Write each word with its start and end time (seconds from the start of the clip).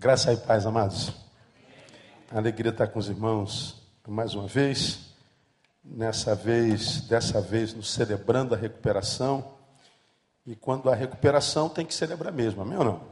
Graça 0.00 0.32
e 0.32 0.36
paz, 0.38 0.64
amados. 0.64 1.12
Alegria 2.30 2.70
estar 2.70 2.86
com 2.86 2.98
os 2.98 3.10
irmãos 3.10 3.82
mais 4.08 4.34
uma 4.34 4.46
vez. 4.46 5.12
Nessa 5.84 6.34
vez, 6.34 7.02
dessa 7.02 7.38
vez, 7.38 7.74
nos 7.74 7.90
celebrando 7.92 8.54
a 8.54 8.56
recuperação. 8.56 9.58
E 10.46 10.56
quando 10.56 10.88
a 10.88 10.94
recuperação 10.94 11.68
tem 11.68 11.84
que 11.84 11.92
celebrar 11.92 12.32
mesmo, 12.32 12.62
amém 12.62 12.78
ou 12.78 12.84
não? 12.84 13.02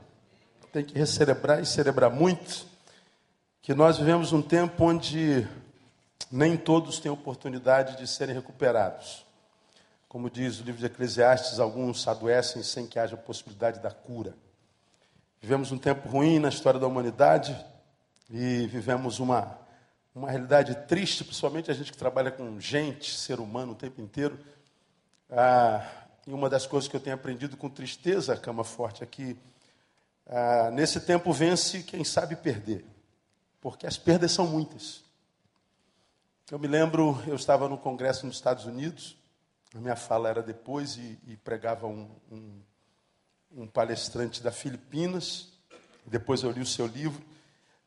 Tem 0.73 0.83
que 0.83 0.99
recelebrar 0.99 1.61
e 1.61 1.67
celebrar 1.67 2.11
muito. 2.11 2.65
Que 3.61 3.75
nós 3.75 3.99
vivemos 3.99 4.33
um 4.33 4.41
tempo 4.41 4.83
onde 4.83 5.47
nem 6.33 6.57
todos 6.57 6.99
têm 6.99 7.13
oportunidade 7.13 7.99
de 7.99 8.07
serem 8.07 8.35
recuperados. 8.35 9.27
Como 10.09 10.31
diz 10.31 10.59
o 10.59 10.65
livro 10.65 10.81
de 10.81 10.87
Eclesiastes, 10.87 11.61
alguns 11.61 12.09
adoecem 12.09 12.63
sem 12.63 12.87
que 12.87 12.99
haja 12.99 13.15
possibilidade 13.15 13.79
da 13.79 13.91
cura. 13.91 14.35
Vivemos 15.41 15.71
um 15.71 15.79
tempo 15.79 16.09
ruim 16.09 16.41
na 16.41 16.49
história 16.49 16.81
da 16.81 16.87
humanidade 16.89 17.57
e 18.29 18.67
vivemos 18.67 19.21
uma, 19.21 19.57
uma 20.13 20.29
realidade 20.29 20.75
triste, 20.89 21.23
principalmente 21.23 21.71
a 21.71 21.75
gente 21.75 21.93
que 21.93 21.99
trabalha 21.99 22.33
com 22.33 22.59
gente, 22.59 23.17
ser 23.17 23.39
humano 23.39 23.73
o 23.73 23.77
tempo 23.77 24.01
inteiro. 24.01 24.37
Ah, 25.31 25.89
e 26.27 26.33
uma 26.33 26.51
das 26.51 26.67
coisas 26.67 26.91
que 26.91 26.97
eu 26.97 27.01
tenho 27.01 27.15
aprendido 27.15 27.57
com 27.57 27.71
tristeza, 27.71 28.37
cama 28.37 28.65
forte, 28.65 29.05
é 29.05 29.37
ah, 30.27 30.71
nesse 30.73 31.01
tempo 31.01 31.33
vence 31.33 31.85
quem 31.85 32.03
sabe 32.03 32.35
perder, 32.35 32.85
porque 33.61 33.87
as 33.87 33.97
perdas 33.97 34.33
são 34.33 34.45
muitas. 34.45 35.05
Eu 36.51 36.59
me 36.59 36.67
lembro, 36.67 37.23
eu 37.29 37.37
estava 37.37 37.69
no 37.69 37.79
congresso 37.79 38.27
nos 38.27 38.35
Estados 38.35 38.65
Unidos, 38.65 39.17
a 39.73 39.79
minha 39.79 39.97
fala 39.97 40.29
era 40.29 40.43
depois 40.43 40.97
e, 40.97 41.17
e 41.29 41.37
pregava 41.37 41.87
um, 41.87 42.11
um 42.29 42.61
um 43.51 43.67
palestrante 43.67 44.43
da 44.43 44.53
Filipinas, 44.53 45.49
depois 46.07 46.43
eu 46.43 46.51
li 46.51 46.61
o 46.61 46.67
seu 46.67 46.87
livro, 46.87 47.23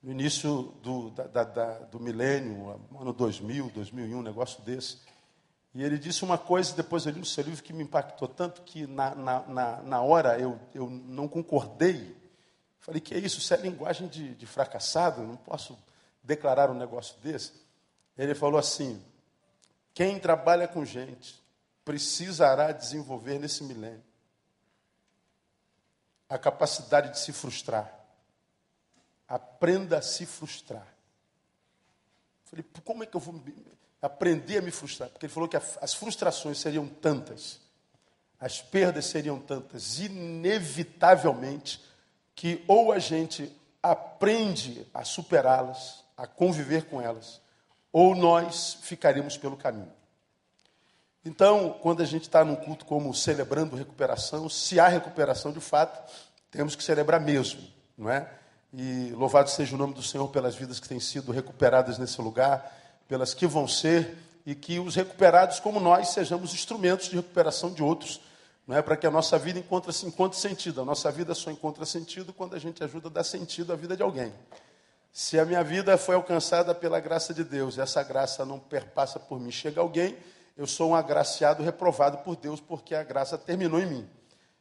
no 0.01 0.11
início 0.11 0.73
do, 0.81 1.11
da, 1.11 1.43
da, 1.43 1.79
do 1.79 1.99
milênio, 1.99 2.79
ano 2.99 3.13
2000, 3.13 3.69
2001, 3.69 4.17
um 4.17 4.23
negócio 4.23 4.61
desse. 4.63 4.97
E 5.73 5.83
ele 5.83 5.97
disse 5.97 6.23
uma 6.23 6.37
coisa, 6.37 6.75
depois 6.75 7.05
eu 7.05 7.11
li 7.11 7.21
o 7.21 7.25
seu 7.25 7.43
livro, 7.43 7.63
que 7.63 7.71
me 7.71 7.83
impactou 7.83 8.27
tanto 8.27 8.63
que 8.63 8.87
na, 8.87 9.13
na, 9.13 9.39
na, 9.47 9.81
na 9.83 10.01
hora 10.01 10.39
eu, 10.39 10.59
eu 10.73 10.89
não 10.89 11.27
concordei. 11.27 12.15
Falei, 12.79 12.99
que 12.99 13.13
é 13.13 13.19
isso? 13.19 13.37
Isso 13.37 13.53
é 13.53 13.57
linguagem 13.57 14.07
de, 14.07 14.33
de 14.33 14.45
fracassado? 14.45 15.21
Eu 15.21 15.27
não 15.27 15.37
posso 15.37 15.77
declarar 16.23 16.71
um 16.71 16.73
negócio 16.73 17.15
desse. 17.21 17.53
Ele 18.17 18.33
falou 18.33 18.59
assim: 18.59 19.01
quem 19.93 20.19
trabalha 20.19 20.67
com 20.67 20.83
gente 20.83 21.41
precisará 21.85 22.71
desenvolver 22.71 23.39
nesse 23.39 23.63
milênio 23.63 24.10
a 26.31 26.37
capacidade 26.37 27.09
de 27.11 27.19
se 27.19 27.33
frustrar. 27.33 27.93
Aprenda 29.27 29.97
a 29.97 30.01
se 30.01 30.25
frustrar. 30.25 30.87
Falei, 32.45 32.65
como 32.85 33.03
é 33.03 33.05
que 33.05 33.15
eu 33.15 33.19
vou 33.19 33.43
aprender 34.01 34.59
a 34.59 34.61
me 34.61 34.71
frustrar? 34.71 35.09
Porque 35.09 35.25
ele 35.25 35.33
falou 35.33 35.49
que 35.49 35.57
as 35.57 35.93
frustrações 35.93 36.57
seriam 36.57 36.87
tantas, 36.87 37.59
as 38.39 38.61
perdas 38.61 39.05
seriam 39.07 39.39
tantas, 39.39 39.99
inevitavelmente, 39.99 41.83
que 42.33 42.63
ou 42.65 42.93
a 42.93 42.99
gente 42.99 43.53
aprende 43.83 44.87
a 44.93 45.03
superá-las, 45.03 46.05
a 46.15 46.25
conviver 46.25 46.85
com 46.85 47.01
elas, 47.01 47.41
ou 47.91 48.15
nós 48.15 48.75
ficaremos 48.81 49.37
pelo 49.37 49.57
caminho. 49.57 49.91
Então, 51.23 51.77
quando 51.81 52.01
a 52.01 52.05
gente 52.05 52.23
está 52.23 52.43
num 52.43 52.55
culto 52.55 52.83
como 52.85 53.13
celebrando 53.13 53.75
recuperação, 53.75 54.49
se 54.49 54.79
há 54.79 54.87
recuperação 54.87 55.51
de 55.51 55.59
fato, 55.59 56.11
temos 56.49 56.75
que 56.75 56.83
celebrar 56.83 57.21
mesmo, 57.21 57.61
não 57.97 58.09
é? 58.09 58.27
E 58.73 59.11
louvado 59.11 59.49
seja 59.49 59.75
o 59.75 59.77
nome 59.77 59.93
do 59.93 60.01
Senhor 60.01 60.27
pelas 60.29 60.55
vidas 60.55 60.79
que 60.79 60.89
têm 60.89 60.99
sido 60.99 61.31
recuperadas 61.31 61.97
nesse 61.97 62.19
lugar, 62.21 62.75
pelas 63.07 63.33
que 63.33 63.45
vão 63.45 63.67
ser, 63.67 64.17
e 64.45 64.55
que 64.55 64.79
os 64.79 64.95
recuperados, 64.95 65.59
como 65.59 65.79
nós, 65.79 66.09
sejamos 66.09 66.53
instrumentos 66.53 67.07
de 67.07 67.15
recuperação 67.15 67.71
de 67.71 67.83
outros, 67.83 68.19
não 68.65 68.75
é? 68.75 68.81
Para 68.81 68.97
que 68.97 69.05
a 69.05 69.11
nossa 69.11 69.37
vida 69.37 69.59
encontre, 69.59 69.93
encontre 70.07 70.39
sentido. 70.39 70.81
A 70.81 70.85
nossa 70.85 71.11
vida 71.11 71.35
só 71.35 71.51
encontra 71.51 71.85
sentido 71.85 72.33
quando 72.33 72.55
a 72.55 72.59
gente 72.59 72.83
ajuda 72.83 73.09
a 73.09 73.11
dar 73.11 73.23
sentido 73.23 73.71
à 73.71 73.75
vida 73.75 73.95
de 73.95 74.01
alguém. 74.01 74.33
Se 75.13 75.37
a 75.37 75.45
minha 75.45 75.63
vida 75.63 75.97
foi 75.97 76.15
alcançada 76.15 76.73
pela 76.73 76.99
graça 76.99 77.33
de 77.33 77.43
Deus, 77.43 77.77
e 77.77 77.81
essa 77.81 78.01
graça 78.01 78.43
não 78.45 78.57
perpassa 78.57 79.19
por 79.19 79.39
mim, 79.39 79.51
chega 79.51 79.81
alguém 79.81 80.17
eu 80.61 80.67
sou 80.67 80.91
um 80.91 80.95
agraciado 80.95 81.63
reprovado 81.63 82.19
por 82.19 82.35
Deus, 82.35 82.61
porque 82.61 82.93
a 82.93 83.01
graça 83.03 83.35
terminou 83.35 83.79
em 83.79 83.85
mim. 83.87 84.09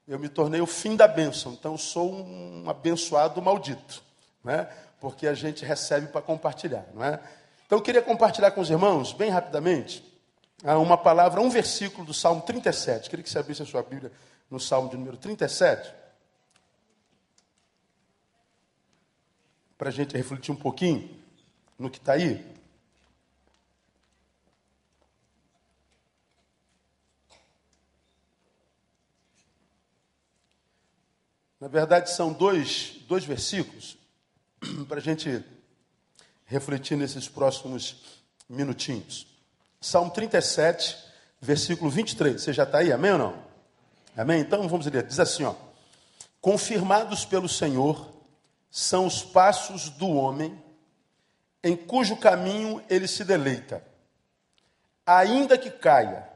Eu 0.08 0.18
me 0.18 0.30
tornei 0.30 0.58
o 0.58 0.66
fim 0.66 0.96
da 0.96 1.06
bênção, 1.06 1.52
então 1.52 1.72
eu 1.72 1.78
sou 1.78 2.10
um 2.10 2.70
abençoado 2.70 3.42
maldito, 3.42 4.02
né? 4.42 4.66
porque 4.98 5.26
a 5.26 5.34
gente 5.34 5.62
recebe 5.62 6.06
para 6.06 6.22
compartilhar. 6.22 6.86
Não 6.94 7.04
é? 7.04 7.20
Então 7.66 7.76
eu 7.76 7.82
queria 7.82 8.00
compartilhar 8.00 8.50
com 8.52 8.62
os 8.62 8.70
irmãos, 8.70 9.12
bem 9.12 9.28
rapidamente, 9.28 10.02
ah, 10.64 10.78
uma 10.78 10.96
palavra, 10.96 11.38
um 11.42 11.50
versículo 11.50 12.06
do 12.06 12.14
Salmo 12.14 12.40
37. 12.40 13.10
Queria 13.10 13.22
que 13.22 13.28
você 13.28 13.38
abrisse 13.38 13.62
a 13.62 13.66
sua 13.66 13.82
Bíblia 13.82 14.10
no 14.50 14.58
Salmo 14.58 14.88
de 14.88 14.96
número 14.96 15.18
37. 15.18 15.92
Para 19.76 19.90
a 19.90 19.92
gente 19.92 20.16
refletir 20.16 20.50
um 20.50 20.56
pouquinho 20.56 21.10
no 21.78 21.90
que 21.90 21.98
está 21.98 22.14
aí. 22.14 22.42
Na 31.60 31.68
verdade, 31.68 32.10
são 32.10 32.32
dois, 32.32 32.96
dois 33.06 33.22
versículos 33.22 33.98
para 34.88 34.96
a 34.96 35.02
gente 35.02 35.44
refletir 36.46 36.96
nesses 36.96 37.28
próximos 37.28 38.02
minutinhos. 38.48 39.26
Salmo 39.78 40.10
37, 40.10 40.96
versículo 41.38 41.90
23. 41.90 42.40
Você 42.40 42.52
já 42.54 42.62
está 42.62 42.78
aí, 42.78 42.90
amém 42.90 43.12
ou 43.12 43.18
não? 43.18 43.44
Amém? 44.16 44.40
Então 44.40 44.66
vamos 44.66 44.86
ler. 44.86 45.06
Diz 45.06 45.20
assim: 45.20 45.44
ó, 45.44 45.54
Confirmados 46.40 47.26
pelo 47.26 47.48
Senhor 47.48 48.10
são 48.70 49.04
os 49.04 49.22
passos 49.22 49.90
do 49.90 50.08
homem, 50.08 50.58
em 51.62 51.76
cujo 51.76 52.16
caminho 52.16 52.82
ele 52.88 53.06
se 53.06 53.22
deleita. 53.22 53.84
Ainda 55.04 55.58
que 55.58 55.70
caia, 55.70 56.26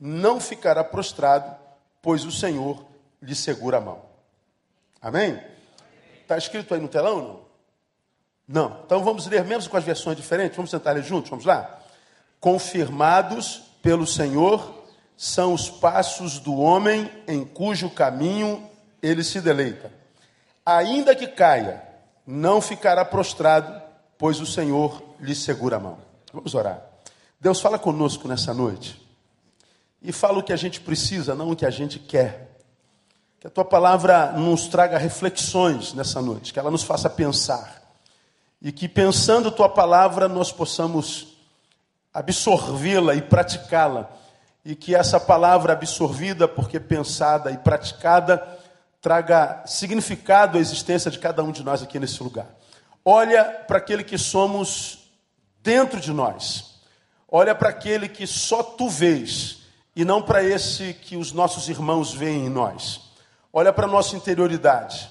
não 0.00 0.40
ficará 0.40 0.82
prostrado, 0.82 1.54
pois 2.00 2.24
o 2.24 2.32
Senhor 2.32 2.86
lhe 3.20 3.34
segura 3.34 3.76
a 3.76 3.80
mão. 3.80 4.11
Amém? 5.02 5.38
Está 6.22 6.38
escrito 6.38 6.72
aí 6.72 6.80
no 6.80 6.88
telão 6.88 7.18
não? 7.18 7.42
Não. 8.46 8.80
Então 8.84 9.02
vamos 9.02 9.26
ler 9.26 9.44
mesmo 9.44 9.70
com 9.70 9.76
as 9.76 9.84
versões 9.84 10.16
diferentes? 10.16 10.56
Vamos 10.56 10.70
sentar 10.70 10.94
ali 10.94 11.04
juntos? 11.04 11.28
Vamos 11.28 11.44
lá? 11.44 11.80
Confirmados 12.38 13.62
pelo 13.82 14.06
Senhor 14.06 14.82
são 15.16 15.52
os 15.52 15.68
passos 15.68 16.38
do 16.38 16.56
homem 16.56 17.10
em 17.26 17.44
cujo 17.44 17.90
caminho 17.90 18.68
ele 19.02 19.24
se 19.24 19.40
deleita. 19.40 19.92
Ainda 20.64 21.14
que 21.14 21.26
caia, 21.26 21.82
não 22.26 22.60
ficará 22.60 23.04
prostrado, 23.04 23.82
pois 24.16 24.40
o 24.40 24.46
Senhor 24.46 25.02
lhe 25.20 25.34
segura 25.34 25.76
a 25.76 25.80
mão. 25.80 25.98
Vamos 26.32 26.54
orar. 26.54 26.82
Deus 27.40 27.60
fala 27.60 27.78
conosco 27.78 28.28
nessa 28.28 28.54
noite. 28.54 29.00
E 30.00 30.12
fala 30.12 30.38
o 30.38 30.42
que 30.42 30.52
a 30.52 30.56
gente 30.56 30.80
precisa, 30.80 31.34
não 31.34 31.50
o 31.50 31.56
que 31.56 31.66
a 31.66 31.70
gente 31.70 31.98
quer. 31.98 32.51
Que 33.42 33.48
a 33.48 33.50
tua 33.50 33.64
palavra 33.64 34.30
nos 34.30 34.68
traga 34.68 34.96
reflexões 34.96 35.94
nessa 35.94 36.22
noite, 36.22 36.52
que 36.52 36.60
ela 36.60 36.70
nos 36.70 36.84
faça 36.84 37.10
pensar. 37.10 37.82
E 38.60 38.70
que 38.70 38.88
pensando 38.88 39.50
tua 39.50 39.68
palavra 39.68 40.28
nós 40.28 40.52
possamos 40.52 41.36
absorvê-la 42.14 43.16
e 43.16 43.20
praticá-la. 43.20 44.08
E 44.64 44.76
que 44.76 44.94
essa 44.94 45.18
palavra 45.18 45.72
absorvida, 45.72 46.46
porque 46.46 46.78
pensada 46.78 47.50
e 47.50 47.58
praticada, 47.58 48.46
traga 49.00 49.64
significado 49.66 50.56
à 50.56 50.60
existência 50.60 51.10
de 51.10 51.18
cada 51.18 51.42
um 51.42 51.50
de 51.50 51.64
nós 51.64 51.82
aqui 51.82 51.98
nesse 51.98 52.22
lugar. 52.22 52.46
Olha 53.04 53.42
para 53.42 53.78
aquele 53.78 54.04
que 54.04 54.18
somos 54.18 55.10
dentro 55.60 55.98
de 55.98 56.12
nós. 56.12 56.76
Olha 57.28 57.56
para 57.56 57.70
aquele 57.70 58.08
que 58.08 58.24
só 58.24 58.62
tu 58.62 58.88
vês 58.88 59.62
e 59.96 60.04
não 60.04 60.22
para 60.22 60.44
esse 60.44 60.94
que 60.94 61.16
os 61.16 61.32
nossos 61.32 61.68
irmãos 61.68 62.14
veem 62.14 62.46
em 62.46 62.48
nós 62.48 63.10
olha 63.52 63.72
para 63.72 63.86
a 63.86 63.90
nossa 63.90 64.16
interioridade, 64.16 65.10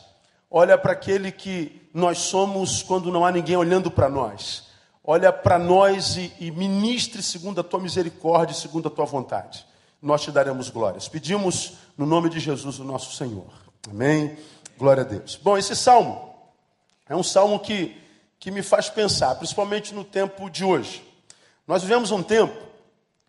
olha 0.50 0.78
para 0.78 0.94
aquele 0.94 1.32
que 1.32 1.90
nós 1.94 2.20
somos 2.20 2.82
quando 2.82 3.12
não 3.12 3.26
há 3.26 3.32
ninguém 3.32 3.56
olhando 3.56 3.92
para 3.92 4.10
nós. 4.10 4.70
Olha 5.04 5.34
para 5.34 5.58
nós 5.58 6.16
e, 6.16 6.32
e 6.40 6.52
ministre 6.52 7.24
segundo 7.24 7.60
a 7.60 7.64
tua 7.64 7.80
misericórdia 7.80 8.56
segundo 8.56 8.88
a 8.88 8.92
tua 8.92 9.06
vontade. 9.06 9.66
Nós 10.02 10.22
te 10.22 10.32
daremos 10.32 10.70
glórias. 10.70 11.08
Pedimos 11.08 11.74
no 11.98 12.06
nome 12.06 12.30
de 12.30 12.40
Jesus, 12.40 12.80
o 12.80 12.84
nosso 12.84 13.16
Senhor. 13.16 13.48
Amém. 13.90 14.38
Glória 14.78 15.02
a 15.02 15.06
Deus. 15.06 15.36
Bom, 15.36 15.58
esse 15.58 15.76
salmo 15.76 16.34
é 17.10 17.16
um 17.16 17.24
salmo 17.24 17.60
que, 17.60 18.00
que 18.40 18.52
me 18.52 18.64
faz 18.64 18.90
pensar, 18.90 19.36
principalmente 19.36 19.94
no 19.94 20.04
tempo 20.04 20.50
de 20.50 20.64
hoje. 20.64 21.04
Nós 21.68 21.82
vivemos 21.82 22.12
um 22.12 22.24
tempo 22.24 22.56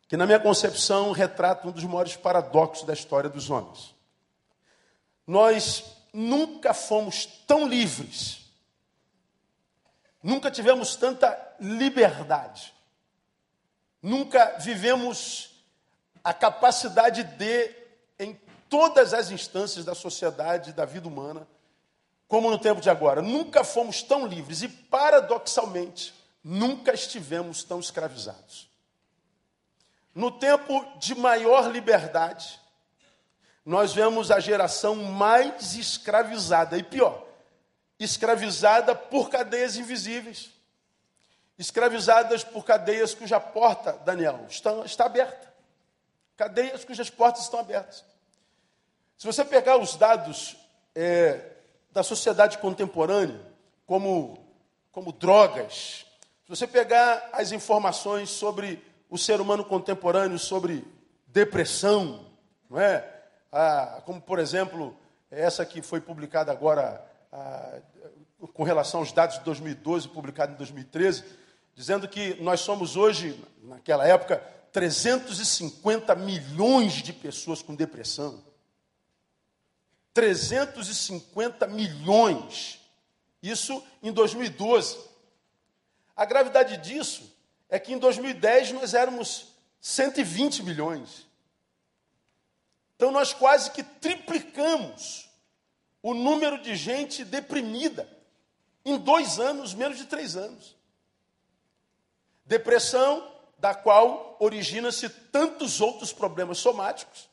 que, 0.09 0.17
na 0.17 0.27
minha 0.27 0.41
concepção, 0.41 1.13
retrata 1.13 1.69
um 1.69 1.71
dos 1.71 1.85
maiores 1.85 2.17
paradoxos 2.17 2.87
da 2.87 2.93
história 2.93 3.31
dos 3.31 3.51
homens. 3.51 3.92
Nós 5.27 5.85
nunca 6.13 6.75
fomos 6.75 7.27
tão 7.47 7.67
livres 7.67 8.43
Nunca 10.23 10.51
tivemos 10.51 10.95
tanta 10.95 11.37
liberdade. 11.59 12.73
Nunca 14.01 14.57
vivemos 14.61 15.51
a 16.23 16.33
capacidade 16.33 17.25
de, 17.25 17.75
em 18.19 18.41
todas 18.69 19.13
as 19.13 19.31
instâncias 19.31 19.85
da 19.85 19.95
sociedade, 19.95 20.73
da 20.73 20.85
vida 20.85 21.09
humana, 21.09 21.47
como 22.29 22.51
no 22.51 22.59
tempo 22.59 22.81
de 22.81 22.89
agora. 22.89 23.21
Nunca 23.21 23.65
fomos 23.65 24.03
tão 24.03 24.27
livres 24.27 24.63
e, 24.63 24.69
paradoxalmente, 24.69 26.15
nunca 26.43 26.95
estivemos 26.95 27.65
tão 27.65 27.81
escravizados. 27.81 28.71
No 30.15 30.31
tempo 30.31 30.87
de 30.99 31.15
maior 31.17 31.71
liberdade, 31.71 32.61
nós 33.65 33.93
vemos 33.93 34.31
a 34.31 34.41
geração 34.41 34.97
mais 34.97 35.75
escravizada 35.75 36.77
e 36.77 36.83
pior, 36.83 37.27
escravizada 37.99 38.95
por 38.95 39.31
cadeias 39.31 39.77
invisíveis, 39.77 40.51
escravizadas 41.59 42.43
por 42.43 42.65
cadeias 42.65 43.15
cuja 43.15 43.39
porta, 43.39 43.93
Daniel, 44.05 44.45
está, 44.49 44.73
está 44.85 45.07
aberta. 45.07 45.53
Cadeias 46.37 46.85
cujas 46.85 47.09
portas 47.09 47.43
estão 47.43 47.61
abertas. 47.61 48.05
Se 49.17 49.27
você 49.27 49.45
pegar 49.45 49.77
os 49.77 49.95
dados 49.95 50.57
é, 50.95 51.41
da 51.93 52.03
sociedade 52.03 52.59
contemporânea, 52.59 53.41
como, 53.87 54.45
como 54.91 55.13
drogas, 55.13 56.05
se 56.45 56.49
você 56.49 56.67
pegar 56.67 57.31
as 57.33 57.53
informações 57.53 58.31
sobre 58.31 58.83
o 59.09 59.17
ser 59.17 59.41
humano 59.41 59.65
contemporâneo, 59.65 60.39
sobre 60.39 60.85
depressão, 61.29 62.27
não 62.69 62.81
é? 62.81 63.12
Ah, 63.53 64.01
como, 64.07 64.19
por 64.21 64.39
exemplo, 64.39 64.97
essa 65.31 65.67
que 65.67 65.83
foi 65.83 66.01
publicada 66.01 66.51
agora 66.51 67.05
ah, 67.31 67.81
com 68.55 68.63
relação 68.63 69.01
aos 69.01 69.13
dados 69.13 69.39
de 69.39 69.45
2012, 69.45 70.09
publicado 70.09 70.53
em 70.53 70.57
2013, 70.57 71.23
dizendo 71.75 72.09
que 72.09 72.35
nós 72.43 72.61
somos 72.61 72.97
hoje, 72.97 73.39
naquela 73.63 74.07
época, 74.07 74.39
350 74.73 76.15
milhões 76.15 76.95
de 76.95 77.13
pessoas 77.13 77.63
com 77.63 77.75
depressão. 77.75 78.43
350 80.15 81.67
milhões. 81.67 82.81
Isso 83.43 83.83
em 84.03 84.13
2012. 84.13 84.99
A 86.17 86.25
gravidade 86.25 86.79
disso 86.79 87.31
é 87.69 87.79
que 87.79 87.93
em 87.93 87.99
2010 87.99 88.73
nós 88.73 88.95
éramos 88.95 89.49
120 89.81 90.63
milhões. 90.63 91.27
Então 93.03 93.11
nós 93.11 93.33
quase 93.33 93.73
que 93.73 93.83
triplicamos 93.83 95.29
o 96.01 96.15
número 96.15 96.63
de 96.63 96.77
gente 96.77 97.25
deprimida 97.25 98.09
em 98.85 98.97
dois 98.97 99.41
anos, 99.41 99.75
menos 99.75 99.99
de 99.99 100.05
três 100.05 100.37
anos. 100.37 100.77
Depressão, 102.47 103.29
da 103.59 103.75
qual 103.75 104.37
origina-se 104.39 105.09
tantos 105.09 105.81
outros 105.81 106.13
problemas 106.13 106.59
somáticos, 106.59 107.29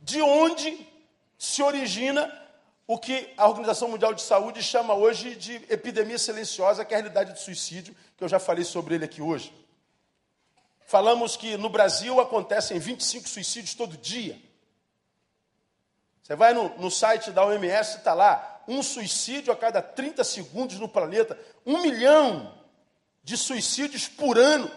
de 0.00 0.22
onde 0.22 0.88
se 1.36 1.62
origina 1.62 2.34
o 2.86 2.96
que 2.96 3.30
a 3.36 3.46
Organização 3.46 3.88
Mundial 3.88 4.14
de 4.14 4.22
Saúde 4.22 4.62
chama 4.62 4.94
hoje 4.94 5.36
de 5.36 5.56
epidemia 5.68 6.18
silenciosa, 6.18 6.82
que 6.82 6.94
é 6.94 6.96
a 6.96 7.00
realidade 7.00 7.34
do 7.34 7.38
suicídio, 7.38 7.94
que 8.16 8.24
eu 8.24 8.28
já 8.28 8.38
falei 8.38 8.64
sobre 8.64 8.94
ele 8.94 9.04
aqui 9.04 9.20
hoje. 9.20 9.52
Falamos 10.86 11.36
que 11.36 11.58
no 11.58 11.68
Brasil 11.68 12.18
acontecem 12.22 12.78
25 12.78 13.28
suicídios 13.28 13.74
todo 13.74 13.98
dia. 13.98 14.48
Você 16.30 16.36
vai 16.36 16.54
no, 16.54 16.68
no 16.78 16.92
site 16.92 17.32
da 17.32 17.44
OMS, 17.44 17.96
está 17.96 18.14
lá, 18.14 18.62
um 18.68 18.84
suicídio 18.84 19.52
a 19.52 19.56
cada 19.56 19.82
30 19.82 20.22
segundos 20.22 20.78
no 20.78 20.88
planeta, 20.88 21.36
um 21.66 21.82
milhão 21.82 22.56
de 23.20 23.36
suicídios 23.36 24.06
por 24.06 24.38
ano. 24.38 24.70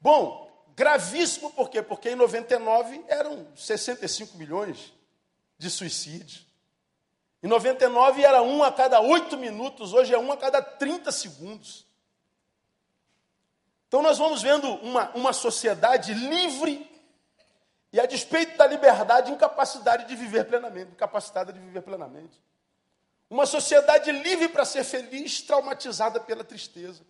Bom, 0.00 0.50
gravíssimo 0.74 1.52
por 1.52 1.70
quê? 1.70 1.80
Porque 1.80 2.10
em 2.10 2.16
99 2.16 3.04
eram 3.06 3.46
65 3.54 4.36
milhões 4.36 4.92
de 5.56 5.70
suicídios. 5.70 6.44
Em 7.40 7.46
99 7.46 8.20
era 8.20 8.42
um 8.42 8.64
a 8.64 8.72
cada 8.72 9.00
oito 9.00 9.36
minutos, 9.36 9.92
hoje 9.92 10.12
é 10.12 10.18
um 10.18 10.32
a 10.32 10.36
cada 10.36 10.60
30 10.60 11.12
segundos. 11.12 11.86
Então 13.86 14.02
nós 14.02 14.18
vamos 14.18 14.42
vendo 14.42 14.66
uma, 14.66 15.08
uma 15.10 15.32
sociedade 15.32 16.12
livre 16.14 16.93
e, 17.94 18.00
a 18.00 18.06
despeito 18.06 18.58
da 18.58 18.66
liberdade, 18.66 19.30
incapacidade 19.30 20.08
de 20.08 20.16
viver 20.16 20.46
plenamente, 20.46 20.90
incapacitada 20.90 21.52
de 21.52 21.60
viver 21.60 21.80
plenamente. 21.80 22.42
Uma 23.30 23.46
sociedade 23.46 24.10
livre 24.10 24.48
para 24.48 24.64
ser 24.64 24.82
feliz, 24.82 25.40
traumatizada 25.42 26.18
pela 26.18 26.42
tristeza. 26.42 27.02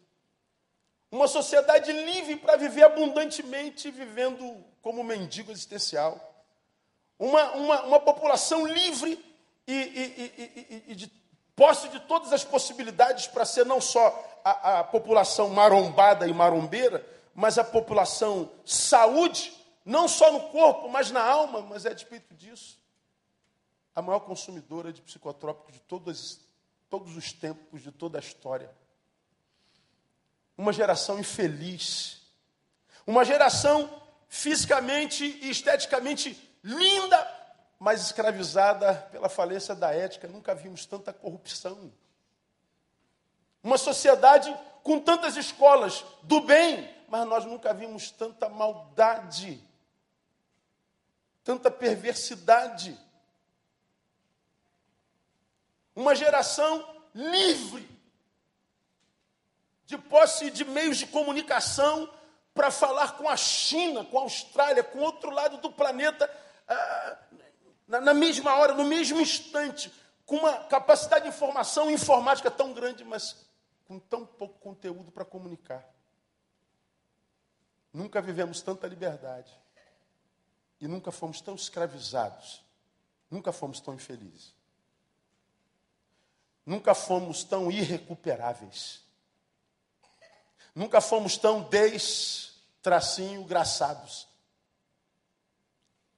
Uma 1.10 1.26
sociedade 1.26 1.90
livre 1.90 2.36
para 2.36 2.58
viver 2.58 2.84
abundantemente, 2.84 3.90
vivendo 3.90 4.62
como 4.82 5.02
mendigo 5.02 5.50
existencial. 5.50 6.44
Uma, 7.18 7.52
uma, 7.52 7.82
uma 7.84 8.00
população 8.00 8.66
livre 8.66 9.18
e, 9.66 9.72
e, 9.72 10.84
e, 10.86 10.92
e 10.92 10.94
de 10.94 11.10
posse 11.56 11.88
de 11.88 12.00
todas 12.00 12.30
as 12.30 12.44
possibilidades 12.44 13.26
para 13.26 13.46
ser 13.46 13.64
não 13.64 13.80
só 13.80 14.42
a, 14.44 14.80
a 14.80 14.84
população 14.84 15.48
marombada 15.48 16.28
e 16.28 16.34
marombeira, 16.34 17.02
mas 17.34 17.56
a 17.56 17.64
população 17.64 18.50
saúde, 18.66 19.63
não 19.84 20.08
só 20.08 20.32
no 20.32 20.48
corpo, 20.48 20.88
mas 20.88 21.10
na 21.10 21.22
alma, 21.22 21.60
mas 21.62 21.84
é 21.84 21.90
a 21.90 21.94
despeito 21.94 22.34
disso. 22.34 22.80
A 23.94 24.02
maior 24.02 24.20
consumidora 24.20 24.92
de 24.92 25.02
psicotrópicos 25.02 25.74
de 25.74 25.80
todos, 25.80 26.40
todos 26.88 27.16
os 27.16 27.32
tempos, 27.32 27.82
de 27.82 27.92
toda 27.92 28.18
a 28.18 28.20
história 28.20 28.70
uma 30.56 30.72
geração 30.72 31.18
infeliz, 31.18 32.22
uma 33.06 33.24
geração 33.24 34.02
fisicamente 34.28 35.24
e 35.42 35.50
esteticamente 35.50 36.58
linda, 36.62 37.40
mas 37.78 38.02
escravizada 38.02 38.94
pela 39.10 39.28
falência 39.28 39.74
da 39.74 39.92
ética. 39.92 40.28
Nunca 40.28 40.54
vimos 40.54 40.86
tanta 40.86 41.12
corrupção. 41.12 41.92
Uma 43.62 43.76
sociedade 43.76 44.56
com 44.82 44.98
tantas 44.98 45.36
escolas 45.36 46.04
do 46.22 46.40
bem, 46.40 46.88
mas 47.08 47.26
nós 47.26 47.44
nunca 47.44 47.74
vimos 47.74 48.10
tanta 48.10 48.48
maldade, 48.48 49.62
tanta 51.44 51.70
perversidade. 51.70 52.98
Uma 55.94 56.14
geração 56.16 57.04
livre, 57.14 57.88
de 59.86 59.98
posse 59.98 60.50
de 60.50 60.64
meios 60.64 60.96
de 60.96 61.06
comunicação 61.06 62.12
para 62.54 62.70
falar 62.70 63.16
com 63.18 63.28
a 63.28 63.36
China, 63.36 64.04
com 64.04 64.18
a 64.18 64.22
Austrália, 64.22 64.82
com 64.82 65.00
outro 65.00 65.30
lado 65.30 65.58
do 65.58 65.70
planeta, 65.70 66.28
ah, 66.66 67.18
na, 67.86 68.00
na 68.00 68.14
mesma 68.14 68.56
hora, 68.56 68.72
no 68.72 68.84
mesmo 68.84 69.20
instante, 69.20 69.92
com 70.24 70.36
uma 70.36 70.64
capacidade 70.64 71.24
de 71.24 71.28
informação 71.28 71.90
informática 71.90 72.50
tão 72.50 72.72
grande, 72.72 73.04
mas 73.04 73.46
com 73.84 73.98
tão 73.98 74.24
pouco 74.24 74.58
conteúdo 74.58 75.12
para 75.12 75.24
comunicar. 75.24 75.86
Nunca 77.92 78.22
vivemos 78.22 78.62
tanta 78.62 78.88
liberdade 78.88 79.63
e 80.80 80.88
nunca 80.88 81.10
fomos 81.10 81.40
tão 81.40 81.54
escravizados, 81.54 82.62
nunca 83.30 83.52
fomos 83.52 83.80
tão 83.80 83.94
infelizes, 83.94 84.54
nunca 86.66 86.94
fomos 86.94 87.44
tão 87.44 87.70
irrecuperáveis. 87.70 89.04
Nunca 90.74 91.00
fomos 91.00 91.36
tão 91.36 91.62
des-tracinho 91.62 93.44
graçados. 93.44 94.26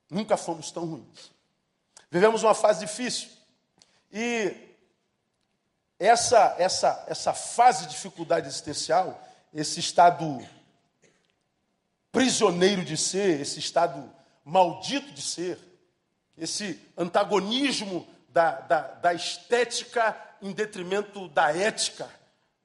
Nunca 0.08 0.36
fomos 0.36 0.70
tão 0.70 0.86
ruins. 0.86 1.30
Vivemos 2.10 2.42
uma 2.42 2.54
fase 2.54 2.80
difícil. 2.80 3.28
E 4.10 4.74
essa, 5.98 6.54
essa, 6.58 7.04
essa 7.06 7.34
fase 7.34 7.84
de 7.84 7.90
dificuldade 7.90 8.46
existencial, 8.46 9.20
esse 9.52 9.80
estado 9.80 10.38
prisioneiro 12.10 12.82
de 12.82 12.96
ser, 12.96 13.40
esse 13.40 13.58
estado 13.58 14.10
maldito 14.46 15.10
de 15.10 15.20
ser, 15.20 15.58
esse 16.38 16.80
antagonismo 16.96 18.06
da, 18.28 18.52
da, 18.60 18.80
da 18.80 19.12
estética 19.12 20.16
em 20.40 20.52
detrimento 20.52 21.26
da 21.28 21.52
ética, 21.52 22.08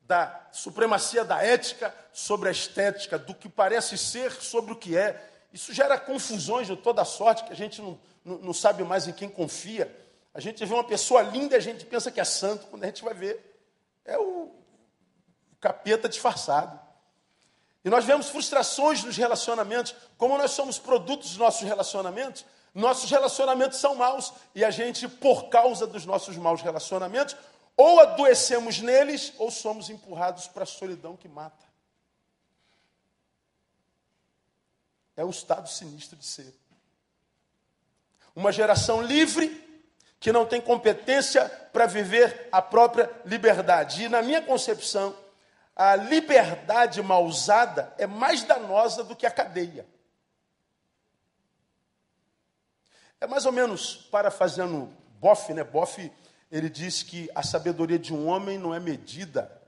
da 0.02 0.48
supremacia 0.52 1.26
da 1.26 1.44
ética 1.44 1.94
sobre 2.14 2.50
a 2.50 2.52
estética, 2.52 3.18
do 3.18 3.34
que 3.34 3.50
parece 3.50 3.98
ser 3.98 4.32
sobre 4.32 4.74
o 4.74 4.76
que 4.76 4.96
é. 4.96 5.28
Isso 5.52 5.74
gera 5.74 5.98
confusões 5.98 6.68
de 6.68 6.76
toda 6.76 7.04
sorte, 7.04 7.46
que 7.46 7.54
a 7.54 7.56
gente 7.56 7.82
não, 7.82 8.00
não, 8.24 8.38
não 8.38 8.54
sabe 8.54 8.84
mais 8.84 9.08
em 9.08 9.14
quem 9.14 9.28
confia. 9.28 9.92
A 10.36 10.40
gente 10.40 10.64
vê 10.64 10.74
uma 10.76 10.84
pessoa 10.84 11.24
linda 11.24 11.56
e 11.56 11.58
a 11.58 11.62
gente 11.62 11.84
pensa 11.86 12.12
que 12.12 12.22
é 12.22 12.26
santo, 12.26 12.68
quando 12.68 12.84
a 12.84 12.88
gente 12.88 13.04
vai 13.04 13.16
ver, 13.16 13.60
é 14.06 14.20
o 14.20 14.52
capeta 15.60 16.08
disfarçado. 16.08 16.80
E 17.84 17.90
nós 17.90 18.06
vemos 18.06 18.30
frustrações 18.30 19.04
nos 19.04 19.18
relacionamentos, 19.18 19.96
como 20.18 20.38
nós 20.38 20.52
somos 20.52 20.78
produtos 20.78 21.30
dos 21.30 21.38
nossos 21.38 21.62
relacionamentos, 21.62 22.46
nossos 22.74 23.10
relacionamentos 23.10 23.80
são 23.80 23.96
maus 23.96 24.32
e 24.56 24.64
a 24.64 24.72
gente, 24.72 25.08
por 25.08 25.50
causa 25.50 25.86
dos 25.86 26.06
nossos 26.06 26.38
maus 26.38 26.62
relacionamentos, 26.62 27.36
ou 27.76 28.00
adoecemos 28.00 28.80
neles, 28.80 29.34
ou 29.38 29.50
somos 29.50 29.90
empurrados 29.90 30.48
para 30.48 30.64
a 30.64 30.68
solidão 30.68 31.18
que 31.18 31.28
mata. 31.28 31.66
É 35.18 35.26
um 35.26 35.30
estado 35.30 35.68
sinistro 35.68 36.18
de 36.18 36.26
ser. 36.26 36.54
Uma 38.36 38.52
geração 38.52 39.02
livre 39.02 39.70
que 40.20 40.32
não 40.32 40.46
tem 40.46 40.62
competência 40.62 41.50
para 41.74 41.88
viver 41.88 42.48
a 42.52 42.62
própria 42.62 43.10
liberdade. 43.26 44.04
E 44.04 44.10
na 44.10 44.22
minha 44.22 44.42
concepção, 44.42 45.16
a 45.82 45.96
liberdade 45.96 47.02
mal 47.02 47.26
usada 47.26 47.92
é 47.98 48.06
mais 48.06 48.44
danosa 48.44 49.04
do 49.04 49.16
que 49.16 49.26
a 49.26 49.32
cadeia. 49.32 49.88
É 53.20 53.26
mais 53.26 53.48
ou 53.48 53.52
menos, 53.52 53.96
parafraseando 54.12 54.96
Boff, 55.20 55.52
né? 55.52 55.64
Boff, 55.64 56.12
ele 56.52 56.70
diz 56.70 57.02
que 57.02 57.32
a 57.34 57.42
sabedoria 57.42 57.98
de 57.98 58.14
um 58.14 58.28
homem 58.28 58.60
não 58.60 58.76
é 58.76 58.80
medida 58.80 59.60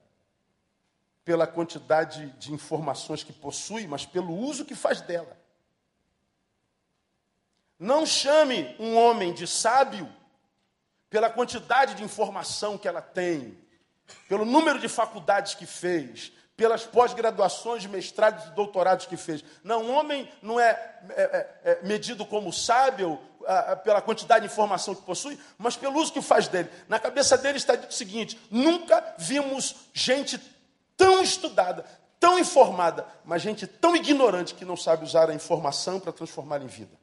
pela 1.25 1.47
quantidade 1.47 2.27
de 2.33 2.53
informações 2.53 3.23
que 3.23 3.33
possui, 3.33 3.87
mas 3.87 4.05
pelo 4.05 4.35
uso 4.37 4.65
que 4.65 4.75
faz 4.75 5.01
dela. 5.01 5.35
Não 7.79 8.05
chame 8.05 8.75
um 8.77 8.95
homem 8.95 9.33
de 9.33 9.47
sábio 9.47 10.07
pela 11.09 11.31
quantidade 11.31 11.95
de 11.95 12.03
informação 12.03 12.77
que 12.77 12.87
ela 12.87 13.01
tem, 13.01 13.62
pelo 14.27 14.45
número 14.45 14.79
de 14.79 14.87
faculdades 14.87 15.55
que 15.55 15.65
fez, 15.65 16.31
pelas 16.55 16.85
pós-graduações, 16.85 17.85
mestrados 17.85 18.45
e 18.45 18.51
doutorados 18.51 19.05
que 19.05 19.17
fez. 19.17 19.43
Não, 19.63 19.83
um 19.83 19.93
homem 19.93 20.31
não 20.41 20.59
é, 20.59 20.69
é, 21.09 21.21
é, 21.21 21.71
é 21.71 21.79
medido 21.83 22.25
como 22.25 22.53
sábio 22.53 23.19
a, 23.47 23.73
a, 23.73 23.75
pela 23.75 24.01
quantidade 24.01 24.45
de 24.45 24.51
informação 24.51 24.93
que 24.95 25.01
possui, 25.01 25.39
mas 25.57 25.75
pelo 25.75 25.99
uso 25.99 26.13
que 26.13 26.21
faz 26.21 26.47
dele. 26.47 26.69
Na 26.87 26.99
cabeça 26.99 27.37
dele 27.37 27.57
está 27.57 27.75
dito 27.75 27.91
o 27.91 27.93
seguinte: 27.93 28.39
nunca 28.51 29.15
vimos 29.17 29.75
gente 29.93 30.39
tão 30.95 31.21
estudada, 31.21 31.85
tão 32.19 32.37
informada, 32.37 33.05
mas 33.25 33.41
gente 33.41 33.65
tão 33.65 33.95
ignorante 33.95 34.53
que 34.53 34.63
não 34.63 34.77
sabe 34.77 35.03
usar 35.03 35.29
a 35.29 35.33
informação 35.33 35.99
para 35.99 36.13
transformar 36.13 36.61
em 36.61 36.67
vida. 36.67 37.02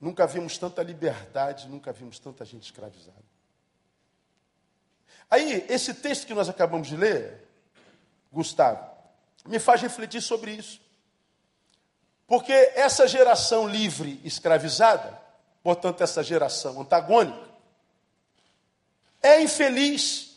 Nunca 0.00 0.26
vimos 0.26 0.56
tanta 0.56 0.82
liberdade, 0.82 1.68
nunca 1.68 1.92
vimos 1.92 2.18
tanta 2.18 2.44
gente 2.44 2.64
escravizada. 2.64 3.16
Aí, 5.30 5.66
esse 5.68 5.92
texto 5.92 6.26
que 6.26 6.34
nós 6.34 6.48
acabamos 6.48 6.88
de 6.88 6.96
ler, 6.96 7.46
Gustavo, 8.32 8.88
me 9.46 9.58
faz 9.58 9.82
refletir 9.82 10.22
sobre 10.22 10.52
isso. 10.52 10.80
Porque 12.26 12.52
essa 12.52 13.08
geração 13.08 13.66
livre 13.66 14.20
escravizada, 14.22 15.18
portanto, 15.62 16.02
essa 16.02 16.22
geração 16.22 16.80
antagônica, 16.80 17.48
é 19.22 19.40
infeliz. 19.42 20.36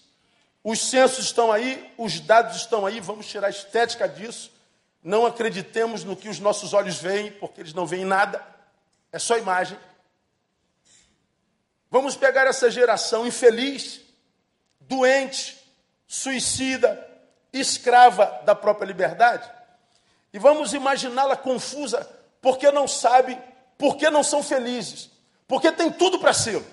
Os 0.63 0.79
censos 0.79 1.25
estão 1.25 1.51
aí, 1.51 1.91
os 1.97 2.19
dados 2.19 2.57
estão 2.57 2.85
aí, 2.85 2.99
vamos 2.99 3.27
tirar 3.27 3.47
a 3.47 3.49
estética 3.51 4.07
disso. 4.07 4.51
Não 5.03 5.25
acreditemos 5.25 6.03
no 6.03 6.15
que 6.15 6.29
os 6.29 6.39
nossos 6.39 6.73
olhos 6.73 6.97
veem, 6.97 7.31
porque 7.31 7.61
eles 7.61 7.73
não 7.73 7.85
veem 7.85 8.05
nada. 8.05 8.45
É 9.11 9.19
só 9.19 9.37
imagem. 9.37 9.77
Vamos 11.89 12.15
pegar 12.15 12.47
essa 12.47 12.71
geração 12.71 13.27
infeliz, 13.27 13.99
doente, 14.79 15.59
suicida, 16.07 17.07
escrava 17.51 18.41
da 18.45 18.55
própria 18.55 18.85
liberdade, 18.85 19.49
e 20.33 20.39
vamos 20.39 20.73
imaginá-la 20.73 21.35
confusa, 21.35 22.09
porque 22.41 22.71
não 22.71 22.87
sabe, 22.87 23.37
porque 23.77 24.09
não 24.09 24.23
são 24.23 24.41
felizes, 24.41 25.09
porque 25.47 25.71
tem 25.71 25.91
tudo 25.91 26.17
para 26.19 26.33
ser. 26.33 26.63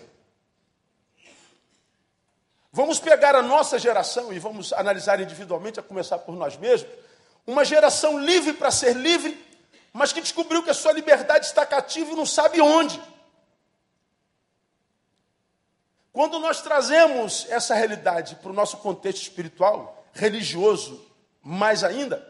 Vamos 2.71 3.01
pegar 3.01 3.35
a 3.35 3.43
nossa 3.43 3.77
geração 3.77 4.33
e 4.33 4.39
vamos 4.39 4.73
analisar 4.73 5.21
individualmente, 5.21 5.81
a 5.81 5.83
começar 5.83 6.19
por 6.19 6.37
nós 6.37 6.57
mesmos, 6.57 6.89
uma 7.45 7.65
geração 7.65 8.21
livre 8.21 8.53
para 8.53 8.71
ser 8.71 8.95
livre, 8.95 9.48
mas 9.93 10.13
que 10.13 10.21
descobriu 10.21 10.63
que 10.63 10.71
a 10.71 10.75
sua 10.75 10.93
liberdade 10.93 11.47
está 11.47 11.65
cativa 11.65 12.13
e 12.13 12.17
não 12.17 12.27
sabe 12.27 12.61
onde. 12.61 13.01
Quando 16.13 16.39
nós 16.39 16.61
trazemos 16.63 17.47
essa 17.49 17.75
realidade 17.75 18.37
para 18.37 18.51
o 18.51 18.55
nosso 18.55 18.79
contexto 18.79 19.23
espiritual, 19.23 20.05
religioso 20.13 21.07
mais 21.43 21.85
ainda, 21.85 22.27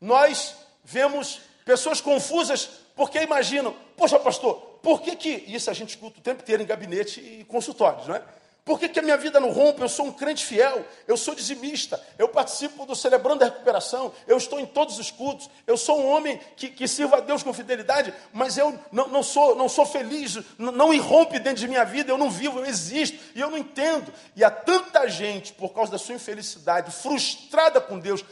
nós 0.00 0.56
vemos 0.84 1.40
pessoas 1.64 2.00
confusas 2.00 2.66
porque 2.96 3.22
imaginam, 3.22 3.74
poxa 3.96 4.18
pastor, 4.18 4.56
por 4.82 5.00
que 5.00 5.14
que, 5.16 5.30
isso 5.46 5.70
a 5.70 5.72
gente 5.72 5.90
escuta 5.90 6.18
o 6.18 6.22
tempo 6.22 6.42
inteiro 6.42 6.62
em 6.62 6.66
gabinete 6.66 7.20
e 7.20 7.44
consultórios, 7.44 8.08
não 8.08 8.16
é? 8.16 8.22
Por 8.64 8.78
que, 8.78 8.88
que 8.88 9.00
a 9.00 9.02
minha 9.02 9.16
vida 9.16 9.40
não 9.40 9.50
rompe? 9.50 9.82
Eu 9.82 9.88
sou 9.88 10.06
um 10.06 10.12
crente 10.12 10.44
fiel, 10.44 10.86
eu 11.08 11.16
sou 11.16 11.34
dizimista, 11.34 12.00
eu 12.16 12.28
participo 12.28 12.86
do 12.86 12.94
Celebrando 12.94 13.42
a 13.42 13.48
Recuperação, 13.48 14.12
eu 14.24 14.36
estou 14.36 14.60
em 14.60 14.66
todos 14.66 15.00
os 15.00 15.10
cultos, 15.10 15.50
eu 15.66 15.76
sou 15.76 16.00
um 16.00 16.08
homem 16.08 16.38
que, 16.56 16.68
que 16.68 16.86
sirva 16.86 17.16
a 17.16 17.20
Deus 17.20 17.42
com 17.42 17.52
fidelidade, 17.52 18.14
mas 18.32 18.56
eu 18.56 18.78
não, 18.92 19.08
não, 19.08 19.22
sou, 19.22 19.56
não 19.56 19.68
sou 19.68 19.84
feliz, 19.84 20.38
não, 20.56 20.70
não 20.70 20.94
irrompe 20.94 21.40
dentro 21.40 21.58
de 21.58 21.66
minha 21.66 21.84
vida, 21.84 22.12
eu 22.12 22.18
não 22.18 22.30
vivo, 22.30 22.60
eu 22.60 22.66
existo, 22.66 23.18
e 23.34 23.40
eu 23.40 23.50
não 23.50 23.58
entendo. 23.58 24.12
E 24.36 24.44
há 24.44 24.50
tanta 24.50 25.08
gente, 25.08 25.52
por 25.54 25.70
causa 25.70 25.90
da 25.90 25.98
sua 25.98 26.14
infelicidade, 26.14 26.92
frustrada 26.92 27.80
com 27.80 27.98
Deus, 27.98 28.24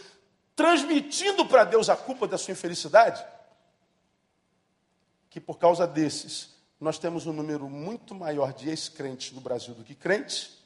transmitindo 0.54 1.44
para 1.44 1.64
Deus 1.64 1.88
a 1.88 1.96
culpa 1.96 2.28
da 2.28 2.38
sua 2.38 2.52
infelicidade, 2.52 3.24
que 5.28 5.40
por 5.40 5.58
causa 5.58 5.88
desses 5.88 6.49
nós 6.80 6.98
temos 6.98 7.26
um 7.26 7.32
número 7.32 7.68
muito 7.68 8.14
maior 8.14 8.54
de 8.54 8.70
ex-crentes 8.70 9.32
no 9.32 9.40
Brasil 9.40 9.74
do 9.74 9.84
que 9.84 9.94
crentes, 9.94 10.58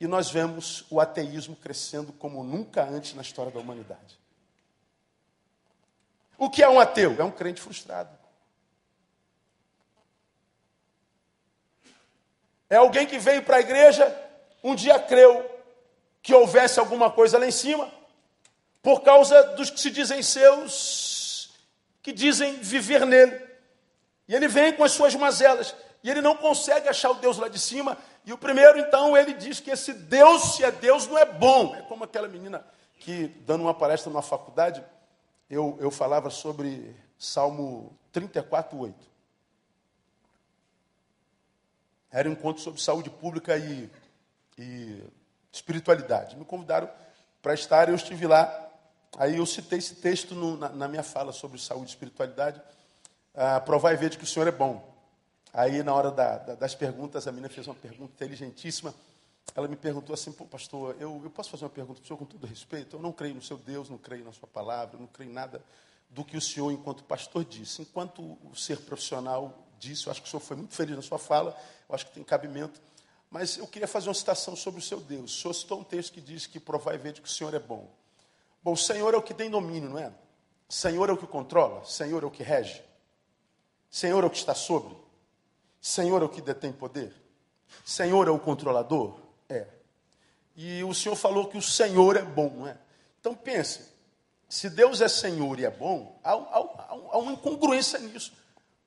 e 0.00 0.06
nós 0.06 0.30
vemos 0.30 0.86
o 0.88 0.98
ateísmo 0.98 1.54
crescendo 1.56 2.12
como 2.12 2.42
nunca 2.42 2.84
antes 2.84 3.14
na 3.14 3.20
história 3.22 3.52
da 3.52 3.60
humanidade. 3.60 4.18
O 6.38 6.48
que 6.48 6.62
é 6.62 6.68
um 6.68 6.80
ateu? 6.80 7.16
É 7.18 7.24
um 7.24 7.30
crente 7.30 7.60
frustrado. 7.60 8.16
É 12.70 12.76
alguém 12.76 13.06
que 13.06 13.18
veio 13.18 13.42
para 13.42 13.56
a 13.56 13.60
igreja, 13.60 14.14
um 14.62 14.74
dia 14.74 14.98
creu 14.98 15.44
que 16.22 16.34
houvesse 16.34 16.78
alguma 16.78 17.10
coisa 17.10 17.38
lá 17.38 17.46
em 17.46 17.50
cima, 17.50 17.92
por 18.82 19.02
causa 19.02 19.42
dos 19.54 19.68
que 19.70 19.80
se 19.80 19.90
dizem 19.90 20.22
seus, 20.22 21.50
que 22.02 22.12
dizem 22.12 22.56
viver 22.56 23.04
nele. 23.04 23.47
E 24.28 24.34
ele 24.34 24.46
vem 24.46 24.74
com 24.74 24.84
as 24.84 24.92
suas 24.92 25.14
mazelas. 25.14 25.74
E 26.04 26.10
ele 26.10 26.20
não 26.20 26.36
consegue 26.36 26.88
achar 26.88 27.10
o 27.10 27.14
Deus 27.14 27.38
lá 27.38 27.48
de 27.48 27.58
cima. 27.58 27.96
E 28.24 28.32
o 28.32 28.38
primeiro, 28.38 28.78
então, 28.78 29.16
ele 29.16 29.32
diz 29.32 29.58
que 29.58 29.70
esse 29.70 29.92
Deus, 29.92 30.54
se 30.54 30.62
é 30.62 30.70
Deus, 30.70 31.06
não 31.06 31.16
é 31.16 31.24
bom. 31.24 31.74
É 31.74 31.82
como 31.82 32.04
aquela 32.04 32.28
menina 32.28 32.64
que, 32.98 33.28
dando 33.46 33.62
uma 33.62 33.74
palestra 33.74 34.10
numa 34.10 34.22
faculdade, 34.22 34.84
eu, 35.48 35.78
eu 35.80 35.90
falava 35.90 36.28
sobre 36.28 36.94
Salmo 37.18 37.98
34, 38.12 38.78
8. 38.78 39.08
Era 42.10 42.28
um 42.28 42.32
encontro 42.32 42.62
sobre 42.62 42.80
saúde 42.80 43.10
pública 43.10 43.56
e, 43.56 43.90
e 44.58 45.02
espiritualidade. 45.50 46.36
Me 46.36 46.44
convidaram 46.44 46.88
para 47.40 47.54
estar, 47.54 47.88
eu 47.88 47.94
estive 47.94 48.26
lá. 48.26 48.66
Aí 49.16 49.36
eu 49.38 49.46
citei 49.46 49.78
esse 49.78 49.96
texto 49.96 50.34
no, 50.34 50.56
na, 50.56 50.68
na 50.68 50.88
minha 50.88 51.02
fala 51.02 51.32
sobre 51.32 51.58
saúde 51.58 51.86
e 51.86 51.88
espiritualidade 51.88 52.60
ah, 53.40 53.60
provar 53.60 53.92
e 53.92 53.96
ver 53.96 54.10
de 54.10 54.18
que 54.18 54.24
o 54.24 54.26
Senhor 54.26 54.48
é 54.48 54.50
bom. 54.50 54.84
Aí, 55.52 55.80
na 55.84 55.94
hora 55.94 56.10
da, 56.10 56.38
da, 56.38 56.54
das 56.56 56.74
perguntas, 56.74 57.28
a 57.28 57.30
menina 57.30 57.48
fez 57.48 57.68
uma 57.68 57.74
pergunta 57.74 58.12
inteligentíssima. 58.12 58.92
Ela 59.54 59.68
me 59.68 59.76
perguntou 59.76 60.12
assim, 60.12 60.32
pastor, 60.32 60.96
eu, 60.98 61.20
eu 61.22 61.30
posso 61.30 61.48
fazer 61.48 61.64
uma 61.64 61.70
pergunta 61.70 62.00
para 62.00 62.04
o 62.04 62.06
senhor 62.06 62.18
com 62.18 62.24
todo 62.24 62.46
respeito? 62.46 62.96
Eu 62.96 63.00
não 63.00 63.12
creio 63.12 63.36
no 63.36 63.42
seu 63.42 63.56
Deus, 63.56 63.88
não 63.88 63.96
creio 63.96 64.24
na 64.24 64.32
sua 64.32 64.48
palavra, 64.48 64.98
não 64.98 65.06
creio 65.06 65.30
em 65.30 65.32
nada 65.32 65.62
do 66.10 66.24
que 66.24 66.36
o 66.36 66.40
senhor, 66.40 66.72
enquanto 66.72 67.04
pastor, 67.04 67.44
disse. 67.44 67.82
Enquanto 67.82 68.20
o 68.20 68.56
ser 68.56 68.78
profissional 68.80 69.56
disse, 69.78 70.08
eu 70.08 70.10
acho 70.10 70.20
que 70.20 70.26
o 70.26 70.30
senhor 70.30 70.40
foi 70.40 70.56
muito 70.56 70.74
feliz 70.74 70.96
na 70.96 71.02
sua 71.02 71.18
fala, 71.18 71.56
eu 71.88 71.94
acho 71.94 72.06
que 72.06 72.12
tem 72.12 72.24
cabimento. 72.24 72.80
Mas 73.30 73.56
eu 73.56 73.68
queria 73.68 73.86
fazer 73.86 74.08
uma 74.08 74.14
citação 74.14 74.56
sobre 74.56 74.80
o 74.80 74.82
seu 74.82 75.00
Deus. 75.00 75.38
O 75.38 75.40
senhor 75.40 75.54
citou 75.54 75.80
um 75.80 75.84
texto 75.84 76.12
que 76.12 76.20
diz 76.20 76.46
que 76.46 76.58
provar 76.58 76.94
e 76.94 76.98
ver 76.98 77.12
de 77.12 77.20
que 77.20 77.28
o 77.28 77.30
senhor 77.30 77.54
é 77.54 77.60
bom. 77.60 77.88
Bom, 78.62 78.72
o 78.72 78.76
Senhor 78.76 79.14
é 79.14 79.16
o 79.16 79.22
que 79.22 79.32
tem 79.32 79.48
domínio, 79.48 79.90
não 79.90 79.98
é? 79.98 80.12
Senhor 80.68 81.08
é 81.08 81.12
o 81.12 81.16
que 81.16 81.26
controla, 81.26 81.84
Senhor 81.84 82.22
é 82.22 82.26
o 82.26 82.30
que 82.30 82.42
rege. 82.42 82.82
Senhor 83.90 84.22
é 84.22 84.26
o 84.26 84.30
que 84.30 84.36
está 84.36 84.54
sobre? 84.54 84.96
Senhor 85.80 86.20
é 86.22 86.24
o 86.24 86.28
que 86.28 86.40
detém 86.40 86.72
poder? 86.72 87.14
Senhor 87.84 88.28
é 88.28 88.30
o 88.30 88.38
controlador? 88.38 89.18
É. 89.48 89.66
E 90.56 90.82
o 90.84 90.92
Senhor 90.92 91.16
falou 91.16 91.48
que 91.48 91.56
o 91.56 91.62
Senhor 91.62 92.16
é 92.16 92.22
bom, 92.22 92.50
não 92.50 92.66
é? 92.66 92.76
Então 93.20 93.34
pense, 93.34 93.82
se 94.48 94.68
Deus 94.68 95.00
é 95.00 95.08
Senhor 95.08 95.58
e 95.58 95.64
é 95.64 95.70
bom, 95.70 96.18
há, 96.24 96.32
há, 96.32 96.86
há 97.12 97.18
uma 97.18 97.32
incongruência 97.32 97.98
nisso. 97.98 98.32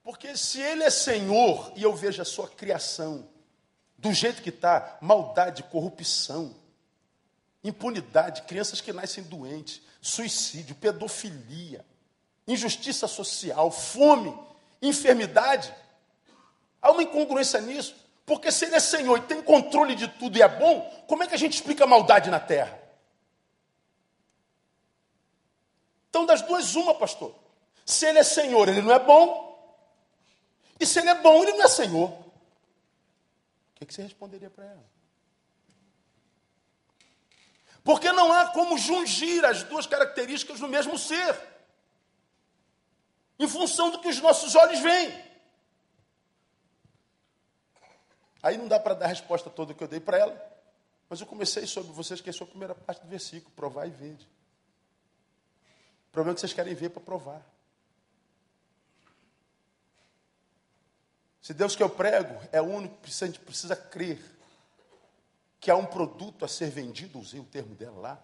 Porque 0.04 0.36
se 0.36 0.60
Ele 0.60 0.84
é 0.84 0.90
Senhor 0.90 1.72
e 1.76 1.84
eu 1.84 1.96
vejo 1.96 2.22
a 2.22 2.26
sua 2.26 2.48
criação 2.48 3.28
do 3.98 4.12
jeito 4.12 4.42
que 4.42 4.50
está, 4.50 4.98
maldade, 5.00 5.62
corrupção, 5.64 6.56
impunidade, 7.64 8.42
crianças 8.44 8.82
que 8.82 8.92
nascem 8.92 9.24
doentes, 9.24 9.82
suicídio, 10.02 10.76
pedofilia, 10.76 11.86
injustiça 12.48 13.08
social, 13.08 13.70
fome, 13.70 14.36
enfermidade. 14.82 15.74
Há 16.82 16.92
uma 16.92 17.04
incongruência 17.04 17.62
nisso. 17.62 17.96
Porque 18.26 18.52
se 18.52 18.66
ele 18.66 18.76
é 18.76 18.80
Senhor 18.80 19.18
e 19.18 19.22
tem 19.22 19.42
controle 19.42 19.96
de 19.96 20.08
tudo 20.08 20.38
e 20.38 20.42
é 20.42 20.48
bom, 20.48 20.82
como 21.08 21.24
é 21.24 21.28
que 21.28 21.36
a 21.36 21.38
gente 21.38 21.54
explica 21.54 21.84
a 21.84 21.88
maldade 21.88 22.30
na 22.30 22.40
terra? 22.40 22.80
Então, 26.10 26.26
das 26.26 26.42
duas, 26.42 26.76
uma, 26.76 26.94
pastor. 26.94 27.34
Se 27.86 28.06
ele 28.06 28.20
é 28.20 28.24
Senhor, 28.24 28.68
ele 28.68 28.82
não 28.82 28.94
é 28.94 29.00
bom. 29.00 29.52
E 30.80 30.86
se 30.86 31.00
ele 31.00 31.10
é 31.10 31.16
bom, 31.16 31.44
ele 31.44 31.54
não 31.54 31.64
é 31.64 31.68
Senhor. 31.68 32.10
O 32.10 32.32
que, 33.76 33.86
que 33.86 33.94
você 33.94 34.04
responderia 34.04 34.50
para 34.50 34.66
ela? 34.66 34.92
Porque 37.84 38.12
não 38.12 38.32
há 38.32 38.48
como 38.48 38.78
jungir 38.78 39.44
as 39.44 39.64
duas 39.64 39.88
características 39.88 40.60
no 40.60 40.68
mesmo 40.68 40.98
ser, 40.98 41.36
em 43.44 43.48
função 43.48 43.90
do 43.90 44.00
que 44.00 44.08
os 44.08 44.22
nossos 44.22 44.56
olhos 44.56 44.80
veem. 44.80 45.32
Aí 48.44 48.56
não 48.56 48.68
dá 48.68 48.80
para 48.80 48.94
dar 48.94 49.06
a 49.06 49.10
resposta 49.10 49.50
toda 49.50 49.74
que 49.74 49.84
eu 49.84 49.88
dei 49.88 50.00
para 50.00 50.18
ela, 50.18 50.62
mas 51.10 51.20
eu 51.20 51.26
comecei 51.26 51.66
sobre 51.66 51.92
vocês, 51.92 52.22
que 52.22 52.30
é 52.30 52.34
a 52.34 52.46
primeira 52.46 52.76
parte 52.76 53.02
do 53.02 53.08
versículo, 53.08 53.52
provar 53.56 53.88
e 53.88 53.90
ver. 53.90 54.14
O 54.14 56.12
problema 56.12 56.34
é 56.34 56.36
que 56.36 56.42
vocês 56.42 56.54
querem 56.54 56.76
ver 56.76 56.90
para 56.90 57.02
provar. 57.02 57.42
Se 61.42 61.54
Deus 61.54 61.76
que 61.76 61.82
eu 61.82 61.90
prego 61.90 62.40
é 62.52 62.62
o 62.62 62.66
único 62.66 62.96
que 62.98 63.10
a 63.10 63.28
gente 63.28 63.40
precisa 63.40 63.76
crer 63.76 64.24
que 65.60 65.72
há 65.72 65.76
um 65.76 65.86
produto 65.86 66.46
a 66.46 66.48
ser 66.48 66.70
vendido, 66.70 67.20
usei 67.20 67.40
o 67.40 67.46
termo 67.46 67.74
dela 67.74 68.00
lá. 68.00 68.24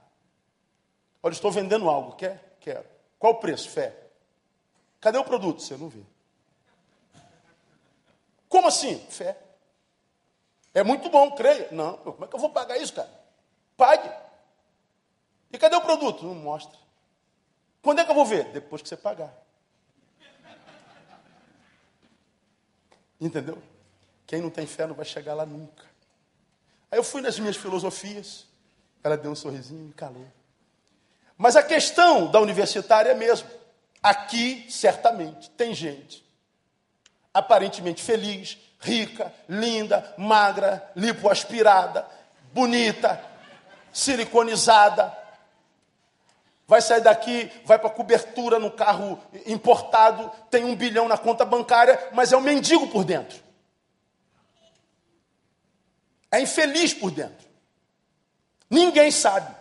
Olha, 1.24 1.34
estou 1.34 1.52
vendendo 1.52 1.90
algo, 1.90 2.16
quer? 2.16 2.58
Quero. 2.60 2.88
Qual 3.18 3.34
o 3.34 3.40
preço? 3.40 3.70
Fé. 3.70 4.07
Cadê 5.00 5.18
o 5.18 5.24
produto? 5.24 5.62
Você 5.62 5.78
não 5.78 5.90
vê. 5.90 6.02
Como 8.50 8.68
assim? 8.68 9.00
Fé. 9.10 9.38
É 10.74 10.84
muito 10.84 11.10
bom, 11.10 11.32
creia. 11.32 11.70
Não, 11.72 11.98
como 11.98 12.26
é 12.26 12.28
que 12.28 12.36
eu 12.36 12.40
vou 12.40 12.50
pagar 12.50 12.78
isso, 12.78 12.94
cara? 12.94 13.10
Pague. 13.76 14.10
E 15.52 15.58
cadê 15.58 15.76
o 15.76 15.82
produto? 15.82 16.26
Não 16.26 16.36
mostra. 16.36 16.78
Quando 17.82 18.00
é 18.00 18.06
que 18.06 18.12
eu 18.12 18.16
vou 18.16 18.26
ver? 18.26 18.52
Depois 18.52 18.82
que 18.82 18.90
você 18.90 18.98
pagar. 18.98 19.34
Entendeu? 23.20 23.62
Quem 24.26 24.42
não 24.42 24.50
tem 24.50 24.68
fé 24.68 24.86
não 24.86 24.94
vai 24.94 25.06
chegar 25.06 25.34
lá 25.34 25.46
nunca. 25.46 25.86
Aí 26.92 27.00
eu 27.00 27.04
fui 27.04 27.22
nas 27.22 27.40
minhas 27.40 27.56
filosofias. 27.56 28.46
Ela 29.04 29.18
deu 29.18 29.32
um 29.32 29.36
sorrisinho 29.36 29.90
e 29.90 29.94
calou. 29.94 30.28
Mas 31.38 31.56
a 31.56 31.64
questão 31.64 32.30
da 32.30 32.40
universitária 32.40 33.12
é 33.12 33.14
mesmo. 33.14 33.50
Aqui, 34.02 34.66
certamente, 34.70 35.50
tem 35.52 35.74
gente 35.74 36.28
aparentemente 37.38 38.02
feliz, 38.02 38.58
rica, 38.80 39.32
linda, 39.48 40.16
magra, 40.18 40.90
lipoaspirada, 40.96 42.08
bonita, 42.52 43.24
siliconizada. 43.94 45.16
Vai 46.68 46.82
sair 46.82 47.02
daqui, 47.02 47.52
vai 47.64 47.78
para 47.78 47.92
cobertura 47.92 48.58
no 48.58 48.72
carro 48.72 49.22
importado, 49.46 50.32
tem 50.50 50.66
um 50.66 50.76
bilhão 50.76 51.08
na 51.08 51.18
conta 51.18 51.46
bancária, 51.46 52.10
mas 52.12 52.32
é 52.32 52.38
um 52.38 52.42
mendigo 52.42 52.88
por 52.88 53.06
dentro. 53.06 53.40
É 56.32 56.42
infeliz 56.42 56.92
por 56.92 57.12
dentro. 57.12 57.48
Ninguém 58.68 59.12
sabe. 59.12 59.56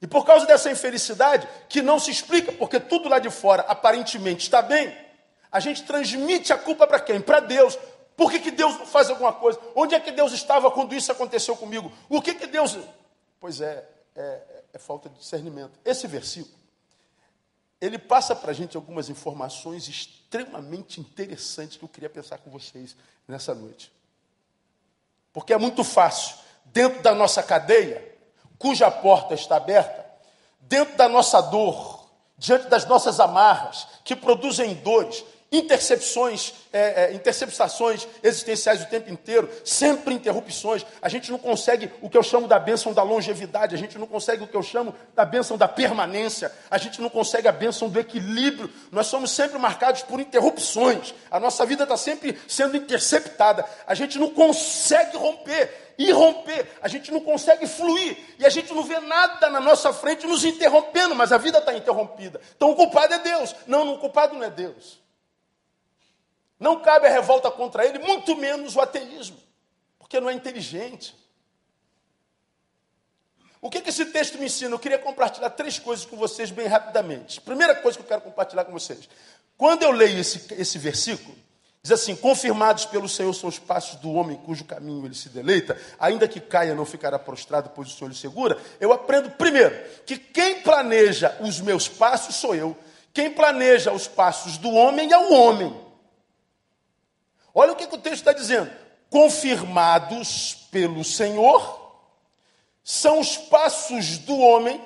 E 0.00 0.06
por 0.06 0.24
causa 0.24 0.46
dessa 0.46 0.70
infelicidade, 0.70 1.48
que 1.68 1.80
não 1.80 1.98
se 1.98 2.10
explica, 2.10 2.52
porque 2.52 2.78
tudo 2.78 3.08
lá 3.08 3.18
de 3.18 3.30
fora 3.30 3.62
aparentemente 3.62 4.44
está 4.44 4.60
bem, 4.60 4.94
a 5.50 5.58
gente 5.58 5.84
transmite 5.84 6.52
a 6.52 6.58
culpa 6.58 6.86
para 6.86 7.00
quem? 7.00 7.20
Para 7.20 7.40
Deus. 7.40 7.78
Por 8.16 8.30
que, 8.30 8.38
que 8.38 8.50
Deus 8.50 8.78
não 8.78 8.86
faz 8.86 9.10
alguma 9.10 9.32
coisa? 9.32 9.58
Onde 9.74 9.94
é 9.94 10.00
que 10.00 10.10
Deus 10.10 10.32
estava 10.32 10.70
quando 10.70 10.94
isso 10.94 11.10
aconteceu 11.12 11.56
comigo? 11.56 11.92
O 12.08 12.20
que, 12.20 12.34
que 12.34 12.46
Deus. 12.46 12.76
Pois 13.40 13.60
é, 13.60 13.88
é, 14.14 14.42
é 14.74 14.78
falta 14.78 15.08
de 15.08 15.18
discernimento. 15.18 15.78
Esse 15.84 16.06
versículo, 16.06 16.56
ele 17.80 17.98
passa 17.98 18.34
para 18.34 18.50
a 18.50 18.54
gente 18.54 18.76
algumas 18.76 19.10
informações 19.10 19.86
extremamente 19.88 21.00
interessantes 21.00 21.76
que 21.76 21.84
eu 21.84 21.88
queria 21.88 22.08
pensar 22.10 22.38
com 22.38 22.50
vocês 22.50 22.96
nessa 23.28 23.54
noite. 23.54 23.92
Porque 25.32 25.52
é 25.52 25.58
muito 25.58 25.84
fácil, 25.84 26.36
dentro 26.64 27.02
da 27.02 27.14
nossa 27.14 27.42
cadeia, 27.42 28.15
cuja 28.58 28.90
porta 28.90 29.34
está 29.34 29.56
aberta, 29.56 30.04
dentro 30.60 30.96
da 30.96 31.08
nossa 31.08 31.40
dor, 31.40 32.06
diante 32.38 32.68
das 32.68 32.86
nossas 32.86 33.20
amarras, 33.20 33.86
que 34.04 34.16
produzem 34.16 34.74
dores, 34.74 35.24
intercepções, 35.50 36.54
é, 36.72 37.04
é, 37.04 37.14
interceptações 37.14 38.06
existenciais 38.22 38.82
o 38.82 38.86
tempo 38.86 39.10
inteiro, 39.10 39.48
sempre 39.64 40.14
interrupções. 40.14 40.84
A 41.00 41.08
gente 41.08 41.30
não 41.30 41.38
consegue 41.38 41.90
o 42.00 42.10
que 42.10 42.16
eu 42.16 42.22
chamo 42.22 42.48
da 42.48 42.58
bênção 42.58 42.92
da 42.92 43.02
longevidade, 43.02 43.74
a 43.74 43.78
gente 43.78 43.98
não 43.98 44.06
consegue 44.06 44.42
o 44.42 44.46
que 44.46 44.56
eu 44.56 44.62
chamo 44.62 44.94
da 45.14 45.24
bênção 45.24 45.56
da 45.56 45.68
permanência, 45.68 46.52
a 46.70 46.78
gente 46.78 47.00
não 47.00 47.08
consegue 47.08 47.46
a 47.48 47.52
bênção 47.52 47.88
do 47.88 47.98
equilíbrio. 47.98 48.70
Nós 48.90 49.06
somos 49.06 49.30
sempre 49.30 49.58
marcados 49.58 50.02
por 50.02 50.20
interrupções. 50.20 51.14
A 51.30 51.38
nossa 51.38 51.64
vida 51.64 51.84
está 51.84 51.96
sempre 51.96 52.38
sendo 52.48 52.76
interceptada. 52.76 53.64
A 53.86 53.94
gente 53.94 54.18
não 54.18 54.30
consegue 54.30 55.16
romper 55.16 55.94
e 55.98 56.10
romper. 56.10 56.66
A 56.82 56.88
gente 56.88 57.10
não 57.12 57.20
consegue 57.20 57.66
fluir. 57.66 58.16
E 58.38 58.44
a 58.44 58.50
gente 58.50 58.74
não 58.74 58.82
vê 58.82 58.98
nada 59.00 59.48
na 59.48 59.60
nossa 59.60 59.92
frente 59.92 60.26
nos 60.26 60.44
interrompendo, 60.44 61.14
mas 61.14 61.32
a 61.32 61.38
vida 61.38 61.58
está 61.58 61.72
interrompida. 61.72 62.40
Então 62.56 62.70
o 62.70 62.74
culpado 62.74 63.14
é 63.14 63.18
Deus. 63.18 63.54
Não, 63.66 63.94
o 63.94 63.98
culpado 63.98 64.34
não 64.34 64.42
é 64.42 64.50
Deus. 64.50 65.05
Não 66.58 66.80
cabe 66.80 67.06
a 67.06 67.10
revolta 67.10 67.50
contra 67.50 67.84
ele, 67.84 67.98
muito 67.98 68.34
menos 68.36 68.74
o 68.76 68.80
ateísmo, 68.80 69.36
porque 69.98 70.18
não 70.18 70.30
é 70.30 70.32
inteligente. 70.32 71.14
O 73.60 73.70
que, 73.70 73.80
que 73.80 73.90
esse 73.90 74.06
texto 74.06 74.38
me 74.38 74.46
ensina? 74.46 74.74
Eu 74.74 74.78
queria 74.78 74.98
compartilhar 74.98 75.50
três 75.50 75.78
coisas 75.78 76.04
com 76.04 76.16
vocês 76.16 76.50
bem 76.50 76.66
rapidamente. 76.66 77.40
Primeira 77.40 77.74
coisa 77.74 77.98
que 77.98 78.04
eu 78.04 78.08
quero 78.08 78.20
compartilhar 78.20 78.64
com 78.64 78.72
vocês. 78.72 79.08
Quando 79.56 79.82
eu 79.82 79.90
leio 79.90 80.18
esse, 80.18 80.54
esse 80.54 80.78
versículo, 80.78 81.36
diz 81.82 81.90
assim: 81.90 82.14
Confirmados 82.14 82.84
pelo 82.84 83.08
Senhor 83.08 83.32
são 83.34 83.48
os 83.48 83.58
passos 83.58 83.96
do 83.96 84.12
homem 84.12 84.36
cujo 84.36 84.64
caminho 84.64 85.06
ele 85.06 85.14
se 85.14 85.30
deleita, 85.30 85.80
ainda 85.98 86.28
que 86.28 86.40
caia, 86.40 86.74
não 86.74 86.84
ficará 86.84 87.18
prostrado, 87.18 87.70
pois 87.74 87.88
o 87.88 87.96
Senhor 87.96 88.08
lhe 88.08 88.16
segura. 88.16 88.56
Eu 88.78 88.92
aprendo, 88.92 89.30
primeiro, 89.30 89.74
que 90.04 90.16
quem 90.16 90.60
planeja 90.62 91.36
os 91.40 91.60
meus 91.60 91.88
passos 91.88 92.36
sou 92.36 92.54
eu. 92.54 92.76
Quem 93.12 93.30
planeja 93.30 93.92
os 93.92 94.06
passos 94.06 94.58
do 94.58 94.70
homem 94.70 95.10
é 95.10 95.18
o 95.18 95.32
homem. 95.32 95.85
Olha 97.58 97.72
o 97.72 97.76
que, 97.76 97.86
que 97.86 97.94
o 97.94 97.98
texto 97.98 98.16
está 98.18 98.34
dizendo. 98.34 98.70
Confirmados 99.08 100.68
pelo 100.70 101.02
Senhor, 101.02 102.04
são 102.84 103.18
os 103.18 103.38
passos 103.38 104.18
do 104.18 104.38
homem, 104.38 104.78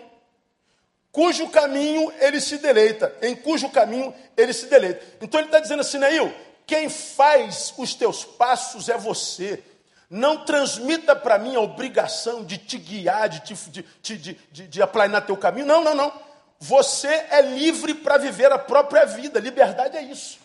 cujo 1.11 1.49
caminho 1.49 2.13
ele 2.21 2.41
se 2.41 2.59
deleita, 2.59 3.13
em 3.23 3.35
cujo 3.35 3.69
caminho 3.71 4.15
ele 4.37 4.53
se 4.53 4.67
deleita. 4.67 5.05
Então 5.21 5.41
ele 5.41 5.49
está 5.49 5.59
dizendo 5.59 5.81
assim, 5.81 5.99
Neil, 5.99 6.33
quem 6.65 6.89
faz 6.89 7.75
os 7.77 7.93
teus 7.93 8.25
passos 8.25 8.89
é 8.89 8.97
você. 8.97 9.65
Não 10.09 10.45
transmita 10.45 11.17
para 11.17 11.41
mim 11.41 11.57
a 11.57 11.61
obrigação 11.61 12.45
de 12.45 12.57
te 12.57 12.79
guiar, 12.79 13.29
de, 13.29 13.41
te, 13.41 13.55
de, 13.69 13.85
de, 14.01 14.35
de, 14.53 14.69
de 14.69 14.83
aplanar 14.83 15.27
teu 15.27 15.37
caminho. 15.37 15.67
Não, 15.67 15.83
não, 15.83 15.95
não. 15.97 16.13
Você 16.61 17.09
é 17.09 17.43
livre 17.43 17.95
para 17.95 18.17
viver 18.17 18.53
a 18.53 18.59
própria 18.59 19.07
vida. 19.07 19.41
Liberdade 19.41 19.97
é 19.97 20.03
isso. 20.03 20.39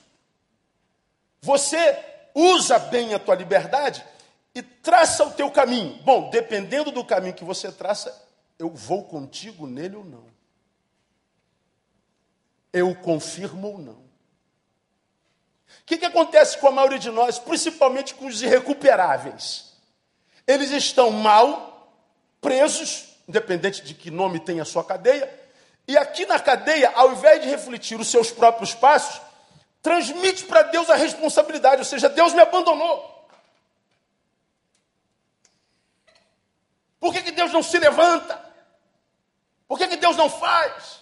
Você 1.40 2.15
usa 2.36 2.78
bem 2.78 3.14
a 3.14 3.20
tua 3.20 3.34
liberdade 3.34 4.06
e 4.54 4.62
traça 4.62 5.24
o 5.24 5.32
teu 5.32 5.50
caminho. 5.50 5.98
Bom, 6.04 6.30
dependendo 6.30 6.92
do 6.92 7.04
caminho 7.04 7.34
que 7.34 7.46
você 7.46 7.72
traça, 7.72 8.14
eu 8.60 8.70
vou 8.70 9.06
contigo 9.06 9.66
nele 9.66 9.96
ou 9.96 10.04
não. 10.04 10.26
Eu 12.72 12.94
confirmo 12.94 13.68
ou 13.70 13.78
não. 13.78 13.94
O 13.94 15.86
que, 15.86 15.98
que 15.98 16.06
acontece 16.06 16.58
com 16.58 16.68
a 16.68 16.72
maioria 16.72 17.00
de 17.00 17.10
nós, 17.10 17.40
principalmente 17.40 18.14
com 18.16 18.26
os 18.26 18.42
irrecuperáveis? 18.42 19.74
Eles 20.46 20.72
estão 20.72 21.12
mal, 21.12 21.92
presos, 22.42 23.18
independente 23.28 23.82
de 23.82 23.94
que 23.94 24.12
nome 24.12 24.40
tem 24.40 24.60
a 24.60 24.66
sua 24.66 24.84
cadeia, 24.84 25.32
e 25.88 25.98
aqui 25.98 26.26
na 26.26 26.40
cadeia, 26.40 26.92
ao 26.96 27.12
invés 27.12 27.42
de 27.42 27.50
refletir 27.50 28.00
os 28.00 28.08
seus 28.08 28.32
próprios 28.32 28.74
passos, 28.74 29.22
transmite 29.86 30.46
para 30.46 30.64
Deus 30.64 30.90
a 30.90 30.96
responsabilidade, 30.96 31.78
ou 31.78 31.86
seja, 31.86 32.10
Deus 32.10 32.34
me 32.34 32.42
abandonou. 32.42 33.30
Por 37.00 37.14
que, 37.14 37.22
que 37.22 37.30
Deus 37.30 37.54
não 37.54 37.62
se 37.62 37.78
levanta? 37.78 38.44
Por 39.68 39.78
que, 39.78 39.88
que 39.88 39.98
Deus 39.98 40.18
não 40.18 40.28
faz? 40.28 41.02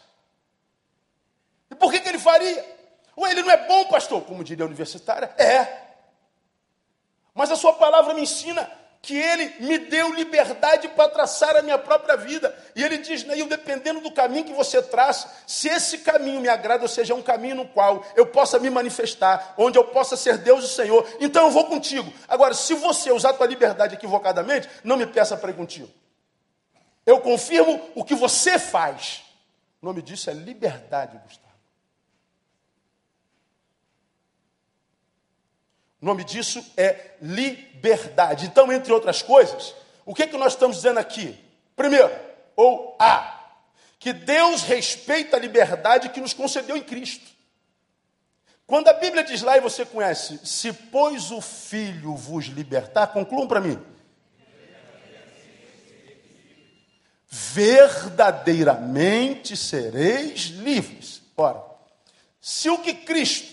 E 1.71 1.75
por 1.75 1.93
que, 1.93 2.01
que 2.01 2.09
ele 2.09 2.19
faria? 2.19 2.77
Ou 3.15 3.25
ele 3.25 3.41
não 3.41 3.51
é 3.51 3.65
bom, 3.65 3.85
pastor, 3.85 4.21
como 4.25 4.43
diria 4.43 4.65
a 4.65 4.67
universitária? 4.67 5.33
É. 5.37 5.81
Mas 7.33 7.51
a 7.51 7.55
sua 7.55 7.71
palavra 7.71 8.13
me 8.13 8.23
ensina 8.23 8.69
que 9.03 9.17
ele 9.17 9.53
me 9.59 9.77
deu 9.77 10.13
liberdade 10.13 10.87
para 10.87 11.09
traçar 11.09 11.57
a 11.57 11.61
minha 11.61 11.77
própria 11.77 12.15
vida. 12.15 12.57
E 12.73 12.81
ele 12.81 12.97
diz, 12.99 13.25
Neil, 13.25 13.45
dependendo 13.47 13.99
do 13.99 14.09
caminho 14.09 14.45
que 14.45 14.53
você 14.53 14.81
traça, 14.81 15.29
se 15.45 15.67
esse 15.67 15.97
caminho 15.97 16.39
me 16.39 16.47
agrada, 16.47 16.83
ou 16.83 16.87
seja, 16.87 17.11
é 17.11 17.15
um 17.15 17.21
caminho 17.21 17.55
no 17.55 17.67
qual 17.67 18.01
eu 18.15 18.25
possa 18.25 18.57
me 18.59 18.69
manifestar, 18.69 19.55
onde 19.57 19.77
eu 19.77 19.83
possa 19.83 20.15
ser 20.15 20.37
Deus 20.37 20.63
e 20.63 20.69
Senhor, 20.69 21.05
então 21.19 21.47
eu 21.47 21.51
vou 21.51 21.65
contigo. 21.65 22.13
Agora, 22.29 22.53
se 22.53 22.73
você 22.75 23.11
usar 23.11 23.31
a 23.31 23.33
tua 23.33 23.45
liberdade 23.45 23.95
equivocadamente, 23.95 24.69
não 24.85 24.95
me 24.95 25.05
peça 25.05 25.35
para 25.35 25.51
ir 25.51 25.55
contigo. 25.55 25.91
Eu 27.05 27.19
confirmo 27.19 27.81
o 27.95 28.05
que 28.05 28.15
você 28.15 28.57
faz. 28.57 29.21
O 29.81 29.85
nome 29.85 30.01
disso 30.01 30.29
é 30.29 30.33
liberdade, 30.33 31.19
Gustavo. 31.25 31.42
O 36.03 36.05
nome 36.05 36.23
disso 36.25 36.63
é 36.75 37.11
liberdade. 37.21 38.45
Então, 38.45 38.69
entre 38.73 38.91
outras 38.91 39.21
coisas, 39.21 39.73
o 40.05 40.13
que, 40.13 40.23
é 40.23 40.27
que 40.27 40.35
nós 40.35 40.51
estamos 40.51 40.75
dizendo 40.75 40.99
aqui? 40.99 41.39
Primeiro, 41.77 42.11
ou 42.57 42.97
A, 42.99 43.41
que 43.97 44.11
Deus 44.11 44.63
respeita 44.63 45.37
a 45.37 45.39
liberdade 45.39 46.09
que 46.09 46.19
nos 46.19 46.33
concedeu 46.33 46.75
em 46.75 46.83
Cristo. 46.83 47.25
Quando 48.67 48.89
a 48.89 48.93
Bíblia 48.93 49.23
diz 49.23 49.41
lá, 49.43 49.55
e 49.55 49.61
você 49.61 49.85
conhece, 49.85 50.45
se 50.45 50.73
pois 50.73 51.31
o 51.31 51.39
Filho 51.39 52.17
vos 52.17 52.47
libertar, 52.47 53.07
concluam 53.07 53.47
para 53.47 53.61
mim. 53.61 53.81
Verdadeiramente 57.29 59.55
sereis 59.55 60.47
livres. 60.47 61.21
Ora, 61.37 61.63
se 62.41 62.69
o 62.69 62.79
que 62.79 62.93
Cristo 62.93 63.52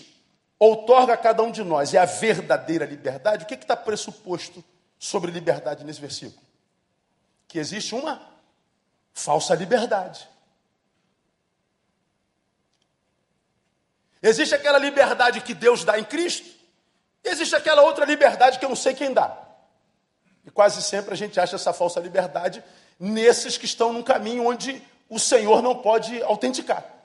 outorga 0.61 1.13
a 1.13 1.17
cada 1.17 1.41
um 1.41 1.49
de 1.51 1.63
nós 1.63 1.91
é 1.95 1.97
a 1.97 2.05
verdadeira 2.05 2.85
liberdade, 2.85 3.45
o 3.45 3.47
que 3.47 3.55
está 3.55 3.75
pressuposto 3.75 4.63
sobre 4.99 5.31
liberdade 5.31 5.83
nesse 5.83 5.99
versículo? 5.99 6.39
Que 7.47 7.57
existe 7.57 7.95
uma 7.95 8.21
falsa 9.11 9.55
liberdade. 9.55 10.29
Existe 14.21 14.53
aquela 14.53 14.77
liberdade 14.77 15.41
que 15.41 15.55
Deus 15.55 15.83
dá 15.83 15.97
em 15.97 16.03
Cristo, 16.03 16.47
e 17.23 17.29
existe 17.29 17.55
aquela 17.55 17.81
outra 17.81 18.05
liberdade 18.05 18.59
que 18.59 18.65
eu 18.65 18.69
não 18.69 18.75
sei 18.75 18.93
quem 18.93 19.11
dá. 19.11 19.35
E 20.45 20.51
quase 20.51 20.79
sempre 20.83 21.11
a 21.13 21.17
gente 21.17 21.39
acha 21.39 21.55
essa 21.55 21.73
falsa 21.73 21.99
liberdade 21.99 22.63
nesses 22.99 23.57
que 23.57 23.65
estão 23.65 23.91
num 23.91 24.03
caminho 24.03 24.45
onde 24.45 24.79
o 25.09 25.17
Senhor 25.17 25.63
não 25.63 25.75
pode 25.81 26.21
autenticar. 26.21 27.00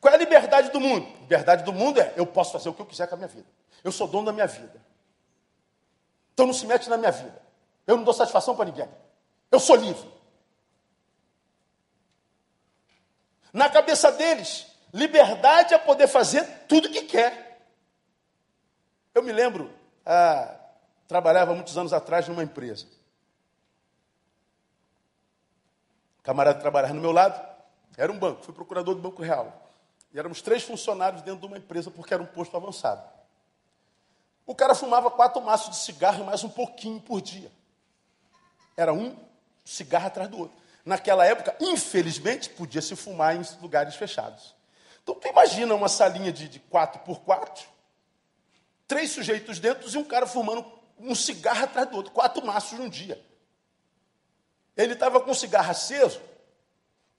Qual 0.00 0.12
é 0.12 0.16
a 0.16 0.18
liberdade 0.18 0.70
do 0.70 0.80
mundo? 0.80 1.06
Liberdade 1.20 1.62
do 1.62 1.72
mundo 1.72 2.00
é 2.00 2.14
eu 2.16 2.26
posso 2.26 2.52
fazer 2.52 2.68
o 2.68 2.74
que 2.74 2.80
eu 2.80 2.86
quiser 2.86 3.06
com 3.06 3.14
a 3.14 3.18
minha 3.18 3.28
vida. 3.28 3.46
Eu 3.84 3.92
sou 3.92 4.08
dono 4.08 4.26
da 4.26 4.32
minha 4.32 4.46
vida. 4.46 4.80
Então 6.32 6.46
não 6.46 6.54
se 6.54 6.66
mete 6.66 6.88
na 6.88 6.96
minha 6.96 7.12
vida. 7.12 7.40
Eu 7.86 7.96
não 7.96 8.04
dou 8.04 8.14
satisfação 8.14 8.56
para 8.56 8.64
ninguém. 8.64 8.88
Eu 9.50 9.60
sou 9.60 9.76
livre. 9.76 10.08
Na 13.52 13.68
cabeça 13.68 14.10
deles, 14.12 14.66
liberdade 14.92 15.74
é 15.74 15.78
poder 15.78 16.06
fazer 16.06 16.44
tudo 16.66 16.88
o 16.88 16.90
que 16.90 17.02
quer. 17.02 17.68
Eu 19.14 19.22
me 19.22 19.32
lembro, 19.32 19.70
ah, 20.06 20.56
trabalhava 21.06 21.54
muitos 21.54 21.76
anos 21.76 21.92
atrás 21.92 22.28
numa 22.28 22.44
empresa. 22.44 22.86
O 26.20 26.22
camarada 26.22 26.60
trabalhava 26.60 26.94
no 26.94 27.00
meu 27.00 27.12
lado, 27.12 27.44
era 27.96 28.10
um 28.10 28.18
banco, 28.18 28.44
fui 28.44 28.54
procurador 28.54 28.94
do 28.94 29.00
Banco 29.00 29.20
Real. 29.20 29.69
E 30.12 30.18
éramos 30.18 30.42
três 30.42 30.62
funcionários 30.62 31.22
dentro 31.22 31.40
de 31.40 31.46
uma 31.46 31.58
empresa, 31.58 31.90
porque 31.90 32.12
era 32.12 32.22
um 32.22 32.26
posto 32.26 32.56
avançado. 32.56 33.02
O 34.46 34.54
cara 34.54 34.74
fumava 34.74 35.10
quatro 35.10 35.40
maços 35.40 35.70
de 35.70 35.76
cigarro 35.76 36.22
e 36.22 36.26
mais 36.26 36.42
um 36.42 36.48
pouquinho 36.48 37.00
por 37.00 37.20
dia. 37.20 37.50
Era 38.76 38.92
um 38.92 39.16
cigarro 39.64 40.08
atrás 40.08 40.28
do 40.28 40.38
outro. 40.38 40.56
Naquela 40.84 41.24
época, 41.24 41.56
infelizmente, 41.60 42.50
podia 42.50 42.82
se 42.82 42.96
fumar 42.96 43.36
em 43.36 43.42
lugares 43.60 43.94
fechados. 43.94 44.54
Então, 45.02 45.14
tu 45.14 45.28
imagina 45.28 45.74
uma 45.74 45.88
salinha 45.88 46.32
de, 46.32 46.48
de 46.48 46.58
quatro 46.58 47.00
por 47.02 47.20
quatro, 47.20 47.64
três 48.88 49.10
sujeitos 49.10 49.60
dentro 49.60 49.88
e 49.88 49.96
um 49.96 50.04
cara 50.04 50.26
fumando 50.26 50.64
um 50.98 51.14
cigarro 51.14 51.64
atrás 51.64 51.88
do 51.88 51.96
outro, 51.96 52.12
quatro 52.12 52.44
maços 52.44 52.78
num 52.78 52.88
dia. 52.88 53.24
Ele 54.76 54.94
estava 54.94 55.20
com 55.20 55.30
o 55.30 55.34
cigarro 55.34 55.70
aceso, 55.70 56.20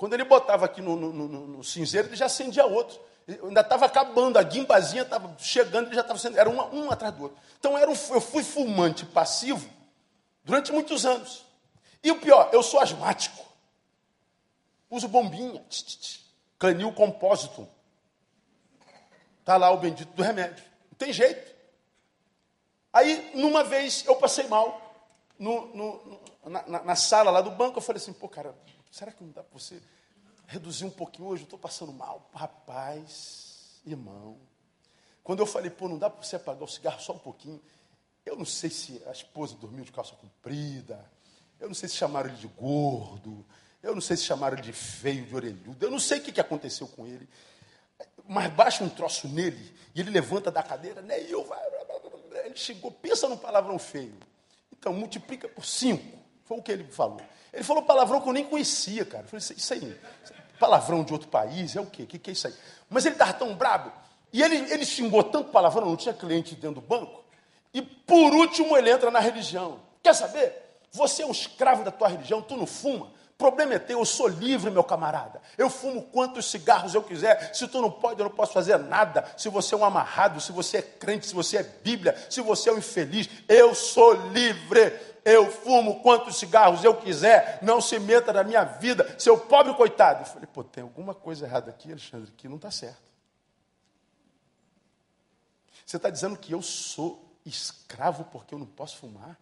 quando 0.01 0.13
ele 0.13 0.23
botava 0.23 0.65
aqui 0.65 0.81
no, 0.81 0.95
no, 0.95 1.13
no, 1.13 1.27
no 1.27 1.63
cinzeiro, 1.63 2.07
ele 2.07 2.15
já 2.15 2.25
acendia 2.25 2.65
outro. 2.65 2.99
Ainda 3.27 3.61
estava 3.61 3.85
acabando, 3.85 4.39
a 4.39 4.41
guimbazinha 4.41 5.03
estava 5.03 5.31
chegando, 5.37 5.85
ele 5.85 5.93
já 5.93 6.01
estava 6.01 6.17
sendo. 6.17 6.39
Era 6.39 6.49
um, 6.49 6.57
um 6.75 6.89
atrás 6.89 7.13
do 7.13 7.21
outro. 7.21 7.37
Então 7.59 7.77
era 7.77 7.87
um, 7.87 7.93
eu 7.93 8.19
fui 8.19 8.43
fumante 8.43 9.05
passivo 9.05 9.69
durante 10.43 10.71
muitos 10.71 11.05
anos. 11.05 11.45
E 12.03 12.09
o 12.09 12.19
pior, 12.19 12.49
eu 12.51 12.63
sou 12.63 12.79
asmático. 12.79 13.45
Uso 14.89 15.07
bombinha, 15.07 15.63
tch, 15.69 15.83
tch, 15.83 15.97
tch, 15.97 16.19
canil 16.57 16.91
compósito. 16.93 17.69
Está 19.41 19.55
lá 19.55 19.69
o 19.69 19.77
bendito 19.77 20.11
do 20.13 20.23
remédio. 20.23 20.65
Não 20.89 20.97
tem 20.97 21.13
jeito. 21.13 21.55
Aí, 22.91 23.29
numa 23.35 23.63
vez, 23.63 24.03
eu 24.07 24.15
passei 24.15 24.47
mal 24.47 24.81
no, 25.37 25.67
no, 25.75 26.21
na, 26.45 26.81
na, 26.85 26.95
sala 26.95 27.29
lá 27.29 27.41
do 27.41 27.51
banco. 27.51 27.77
Eu 27.77 27.83
falei 27.83 28.01
assim, 28.01 28.13
pô, 28.13 28.27
cara, 28.27 28.55
Será 28.91 29.11
que 29.11 29.23
não 29.23 29.31
dá 29.31 29.41
para 29.41 29.57
você 29.57 29.81
reduzir 30.45 30.83
um 30.83 30.89
pouquinho 30.89 31.29
hoje? 31.29 31.43
Eu 31.43 31.45
estou 31.45 31.57
passando 31.57 31.93
mal. 31.93 32.29
Rapaz, 32.33 33.81
irmão. 33.85 34.37
Quando 35.23 35.39
eu 35.39 35.45
falei, 35.45 35.71
pô, 35.71 35.87
não 35.87 35.97
dá 35.97 36.09
para 36.09 36.21
você 36.21 36.35
apagar 36.35 36.63
o 36.63 36.67
cigarro 36.67 36.99
só 36.99 37.13
um 37.13 37.19
pouquinho. 37.19 37.61
Eu 38.25 38.35
não 38.35 38.43
sei 38.43 38.69
se 38.69 39.01
a 39.07 39.11
esposa 39.11 39.55
dormiu 39.55 39.85
de 39.85 39.91
calça 39.93 40.13
comprida. 40.15 41.09
Eu 41.57 41.69
não 41.69 41.73
sei 41.73 41.87
se 41.87 41.95
chamaram 41.95 42.29
ele 42.29 42.37
de 42.37 42.47
gordo. 42.47 43.45
Eu 43.81 43.95
não 43.95 44.01
sei 44.01 44.17
se 44.17 44.23
chamaram 44.23 44.57
ele 44.57 44.63
de 44.63 44.73
feio, 44.73 45.25
de 45.25 45.33
orelhudo. 45.33 45.85
Eu 45.85 45.89
não 45.89 45.99
sei 45.99 46.19
o 46.19 46.23
que, 46.23 46.31
que 46.33 46.41
aconteceu 46.41 46.87
com 46.87 47.07
ele. 47.07 47.29
Mas 48.27 48.51
baixa 48.53 48.83
um 48.83 48.89
troço 48.89 49.27
nele 49.27 49.73
e 49.95 50.01
ele 50.01 50.09
levanta 50.09 50.51
da 50.51 50.61
cadeira, 50.61 51.01
né? 51.01 51.21
E 51.23 51.31
eu 51.31 51.45
vai. 51.45 51.61
Ele 52.45 52.57
chegou, 52.57 52.91
pensa 52.91 53.29
num 53.29 53.37
palavrão 53.37 53.79
feio. 53.79 54.17
Então, 54.71 54.91
multiplica 54.91 55.47
por 55.47 55.65
cinco. 55.65 56.19
Foi 56.43 56.57
o 56.57 56.61
que 56.61 56.71
ele 56.71 56.83
falou. 56.91 57.21
Ele 57.53 57.63
falou 57.63 57.83
palavrão 57.83 58.21
que 58.21 58.29
eu 58.29 58.33
nem 58.33 58.45
conhecia, 58.45 59.05
cara. 59.05 59.23
Eu 59.25 59.27
falei, 59.27 59.45
isso 59.57 59.73
aí, 59.73 59.99
palavrão 60.59 61.03
de 61.03 61.11
outro 61.11 61.27
país, 61.27 61.75
é 61.75 61.81
o 61.81 61.85
quê? 61.85 62.03
O 62.03 62.07
que, 62.07 62.19
que 62.19 62.29
é 62.29 62.33
isso 62.33 62.47
aí? 62.47 62.53
Mas 62.89 63.05
ele 63.05 63.15
estava 63.15 63.33
tão 63.33 63.55
brabo. 63.55 63.91
E 64.31 64.41
ele, 64.41 64.55
ele 64.71 64.85
xingou 64.85 65.23
tanto 65.23 65.51
palavrão, 65.51 65.85
não 65.85 65.97
tinha 65.97 66.13
cliente 66.13 66.55
dentro 66.55 66.75
do 66.75 66.81
banco. 66.81 67.23
E 67.73 67.81
por 67.81 68.33
último 68.33 68.77
ele 68.77 68.89
entra 68.89 69.11
na 69.11 69.19
religião. 69.19 69.79
Quer 70.01 70.13
saber? 70.13 70.53
Você 70.91 71.23
é 71.23 71.25
um 71.25 71.31
escravo 71.31 71.83
da 71.83 71.91
tua 71.91 72.07
religião, 72.07 72.41
tu 72.41 72.55
não 72.55 72.65
fuma. 72.65 73.11
Problema 73.37 73.73
é 73.73 73.79
teu, 73.79 73.97
eu 73.97 74.05
sou 74.05 74.27
livre, 74.27 74.69
meu 74.69 74.83
camarada. 74.83 75.41
Eu 75.57 75.67
fumo 75.67 76.03
quantos 76.03 76.45
cigarros 76.51 76.93
eu 76.93 77.01
quiser. 77.01 77.51
Se 77.55 77.67
tu 77.67 77.81
não 77.81 77.89
pode, 77.89 78.19
eu 78.19 78.25
não 78.25 78.35
posso 78.35 78.53
fazer 78.53 78.77
nada. 78.77 79.25
Se 79.35 79.49
você 79.49 79.73
é 79.73 79.77
um 79.77 79.83
amarrado, 79.83 80.39
se 80.39 80.51
você 80.51 80.77
é 80.77 80.81
crente, 80.83 81.25
se 81.25 81.33
você 81.33 81.57
é 81.57 81.63
Bíblia, 81.63 82.15
se 82.29 82.39
você 82.39 82.69
é 82.69 82.73
um 82.73 82.77
infeliz, 82.77 83.27
eu 83.49 83.73
sou 83.73 84.13
livre 84.27 84.91
eu 85.23 85.51
fumo 85.51 86.01
quantos 86.01 86.37
cigarros 86.37 86.83
eu 86.83 86.95
quiser, 86.95 87.59
não 87.61 87.79
se 87.79 87.99
meta 87.99 88.33
na 88.33 88.43
minha 88.43 88.63
vida, 88.63 89.15
seu 89.19 89.37
pobre 89.37 89.73
coitado. 89.73 90.21
Eu 90.21 90.25
falei, 90.25 90.47
pô, 90.51 90.63
tem 90.63 90.83
alguma 90.83 91.13
coisa 91.13 91.45
errada 91.45 91.69
aqui, 91.69 91.91
Alexandre, 91.91 92.31
que 92.31 92.47
não 92.47 92.55
está 92.55 92.71
certo. 92.71 93.11
Você 95.85 95.97
está 95.97 96.09
dizendo 96.09 96.37
que 96.37 96.53
eu 96.53 96.61
sou 96.61 97.23
escravo 97.45 98.23
porque 98.25 98.53
eu 98.53 98.59
não 98.59 98.65
posso 98.65 98.97
fumar? 98.97 99.37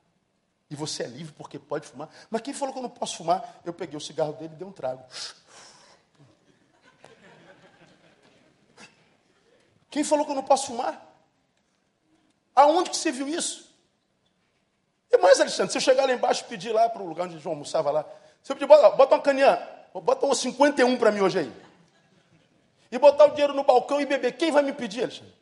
E 0.69 0.75
você 0.75 1.03
é 1.03 1.07
livre 1.07 1.33
porque 1.33 1.57
pode 1.57 1.87
fumar? 1.87 2.09
Mas 2.29 2.41
quem 2.41 2.53
falou 2.53 2.73
que 2.73 2.79
eu 2.79 2.83
não 2.83 2.89
posso 2.89 3.17
fumar? 3.17 3.61
Eu 3.65 3.73
peguei 3.73 3.97
o 3.97 4.01
cigarro 4.01 4.33
dele 4.33 4.53
e 4.53 4.57
dei 4.57 4.67
um 4.67 4.71
trago. 4.71 5.03
Quem 9.89 10.03
falou 10.03 10.25
que 10.25 10.31
eu 10.31 10.35
não 10.35 10.43
posso 10.43 10.67
fumar? 10.67 11.03
Aonde 12.55 12.89
que 12.89 12.97
você 12.97 13.11
viu 13.11 13.27
isso? 13.27 13.68
E 15.11 15.17
mais, 15.17 15.39
Alexandre, 15.39 15.71
se 15.71 15.77
eu 15.77 15.81
chegar 15.81 16.05
lá 16.05 16.13
embaixo 16.13 16.43
e 16.45 16.49
pedir 16.49 16.71
lá 16.71 16.87
para 16.89 17.01
o 17.01 17.07
lugar 17.07 17.25
onde 17.25 17.35
gente 17.35 17.47
almoçava 17.47 17.89
lá, 17.89 18.05
se 18.43 18.51
eu 18.51 18.55
pedir, 18.55 18.67
bota, 18.67 18.89
bota 18.91 19.15
uma 19.15 19.21
caninha, 19.21 19.59
bota 19.93 20.25
um 20.25 20.33
51 20.33 20.97
para 20.97 21.11
mim 21.11 21.21
hoje 21.21 21.39
aí. 21.39 21.51
E 22.91 22.97
botar 22.97 23.25
o 23.25 23.29
dinheiro 23.31 23.53
no 23.53 23.63
balcão 23.63 23.99
e 23.99 24.05
beber, 24.05 24.33
quem 24.33 24.51
vai 24.51 24.63
me 24.63 24.73
pedir, 24.73 25.03
Alexandre? 25.03 25.33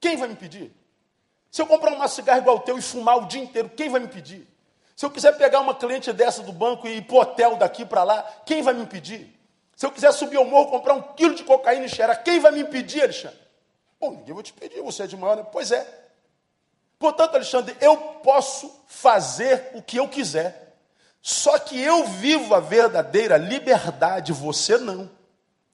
Quem 0.00 0.16
vai 0.16 0.28
me 0.28 0.36
pedir? 0.36 0.72
Se 1.50 1.62
eu 1.62 1.66
comprar 1.66 1.92
uma 1.92 2.08
cigarra 2.08 2.38
igual 2.38 2.56
o 2.56 2.60
teu 2.60 2.76
e 2.78 2.82
fumar 2.82 3.18
o 3.18 3.26
dia 3.26 3.42
inteiro, 3.42 3.70
quem 3.70 3.88
vai 3.88 4.00
me 4.00 4.08
pedir? 4.08 4.46
Se 4.94 5.04
eu 5.04 5.10
quiser 5.10 5.36
pegar 5.36 5.60
uma 5.60 5.74
cliente 5.74 6.12
dessa 6.12 6.42
do 6.42 6.52
banco 6.52 6.86
e 6.86 6.96
ir 6.96 7.02
para 7.02 7.16
hotel 7.16 7.56
daqui 7.56 7.84
para 7.84 8.02
lá, 8.02 8.22
quem 8.46 8.62
vai 8.62 8.72
me 8.72 8.82
impedir? 8.82 9.34
Se 9.74 9.84
eu 9.84 9.90
quiser 9.90 10.10
subir 10.12 10.38
ao 10.38 10.44
morro 10.46 10.70
comprar 10.70 10.94
um 10.94 11.02
quilo 11.02 11.34
de 11.34 11.44
cocaína 11.44 11.84
e 11.84 11.88
cheirar, 11.88 12.22
quem 12.22 12.40
vai 12.40 12.50
me 12.50 12.60
impedir, 12.60 13.02
Alexandre? 13.02 13.38
Bom, 14.00 14.12
ninguém 14.12 14.34
vai 14.34 14.42
te 14.42 14.52
pedir, 14.54 14.80
você 14.82 15.02
é 15.02 15.06
de 15.06 15.16
maior, 15.16 15.36
né? 15.36 15.46
Pois 15.50 15.70
é. 15.70 16.05
Portanto, 16.98 17.34
Alexandre, 17.34 17.76
eu 17.80 17.96
posso 18.22 18.72
fazer 18.86 19.70
o 19.74 19.82
que 19.82 19.98
eu 19.98 20.08
quiser. 20.08 20.76
Só 21.20 21.58
que 21.58 21.78
eu 21.78 22.06
vivo 22.06 22.54
a 22.54 22.60
verdadeira 22.60 23.36
liberdade, 23.36 24.32
você 24.32 24.78
não. 24.78 25.10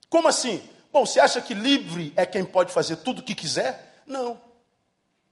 Como 0.09 0.27
assim? 0.29 0.67
Bom, 0.93 1.07
você 1.07 1.21
acha 1.21 1.41
que 1.41 1.55
livre 1.55 2.13
é 2.17 2.27
quem 2.27 2.45
pode 2.45 2.73
fazer 2.73 2.97
tudo 2.97 3.21
o 3.21 3.23
que 3.23 3.35
quiser? 3.35 4.03
Não. 4.07 4.41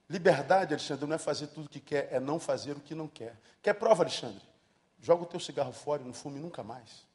Liberdade, 0.09 0.75
Alexandre, 0.75 1.07
não 1.07 1.15
é 1.15 1.19
fazer 1.19 1.49
tudo 1.49 1.67
o 1.67 1.69
que 1.69 1.81
quer, 1.81 2.09
é 2.11 2.21
não 2.21 2.41
fazer 2.41 2.73
o 2.73 2.81
que 2.81 2.95
não 2.95 3.07
quer. 3.07 3.35
Quer 3.63 3.75
prova, 3.75 4.03
Alexandre? 4.03 4.43
Joga 5.01 5.23
o 5.23 5.27
teu 5.27 5.41
cigarro 5.41 5.73
fora 5.73 6.03
e 6.03 6.05
não 6.05 6.13
fume 6.13 6.39
nunca 6.39 6.63
mais. 6.63 7.07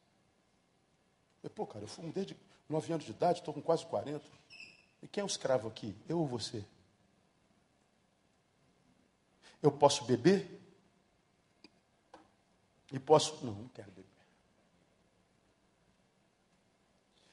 Eu, 1.43 1.49
Pô, 1.49 1.65
cara, 1.65 1.83
eu 1.83 1.87
fumo 1.87 2.11
desde 2.11 2.35
9 2.67 2.93
anos 2.93 3.05
de 3.05 3.11
idade, 3.11 3.39
estou 3.39 3.53
com 3.53 3.61
quase 3.61 3.85
40. 3.85 4.23
E 5.03 5.07
quem 5.07 5.21
é 5.21 5.23
o 5.23 5.27
escravo 5.27 5.67
aqui? 5.67 5.95
Eu 6.09 6.19
ou 6.19 6.25
você? 6.25 6.63
Eu 9.61 9.71
posso 9.71 10.03
beber? 10.05 10.55
E 12.91 12.99
posso. 12.99 13.45
Não, 13.45 13.53
não 13.53 13.67
quero 13.69 13.89
beber. 13.91 14.05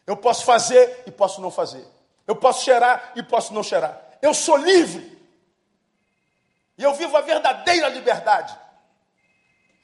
Eu 0.06 0.16
posso 0.16 0.44
fazer 0.44 1.04
e 1.06 1.10
posso 1.10 1.40
não 1.40 1.50
fazer. 1.50 1.86
Eu 2.26 2.36
posso 2.36 2.64
cheirar 2.64 3.12
e 3.16 3.22
posso 3.22 3.52
não 3.52 3.62
cheirar. 3.62 4.18
Eu 4.20 4.34
sou 4.34 4.56
livre. 4.56 5.12
E 6.76 6.82
eu 6.82 6.94
vivo 6.94 7.16
a 7.16 7.20
verdadeira 7.20 7.88
liberdade. 7.88 8.58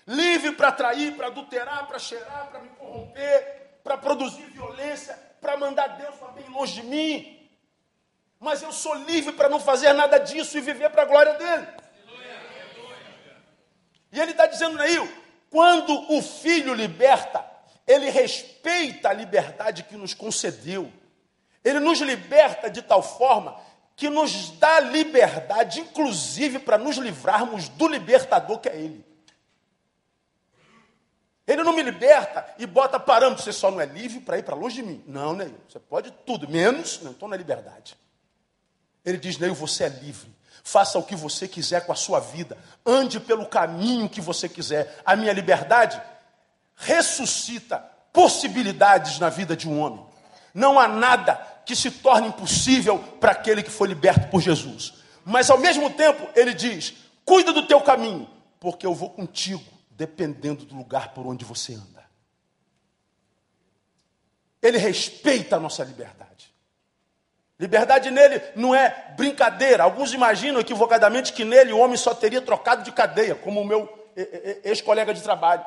Livre 0.07 0.53
para 0.53 0.72
trair, 0.72 1.14
para 1.16 1.27
adulterar, 1.27 1.87
para 1.87 1.98
cheirar, 1.98 2.48
para 2.48 2.61
me 2.61 2.70
corromper, 2.70 3.81
para 3.85 3.98
produzir 3.98 4.46
violência, 4.46 5.14
para 5.40 5.57
mandar 5.57 5.88
Deus 5.88 6.14
para 6.16 6.29
bem 6.29 6.48
longe 6.48 6.81
de 6.81 6.87
mim. 6.87 7.51
Mas 8.40 8.62
eu 8.62 8.72
sou 8.72 8.94
livre 8.94 9.33
para 9.33 9.48
não 9.48 9.61
fazer 9.61 9.92
nada 9.92 10.18
disso 10.18 10.57
e 10.57 10.61
viver 10.61 10.90
para 10.90 11.03
a 11.03 11.07
glória 11.07 11.35
dele. 11.35 11.66
E 14.10 14.20
ele 14.20 14.32
está 14.32 14.46
dizendo, 14.46 14.78
Neil, 14.78 15.08
quando 15.50 16.12
o 16.12 16.22
filho 16.22 16.74
liberta, 16.74 17.44
ele 17.86 18.10
respeita 18.10 19.08
a 19.08 19.12
liberdade 19.12 19.82
que 19.82 19.96
nos 19.96 20.14
concedeu. 20.14 20.92
Ele 21.64 21.80
nos 21.80 22.00
liberta 22.00 22.70
de 22.70 22.82
tal 22.82 23.02
forma 23.02 23.58
que 23.96 24.08
nos 24.08 24.50
dá 24.58 24.78
liberdade, 24.78 25.80
inclusive 25.80 26.60
para 26.60 26.78
nos 26.78 26.96
livrarmos 26.96 27.68
do 27.68 27.88
libertador 27.88 28.60
que 28.60 28.68
é 28.68 28.76
Ele. 28.76 29.04
Ele 31.44 31.62
não 31.62 31.74
me 31.74 31.82
liberta 31.82 32.46
e 32.58 32.66
bota 32.66 33.00
parâmetro, 33.00 33.42
você 33.42 33.52
só 33.52 33.70
não 33.70 33.80
é 33.80 33.86
livre 33.86 34.20
para 34.20 34.38
ir 34.38 34.44
para 34.44 34.54
longe 34.54 34.76
de 34.76 34.82
mim. 34.82 35.02
Não, 35.06 35.32
Neil, 35.32 35.54
você 35.68 35.80
pode 35.80 36.12
tudo, 36.24 36.48
menos, 36.48 37.00
não, 37.02 37.10
então 37.10 37.26
não 37.26 37.34
é 37.34 37.38
liberdade. 37.38 37.96
Ele 39.04 39.16
diz, 39.16 39.38
Neil, 39.38 39.54
você 39.54 39.84
é 39.84 39.88
livre. 39.88 40.30
Faça 40.68 40.98
o 40.98 41.02
que 41.02 41.16
você 41.16 41.48
quiser 41.48 41.87
com 41.87 41.92
a 41.92 41.96
sua 41.96 42.20
vida. 42.20 42.59
Ande 42.85 43.18
pelo 43.18 43.46
caminho 43.46 44.07
que 44.07 44.20
você 44.20 44.46
quiser. 44.46 45.00
A 45.02 45.16
minha 45.16 45.33
liberdade 45.33 45.98
ressuscita 46.76 47.78
possibilidades 48.12 49.18
na 49.18 49.31
vida 49.31 49.57
de 49.57 49.66
um 49.66 49.81
homem. 49.81 50.04
Não 50.52 50.78
há 50.78 50.87
nada 50.87 51.37
que 51.64 51.74
se 51.74 51.90
torne 51.90 52.28
impossível 52.28 52.98
para 53.18 53.33
aquele 53.33 53.62
que 53.62 53.70
foi 53.70 53.88
liberto 53.88 54.28
por 54.28 54.42
Jesus. 54.42 54.92
Mas 55.24 55.48
ao 55.48 55.57
mesmo 55.57 55.88
tempo, 55.88 56.28
ele 56.38 56.52
diz: 56.52 56.92
cuida 57.24 57.50
do 57.50 57.66
teu 57.66 57.81
caminho, 57.81 58.28
porque 58.61 58.85
eu 58.85 58.94
vou 58.94 59.09
contigo, 59.09 59.64
dependendo 59.92 60.66
do 60.66 60.76
lugar 60.76 61.14
por 61.14 61.26
onde 61.26 61.46
você 61.46 61.72
anda. 61.72 62.04
Ele 64.61 64.76
respeita 64.76 65.57
a 65.57 65.61
nossa 65.61 65.83
liberdade. 65.83 66.52
Liberdade 67.58 68.10
nele 68.10 68.40
não 68.54 68.74
é 68.74 69.12
brincadeira. 69.16 69.82
Alguns 69.82 70.12
imaginam 70.12 70.60
equivocadamente 70.60 71.32
que 71.32 71.44
nele 71.44 71.72
o 71.72 71.78
homem 71.78 71.96
só 71.96 72.14
teria 72.14 72.40
trocado 72.40 72.84
de 72.84 72.92
cadeia, 72.92 73.34
como 73.34 73.60
o 73.60 73.64
meu 73.64 74.08
ex-colega 74.62 75.12
de 75.12 75.22
trabalho. 75.22 75.64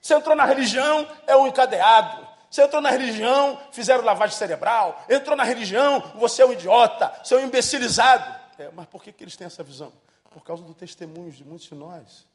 Você 0.00 0.14
entrou 0.14 0.34
na 0.34 0.44
religião, 0.44 1.06
é 1.26 1.36
um 1.36 1.46
encadeado. 1.46 2.26
Você 2.50 2.62
entrou 2.62 2.80
na 2.80 2.90
religião, 2.90 3.60
fizeram 3.72 4.04
lavagem 4.04 4.36
cerebral. 4.36 5.04
Entrou 5.08 5.36
na 5.36 5.44
religião, 5.44 6.00
você 6.14 6.42
é 6.42 6.46
um 6.46 6.52
idiota, 6.52 7.12
você 7.22 7.34
é 7.34 7.38
um 7.38 7.44
imbecilizado. 7.44 8.34
É, 8.58 8.70
mas 8.72 8.86
por 8.86 9.02
que, 9.02 9.12
que 9.12 9.24
eles 9.24 9.36
têm 9.36 9.46
essa 9.46 9.62
visão? 9.62 9.92
Por 10.30 10.42
causa 10.42 10.62
do 10.62 10.72
testemunho 10.72 11.30
de 11.30 11.44
muitos 11.44 11.66
de 11.66 11.74
nós. 11.74 12.26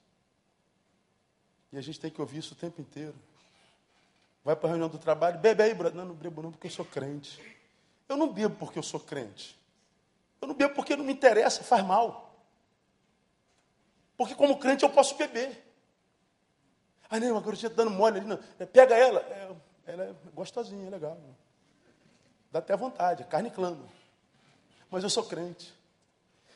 E 1.72 1.78
a 1.78 1.82
gente 1.82 2.00
tem 2.00 2.12
que 2.12 2.22
ouvir 2.22 2.40
isso 2.40 2.54
o 2.54 2.58
tempo 2.58 2.82
inteiro. 2.82 3.16
Vai 4.44 4.56
para 4.56 4.68
a 4.68 4.72
reunião 4.72 4.90
do 4.90 4.98
trabalho, 4.98 5.40
bebe 5.40 5.64
aí. 5.64 5.74
Não, 5.94 6.06
não 6.06 6.14
bebo 6.14 6.42
não 6.42 6.52
porque 6.52 6.68
eu 6.68 6.72
sou 6.72 6.86
crente. 6.86 7.40
Eu 8.12 8.18
não 8.18 8.28
bebo 8.28 8.54
porque 8.60 8.78
eu 8.78 8.84
sou 8.84 9.00
crente. 9.00 9.58
Eu 10.42 10.48
não 10.50 10.54
bebo 10.54 10.76
porque 10.76 10.98
não 10.98 11.06
me 11.06 11.14
interessa, 11.14 11.64
faz 11.64 11.82
mal. 11.82 12.36
Porque 14.18 14.36
como 14.36 14.58
crente 14.58 14.84
eu 14.84 14.90
posso 14.90 15.16
beber. 15.16 15.66
Ah, 17.10 17.22
não, 17.22 17.32
uma 17.32 17.40
garotinha 17.40 17.70
dando 17.70 17.90
mole 17.90 18.20
ali. 18.20 18.28
Não. 18.28 18.38
É, 18.60 18.66
pega 18.66 18.98
ela. 18.98 19.22
É, 19.22 19.94
ela 19.94 20.04
é 20.04 20.14
gostosinha, 20.34 20.88
é 20.88 20.90
legal. 20.90 21.18
Dá 22.52 22.60
até 22.60 22.76
vontade, 22.76 23.24
a 23.24 23.26
carne 23.26 23.50
clama. 23.50 23.88
Mas 24.90 25.04
eu 25.04 25.10
sou 25.10 25.24
crente. 25.24 25.74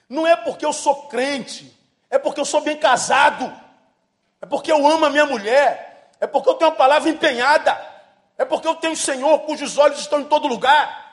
Não 0.09 0.27
é 0.27 0.35
porque 0.35 0.65
eu 0.65 0.73
sou 0.73 1.07
crente, 1.07 1.73
é 2.09 2.19
porque 2.19 2.41
eu 2.41 2.45
sou 2.45 2.59
bem 2.59 2.77
casado. 2.77 3.45
É 4.41 4.45
porque 4.45 4.69
eu 4.69 4.85
amo 4.85 5.05
a 5.05 5.09
minha 5.09 5.25
mulher. 5.25 6.11
É 6.19 6.27
porque 6.27 6.49
eu 6.49 6.55
tenho 6.55 6.71
uma 6.71 6.75
palavra 6.75 7.09
empenhada. 7.09 7.71
É 8.37 8.43
porque 8.43 8.67
eu 8.67 8.75
tenho 8.75 8.91
o 8.91 8.97
Senhor 8.97 9.39
cujos 9.45 9.77
olhos 9.77 10.01
estão 10.01 10.19
em 10.19 10.25
todo 10.25 10.49
lugar. 10.49 11.04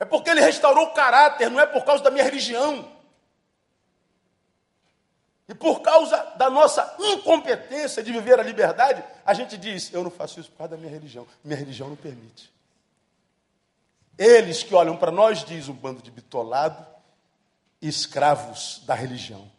É 0.00 0.04
porque 0.06 0.30
Ele 0.30 0.40
restaurou 0.40 0.86
o 0.86 0.94
caráter, 0.94 1.50
não 1.50 1.60
é 1.60 1.66
por 1.66 1.84
causa 1.84 2.02
da 2.02 2.10
minha 2.10 2.24
religião. 2.24 2.90
E 5.46 5.54
por 5.54 5.80
causa 5.80 6.16
da 6.36 6.48
nossa 6.48 6.96
incompetência 6.98 8.02
de 8.02 8.10
viver 8.10 8.40
a 8.40 8.42
liberdade, 8.42 9.04
a 9.26 9.34
gente 9.34 9.58
diz: 9.58 9.92
eu 9.92 10.02
não 10.02 10.10
faço 10.10 10.40
isso 10.40 10.50
por 10.50 10.58
causa 10.58 10.70
da 10.70 10.76
minha 10.76 10.90
religião. 10.90 11.26
Minha 11.44 11.58
religião 11.58 11.88
não 11.88 11.96
permite. 11.96 12.50
Eles 14.16 14.62
que 14.62 14.74
olham 14.74 14.96
para 14.96 15.10
nós, 15.10 15.44
diz 15.44 15.68
um 15.68 15.74
bando 15.74 16.00
de 16.00 16.10
bitolado, 16.10 16.86
escravos 17.82 18.80
da 18.86 18.94
religião. 18.94 19.50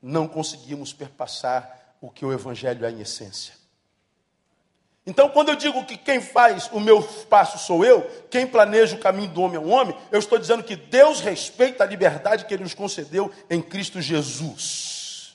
Não 0.00 0.28
conseguimos 0.28 0.92
perpassar 0.92 1.94
o 2.00 2.08
que 2.10 2.24
o 2.24 2.32
Evangelho 2.32 2.86
é 2.86 2.90
em 2.90 3.00
essência. 3.00 3.59
Então, 5.06 5.30
quando 5.30 5.48
eu 5.48 5.56
digo 5.56 5.84
que 5.84 5.96
quem 5.96 6.20
faz 6.20 6.68
o 6.72 6.78
meu 6.78 7.02
passo 7.02 7.58
sou 7.58 7.84
eu, 7.84 8.02
quem 8.30 8.46
planeja 8.46 8.94
o 8.94 9.00
caminho 9.00 9.30
do 9.30 9.40
homem 9.40 9.56
é 9.56 9.60
o 9.60 9.68
homem, 9.68 9.96
eu 10.12 10.18
estou 10.18 10.38
dizendo 10.38 10.62
que 10.62 10.76
Deus 10.76 11.20
respeita 11.20 11.82
a 11.82 11.86
liberdade 11.86 12.44
que 12.44 12.52
Ele 12.52 12.64
nos 12.64 12.74
concedeu 12.74 13.32
em 13.48 13.62
Cristo 13.62 14.00
Jesus. 14.00 15.34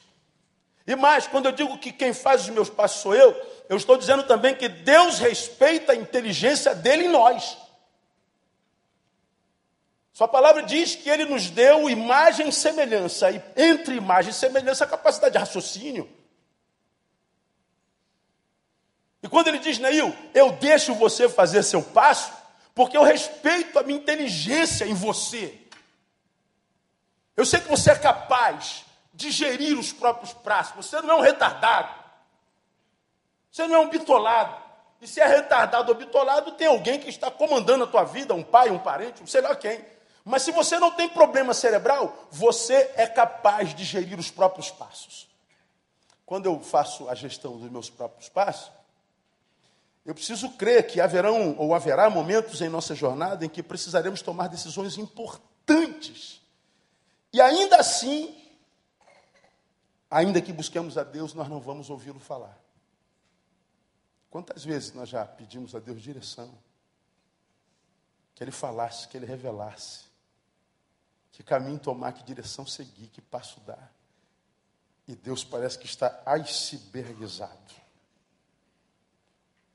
E 0.85 0.95
mais, 0.95 1.25
quando 1.25 1.47
eu 1.47 1.51
digo 1.51 1.79
que 1.79 1.91
quem 1.91 2.13
faz 2.13 2.41
os 2.43 2.49
meus 2.49 2.69
passos 2.69 3.01
sou 3.01 3.15
eu, 3.15 3.35
eu 3.67 3.75
estou 3.75 3.97
dizendo 3.97 4.23
também 4.23 4.53
que 4.53 4.69
Deus 4.69 5.17
respeita 5.17 5.93
a 5.93 5.95
inteligência 5.95 6.75
dele 6.75 7.05
em 7.05 7.09
nós. 7.09 7.57
Sua 10.13 10.27
palavra 10.27 10.61
diz 10.61 10.95
que 10.95 11.09
Ele 11.09 11.25
nos 11.25 11.49
deu 11.49 11.89
imagem 11.89 12.47
e 12.47 12.53
semelhança, 12.53 13.31
e 13.31 13.41
entre 13.57 13.95
imagem 13.95 14.29
e 14.29 14.33
semelhança 14.33 14.85
a 14.85 14.87
capacidade 14.87 15.33
de 15.33 15.39
raciocínio. 15.39 16.07
E 19.25 19.27
quando 19.27 19.47
ele 19.47 19.57
diz, 19.57 19.79
Neil, 19.79 20.15
eu 20.35 20.51
deixo 20.51 20.93
você 20.93 21.27
fazer 21.27 21.63
seu 21.63 21.81
passo, 21.81 22.31
porque 22.75 22.95
eu 22.95 23.01
respeito 23.01 23.79
a 23.79 23.81
minha 23.81 23.97
inteligência 23.97 24.85
em 24.85 24.93
você. 24.93 25.61
Eu 27.35 27.43
sei 27.43 27.59
que 27.59 27.67
você 27.67 27.89
é 27.89 27.95
capaz 27.95 28.85
de 29.11 29.31
gerir 29.31 29.79
os 29.79 29.91
próprios 29.91 30.31
prazos. 30.31 30.75
Você 30.75 31.01
não 31.01 31.09
é 31.09 31.15
um 31.15 31.21
retardado. 31.21 31.89
Você 33.51 33.65
não 33.65 33.77
é 33.77 33.79
um 33.79 33.89
bitolado. 33.89 34.61
E 35.01 35.07
se 35.07 35.19
é 35.19 35.25
retardado 35.25 35.91
ou 35.91 35.97
bitolado, 35.97 36.51
tem 36.51 36.67
alguém 36.67 36.99
que 36.99 37.09
está 37.09 37.31
comandando 37.31 37.85
a 37.85 37.87
tua 37.87 38.03
vida, 38.03 38.31
um 38.35 38.43
pai, 38.43 38.69
um 38.69 38.77
parente, 38.77 39.23
um 39.23 39.27
sei 39.27 39.41
lá 39.41 39.55
quem. 39.55 39.83
Mas 40.23 40.43
se 40.43 40.51
você 40.51 40.77
não 40.77 40.91
tem 40.91 41.09
problema 41.09 41.51
cerebral, 41.51 42.15
você 42.29 42.91
é 42.95 43.07
capaz 43.07 43.73
de 43.73 43.83
gerir 43.85 44.19
os 44.19 44.29
próprios 44.29 44.69
passos. 44.69 45.27
Quando 46.27 46.45
eu 46.45 46.59
faço 46.59 47.09
a 47.09 47.15
gestão 47.15 47.57
dos 47.57 47.71
meus 47.71 47.89
próprios 47.89 48.29
passos, 48.29 48.74
eu 50.05 50.13
preciso 50.13 50.51
crer 50.51 50.85
que 50.85 51.01
haverão 51.01 51.57
ou 51.57 51.73
haverá 51.73 52.09
momentos 52.11 52.61
em 52.61 52.69
nossa 52.69 52.93
jornada 52.93 53.43
em 53.43 53.49
que 53.49 53.63
precisaremos 53.63 54.21
tomar 54.21 54.47
decisões 54.47 54.99
importantes. 54.99 56.39
E 57.33 57.41
ainda 57.41 57.77
assim, 57.77 58.39
ainda 60.09 60.39
que 60.39 60.53
busquemos 60.53 60.95
a 60.95 61.03
Deus, 61.03 61.33
nós 61.33 61.49
não 61.49 61.59
vamos 61.59 61.89
ouvi-lo 61.89 62.19
falar. 62.19 62.55
Quantas 64.29 64.63
vezes 64.63 64.93
nós 64.93 65.09
já 65.09 65.25
pedimos 65.25 65.73
a 65.73 65.79
Deus 65.79 65.99
direção? 66.03 66.55
Que 68.35 68.43
Ele 68.43 68.51
falasse, 68.51 69.07
que 69.07 69.17
Ele 69.17 69.25
revelasse. 69.25 70.05
Que 71.31 71.41
caminho 71.41 71.79
tomar, 71.79 72.11
que 72.13 72.23
direção 72.23 72.65
seguir, 72.67 73.07
que 73.07 73.21
passo 73.21 73.59
dar. 73.61 73.91
E 75.07 75.15
Deus 75.15 75.43
parece 75.43 75.79
que 75.79 75.85
está 75.87 76.21
icebergizado 76.27 77.84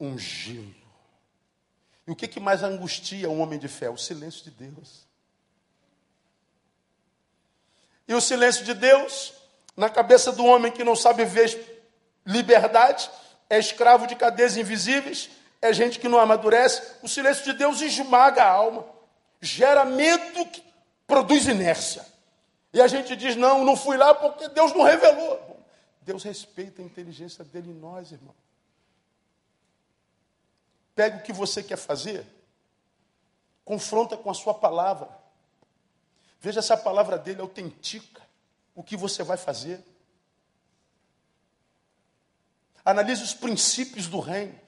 ungilo. 0.01 0.75
E 2.07 2.11
o 2.11 2.17
que, 2.17 2.27
que 2.27 2.41
mais 2.41 2.63
angustia 2.63 3.29
um 3.29 3.41
homem 3.41 3.59
de 3.59 3.69
fé? 3.69 3.91
O 3.91 3.97
silêncio 3.97 4.43
de 4.45 4.51
Deus. 4.51 5.07
E 8.09 8.15
o 8.15 8.21
silêncio 8.21 8.65
de 8.65 8.75
Deus, 8.75 9.33
na 9.77 9.89
cabeça 9.89 10.33
do 10.33 10.45
homem 10.45 10.73
que 10.73 10.83
não 10.83 10.97
sabe 10.97 11.25
ver 11.25 11.85
liberdade, 12.27 13.09
é 13.49 13.59
escravo 13.59 14.07
de 14.07 14.17
cadeias 14.17 14.57
invisíveis, 14.57 15.31
é 15.63 15.73
gente 15.73 15.99
que 16.01 16.09
não 16.09 16.19
amadurece. 16.19 16.83
O 17.03 17.09
silêncio 17.09 17.45
de 17.45 17.53
Deus 17.53 17.81
esmaga 17.81 18.43
a 18.43 18.51
alma. 18.51 18.85
gera 19.41 19.85
medo 19.85 20.47
que 20.47 20.63
produz 21.07 21.47
inércia. 21.47 22.05
E 22.73 22.81
a 22.81 22.87
gente 22.87 23.15
diz: 23.15 23.37
não, 23.37 23.65
não 23.65 23.77
fui 23.77 23.97
lá 23.97 24.15
porque 24.15 24.49
Deus 24.49 24.73
não 24.73 24.83
revelou. 24.83 25.61
Deus 26.03 26.23
respeita 26.23 26.83
a 26.83 26.85
inteligência 26.85 27.45
dele 27.45 27.71
em 27.71 27.75
nós, 27.75 28.11
irmão. 28.11 28.35
Pega 31.01 31.17
o 31.17 31.23
que 31.23 31.33
você 31.33 31.63
quer 31.63 31.79
fazer, 31.79 32.27
confronta 33.65 34.19
com 34.19 34.31
a 34.31 34.35
sua 34.35 34.53
palavra. 34.53 35.09
Veja 36.39 36.61
se 36.61 36.75
a 36.75 36.77
palavra 36.77 37.17
dele 37.17 37.41
autentica 37.41 38.21
o 38.75 38.83
que 38.83 38.99
você 38.99 39.23
vai 39.23 39.39
fazer. 39.39 39.83
Analise 42.85 43.23
os 43.23 43.33
princípios 43.33 44.09
do 44.09 44.21
reino. 44.21 44.61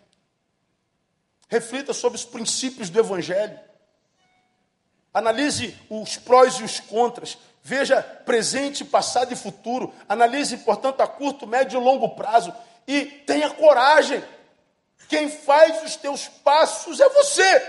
Reflita 1.51 1.92
sobre 1.92 2.16
os 2.16 2.25
princípios 2.25 2.88
do 2.88 2.99
evangelho. 2.99 3.61
Analise 5.12 5.77
os 5.90 6.16
prós 6.16 6.55
e 6.55 6.64
os 6.64 6.81
contras. 6.81 7.37
Veja 7.62 8.03
presente, 8.03 8.87
passado 8.87 9.35
e 9.35 9.37
futuro. 9.37 9.92
Analise, 10.09 10.57
portanto, 10.57 11.03
a 11.03 11.07
curto, 11.07 11.47
médio 11.47 11.79
e 11.79 11.85
longo 11.85 12.09
prazo. 12.16 12.55
E 12.88 13.05
tenha 13.05 13.51
coragem. 13.51 14.25
Quem 15.12 15.29
faz 15.29 15.85
os 15.85 15.94
teus 15.94 16.27
passos 16.27 16.98
é 16.98 17.07
você. 17.11 17.61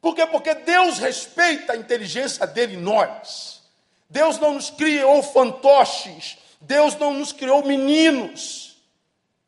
Por 0.00 0.14
quê? 0.14 0.24
Porque 0.24 0.54
Deus 0.54 0.98
respeita 0.98 1.72
a 1.72 1.76
inteligência 1.76 2.46
dele 2.46 2.76
em 2.76 2.80
nós. 2.80 3.60
Deus 4.08 4.38
não 4.38 4.54
nos 4.54 4.70
criou 4.70 5.20
fantoches. 5.24 6.38
Deus 6.60 6.94
não 6.94 7.12
nos 7.14 7.32
criou 7.32 7.66
meninos. 7.66 8.80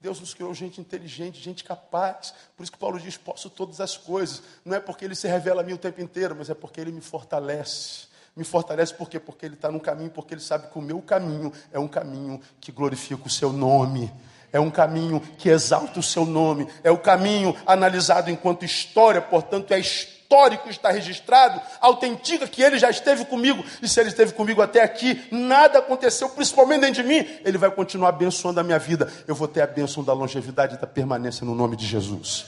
Deus 0.00 0.18
nos 0.18 0.34
criou 0.34 0.52
gente 0.52 0.80
inteligente, 0.80 1.40
gente 1.40 1.62
capaz. 1.62 2.34
Por 2.56 2.64
isso 2.64 2.72
que 2.72 2.78
Paulo 2.78 2.98
diz: 2.98 3.16
posso 3.16 3.48
todas 3.48 3.80
as 3.80 3.96
coisas. 3.96 4.42
Não 4.64 4.74
é 4.74 4.80
porque 4.80 5.04
ele 5.04 5.14
se 5.14 5.28
revela 5.28 5.60
a 5.60 5.64
mim 5.64 5.74
o 5.74 5.78
tempo 5.78 6.00
inteiro, 6.00 6.34
mas 6.36 6.50
é 6.50 6.54
porque 6.54 6.80
ele 6.80 6.90
me 6.90 7.00
fortalece. 7.00 8.08
Me 8.34 8.42
fortalece 8.42 8.92
por 8.92 9.08
quê? 9.08 9.20
Porque 9.20 9.46
ele 9.46 9.54
está 9.54 9.70
no 9.70 9.78
caminho, 9.78 10.10
porque 10.10 10.34
ele 10.34 10.40
sabe 10.40 10.66
que 10.66 10.76
o 10.76 10.82
meu 10.82 11.00
caminho 11.00 11.52
é 11.70 11.78
um 11.78 11.86
caminho 11.86 12.42
que 12.60 12.72
glorifica 12.72 13.24
o 13.24 13.30
seu 13.30 13.52
nome. 13.52 14.12
É 14.52 14.60
um 14.60 14.70
caminho 14.70 15.20
que 15.38 15.48
exalta 15.48 15.98
o 15.98 16.02
seu 16.02 16.26
nome. 16.26 16.68
É 16.84 16.90
o 16.90 16.98
caminho 16.98 17.56
analisado 17.66 18.30
enquanto 18.30 18.64
história, 18.64 19.22
portanto, 19.22 19.72
é 19.72 19.78
histórico 19.78 20.22
está 20.70 20.90
registrado, 20.90 21.60
autentica 21.78 22.48
que 22.48 22.62
ele 22.62 22.78
já 22.78 22.88
esteve 22.88 23.26
comigo, 23.26 23.62
e 23.82 23.88
se 23.88 24.00
ele 24.00 24.08
esteve 24.08 24.32
comigo 24.32 24.62
até 24.62 24.82
aqui, 24.82 25.26
nada 25.30 25.78
aconteceu, 25.78 26.26
principalmente 26.30 26.80
dentro 26.80 27.02
de 27.02 27.08
mim, 27.08 27.18
ele 27.44 27.58
vai 27.58 27.70
continuar 27.70 28.08
abençoando 28.08 28.58
a 28.58 28.62
minha 28.62 28.78
vida. 28.78 29.12
Eu 29.26 29.34
vou 29.34 29.46
ter 29.46 29.60
a 29.60 29.66
bênção 29.66 30.02
da 30.02 30.14
longevidade 30.14 30.76
e 30.76 30.78
da 30.78 30.86
permanência 30.86 31.44
no 31.44 31.54
nome 31.54 31.76
de 31.76 31.86
Jesus. 31.86 32.46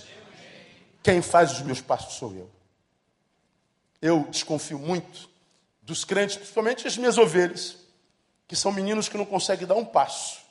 Quem 1.02 1.20
faz 1.20 1.52
os 1.52 1.60
meus 1.60 1.82
passos 1.82 2.14
sou 2.14 2.34
eu. 2.34 2.50
Eu 4.00 4.26
desconfio 4.30 4.78
muito 4.78 5.28
dos 5.82 6.04
crentes, 6.04 6.36
principalmente 6.36 6.86
as 6.86 6.96
minhas 6.96 7.18
ovelhas, 7.18 7.76
que 8.48 8.56
são 8.56 8.72
meninos 8.72 9.10
que 9.10 9.18
não 9.18 9.26
conseguem 9.26 9.66
dar 9.66 9.74
um 9.74 9.84
passo 9.84 10.43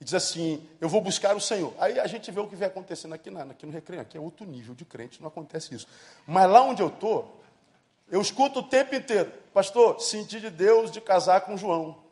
e 0.00 0.04
diz 0.04 0.14
assim: 0.14 0.68
Eu 0.80 0.88
vou 0.88 1.00
buscar 1.00 1.36
o 1.36 1.40
Senhor. 1.40 1.72
Aí 1.78 1.98
a 1.98 2.06
gente 2.06 2.30
vê 2.30 2.40
o 2.40 2.48
que 2.48 2.56
vem 2.56 2.68
acontecendo 2.68 3.14
aqui, 3.14 3.30
na, 3.30 3.42
aqui 3.42 3.66
no 3.66 3.72
recreio, 3.72 4.02
aqui 4.02 4.16
é 4.16 4.20
outro 4.20 4.46
nível 4.46 4.74
de 4.74 4.84
crente, 4.84 5.20
não 5.20 5.28
acontece 5.28 5.74
isso. 5.74 5.86
Mas 6.26 6.50
lá 6.50 6.62
onde 6.62 6.82
eu 6.82 6.88
estou, 6.88 7.42
eu 8.08 8.20
escuto 8.20 8.60
o 8.60 8.62
tempo 8.62 8.94
inteiro: 8.94 9.32
Pastor, 9.52 10.00
senti 10.00 10.40
de 10.40 10.50
Deus 10.50 10.90
de 10.90 11.00
casar 11.00 11.42
com 11.42 11.56
João. 11.56 12.02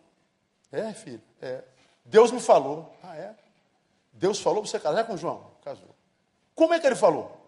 É, 0.71 0.93
filho, 0.93 1.23
é. 1.41 1.63
Deus 2.05 2.31
me 2.31 2.41
falou. 2.41 2.95
Ah, 3.03 3.17
é? 3.17 3.35
Deus 4.13 4.41
falou 4.41 4.63
para 4.63 4.71
você 4.71 4.81
casar 4.81 5.05
com 5.05 5.17
João? 5.17 5.51
Casou. 5.65 5.95
Como 6.55 6.75
é 6.75 6.81
que 6.81 6.87
ele 6.87 6.97
falou? 6.97 7.41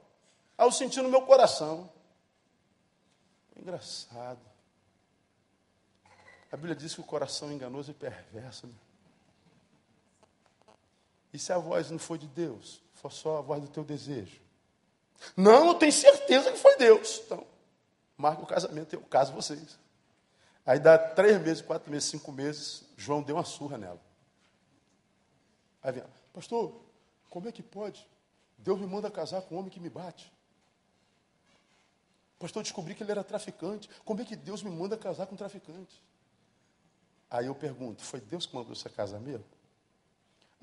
Ah, 0.56 0.64
eu 0.64 0.72
senti 0.72 1.00
no 1.00 1.08
meu 1.08 1.22
coração. 1.22 1.90
Engraçado. 3.56 4.40
A 6.50 6.56
Bíblia 6.56 6.76
diz 6.76 6.94
que 6.94 7.00
o 7.00 7.04
coração 7.04 7.50
é 7.50 7.52
enganoso 7.52 7.90
e 7.90 7.94
perverso. 7.94 8.66
Né? 8.66 8.74
E 11.34 11.38
se 11.38 11.52
a 11.52 11.58
voz 11.58 11.90
não 11.90 11.98
for 11.98 12.16
de 12.16 12.28
Deus, 12.28 12.80
for 12.92 13.10
só 13.10 13.38
a 13.38 13.40
voz 13.40 13.60
do 13.60 13.66
teu 13.66 13.82
desejo? 13.82 14.40
Não, 15.36 15.66
eu 15.66 15.74
tenho 15.74 15.92
certeza 15.92 16.52
que 16.52 16.58
foi 16.58 16.76
Deus. 16.76 17.22
Então, 17.26 17.44
marca 18.16 18.40
o 18.40 18.46
casamento, 18.46 18.94
eu 18.94 19.00
caso 19.02 19.32
vocês. 19.32 19.76
Aí 20.64 20.78
dá 20.78 20.96
três 20.96 21.42
meses, 21.42 21.60
quatro 21.60 21.90
meses, 21.90 22.08
cinco 22.08 22.30
meses, 22.30 22.84
João 22.96 23.20
deu 23.20 23.34
uma 23.34 23.44
surra 23.44 23.76
nela. 23.76 24.00
Aí 25.82 25.90
vem, 25.90 26.04
pastor, 26.32 26.80
como 27.28 27.48
é 27.48 27.52
que 27.52 27.64
pode? 27.64 28.08
Deus 28.56 28.78
me 28.78 28.86
manda 28.86 29.10
casar 29.10 29.42
com 29.42 29.56
um 29.56 29.58
homem 29.58 29.72
que 29.72 29.80
me 29.80 29.90
bate. 29.90 30.32
Pastor, 32.38 32.62
descobri 32.62 32.94
que 32.94 33.02
ele 33.02 33.10
era 33.10 33.24
traficante. 33.24 33.90
Como 34.04 34.22
é 34.22 34.24
que 34.24 34.36
Deus 34.36 34.62
me 34.62 34.70
manda 34.70 34.96
casar 34.96 35.26
com 35.26 35.34
um 35.34 35.38
traficante? 35.38 36.00
Aí 37.28 37.46
eu 37.46 37.56
pergunto, 37.56 38.04
foi 38.04 38.20
Deus 38.20 38.46
que 38.46 38.54
mandou 38.54 38.72
você 38.72 38.88
casar 38.88 39.18
mesmo? 39.18 39.53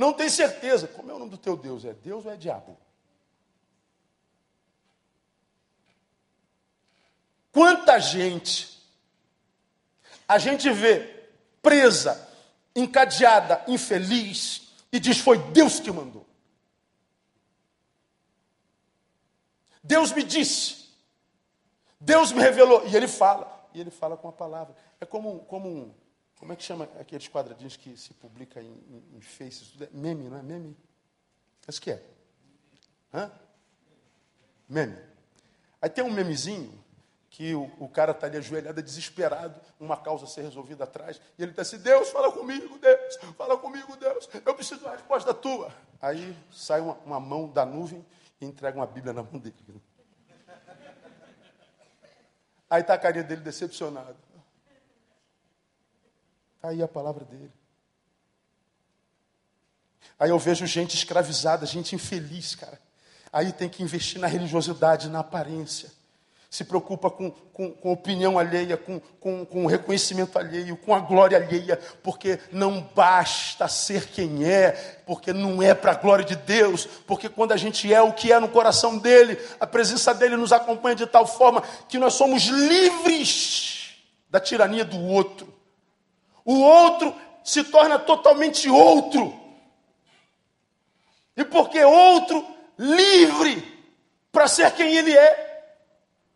Não 0.01 0.13
tem 0.13 0.27
certeza. 0.29 0.87
Como 0.87 1.11
é 1.11 1.13
o 1.13 1.19
nome 1.19 1.29
do 1.29 1.37
teu 1.37 1.55
Deus? 1.55 1.85
É 1.85 1.93
Deus 1.93 2.25
ou 2.25 2.31
é 2.31 2.35
diabo? 2.35 2.75
Quanta 7.51 7.99
gente 7.99 8.81
a 10.27 10.39
gente 10.39 10.71
vê 10.71 11.27
presa, 11.61 12.27
encadeada, 12.75 13.63
infeliz, 13.67 14.73
e 14.91 14.99
diz: 14.99 15.19
Foi 15.19 15.37
Deus 15.37 15.79
que 15.79 15.91
mandou. 15.91 16.25
Deus 19.83 20.11
me 20.13 20.23
disse, 20.23 20.89
Deus 21.99 22.31
me 22.31 22.41
revelou, 22.41 22.87
e 22.87 22.95
ele 22.95 23.07
fala, 23.07 23.69
e 23.71 23.79
ele 23.79 23.91
fala 23.91 24.17
com 24.17 24.29
a 24.29 24.31
palavra. 24.31 24.75
É 24.99 25.05
como, 25.05 25.41
como 25.41 25.69
um, 25.69 25.93
como 26.41 26.53
é 26.53 26.55
que 26.55 26.63
chama 26.63 26.89
aqueles 26.99 27.27
quadradinhos 27.27 27.77
que 27.77 27.95
se 27.95 28.15
publica 28.15 28.59
em, 28.59 28.65
em, 28.65 29.17
em 29.17 29.21
Face? 29.21 29.63
Tudo 29.63 29.83
é 29.83 29.89
meme, 29.93 30.27
não 30.27 30.39
é? 30.39 30.41
Meme? 30.41 30.75
Acho 31.67 31.79
que 31.79 31.91
é. 31.91 32.03
Hã? 33.13 33.31
Meme. 34.67 34.97
Aí 35.79 35.87
tem 35.87 36.03
um 36.03 36.11
memezinho 36.11 36.83
que 37.29 37.53
o, 37.53 37.71
o 37.79 37.87
cara 37.87 38.11
está 38.11 38.25
ali 38.25 38.37
ajoelhado, 38.37 38.81
desesperado, 38.81 39.61
uma 39.79 39.95
causa 39.95 40.25
a 40.25 40.27
ser 40.27 40.41
resolvida 40.41 40.83
atrás, 40.83 41.21
e 41.37 41.43
ele 41.43 41.51
está 41.51 41.61
assim, 41.61 41.77
Deus, 41.77 42.09
fala 42.09 42.31
comigo, 42.31 42.75
Deus, 42.79 43.17
fala 43.37 43.55
comigo, 43.55 43.95
Deus, 43.95 44.27
eu 44.43 44.55
preciso 44.55 44.81
uma 44.81 44.93
resposta 44.93 45.35
tua. 45.35 45.71
Aí 46.01 46.35
sai 46.51 46.81
uma, 46.81 46.95
uma 47.05 47.19
mão 47.19 47.47
da 47.47 47.63
nuvem 47.67 48.03
e 48.41 48.45
entrega 48.47 48.79
uma 48.79 48.87
Bíblia 48.87 49.13
na 49.13 49.21
mão 49.21 49.37
dele. 49.37 49.55
Aí 52.67 52.81
está 52.81 52.95
a 52.95 52.97
carinha 52.97 53.23
dele 53.23 53.41
decepcionado. 53.41 54.30
Está 56.61 56.69
aí 56.69 56.83
a 56.83 56.87
palavra 56.87 57.25
dele. 57.25 57.51
Aí 60.19 60.29
eu 60.29 60.37
vejo 60.37 60.67
gente 60.67 60.95
escravizada, 60.95 61.65
gente 61.65 61.95
infeliz, 61.95 62.53
cara. 62.53 62.79
Aí 63.33 63.51
tem 63.51 63.67
que 63.67 63.81
investir 63.81 64.21
na 64.21 64.27
religiosidade, 64.27 65.09
na 65.09 65.21
aparência. 65.21 65.89
Se 66.51 66.63
preocupa 66.63 67.09
com, 67.09 67.31
com, 67.31 67.71
com 67.71 67.91
opinião 67.91 68.37
alheia, 68.37 68.77
com, 68.77 68.99
com, 69.19 69.43
com 69.43 69.65
reconhecimento 69.65 70.37
alheio, 70.37 70.77
com 70.77 70.93
a 70.93 70.99
glória 70.99 71.35
alheia, 71.35 71.77
porque 72.03 72.39
não 72.51 72.79
basta 72.93 73.67
ser 73.67 74.09
quem 74.09 74.45
é, 74.45 75.01
porque 75.07 75.33
não 75.33 75.63
é 75.63 75.73
para 75.73 75.93
a 75.93 75.95
glória 75.95 76.23
de 76.23 76.35
Deus, 76.35 76.85
porque 77.07 77.27
quando 77.27 77.53
a 77.53 77.57
gente 77.57 77.91
é 77.91 78.03
o 78.03 78.13
que 78.13 78.31
é 78.31 78.39
no 78.39 78.49
coração 78.49 78.99
dele, 78.99 79.35
a 79.59 79.65
presença 79.65 80.13
dele 80.13 80.37
nos 80.37 80.53
acompanha 80.53 80.95
de 80.95 81.07
tal 81.07 81.25
forma 81.25 81.63
que 81.89 81.97
nós 81.97 82.13
somos 82.13 82.43
livres 82.43 83.95
da 84.29 84.39
tirania 84.39 84.85
do 84.85 84.99
outro 84.99 85.50
o 86.45 86.59
outro 86.59 87.15
se 87.43 87.63
torna 87.63 87.97
totalmente 87.99 88.69
outro. 88.69 89.39
E 91.35 91.43
porque 91.45 91.83
outro, 91.83 92.45
livre 92.77 93.71
para 94.31 94.47
ser 94.47 94.71
quem 94.73 94.95
ele 94.95 95.17
é. 95.17 95.75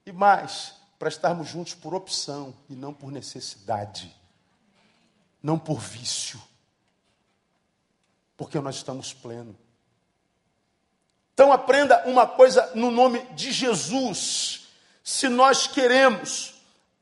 E 0.05 0.11
mais, 0.11 0.73
para 0.99 1.09
estarmos 1.09 1.47
juntos 1.47 1.73
por 1.73 1.93
opção 1.93 2.55
e 2.69 2.75
não 2.75 2.93
por 2.93 3.11
necessidade, 3.11 4.15
não 5.41 5.57
por 5.57 5.79
vício. 5.79 6.41
Porque 8.37 8.59
nós 8.59 8.75
estamos 8.75 9.13
plenos. 9.13 9.55
Então 11.33 11.51
aprenda 11.51 12.07
uma 12.07 12.25
coisa 12.25 12.71
no 12.75 12.91
nome 12.91 13.19
de 13.33 13.51
Jesus. 13.51 14.67
Se 15.03 15.27
nós 15.27 15.67
queremos 15.67 16.54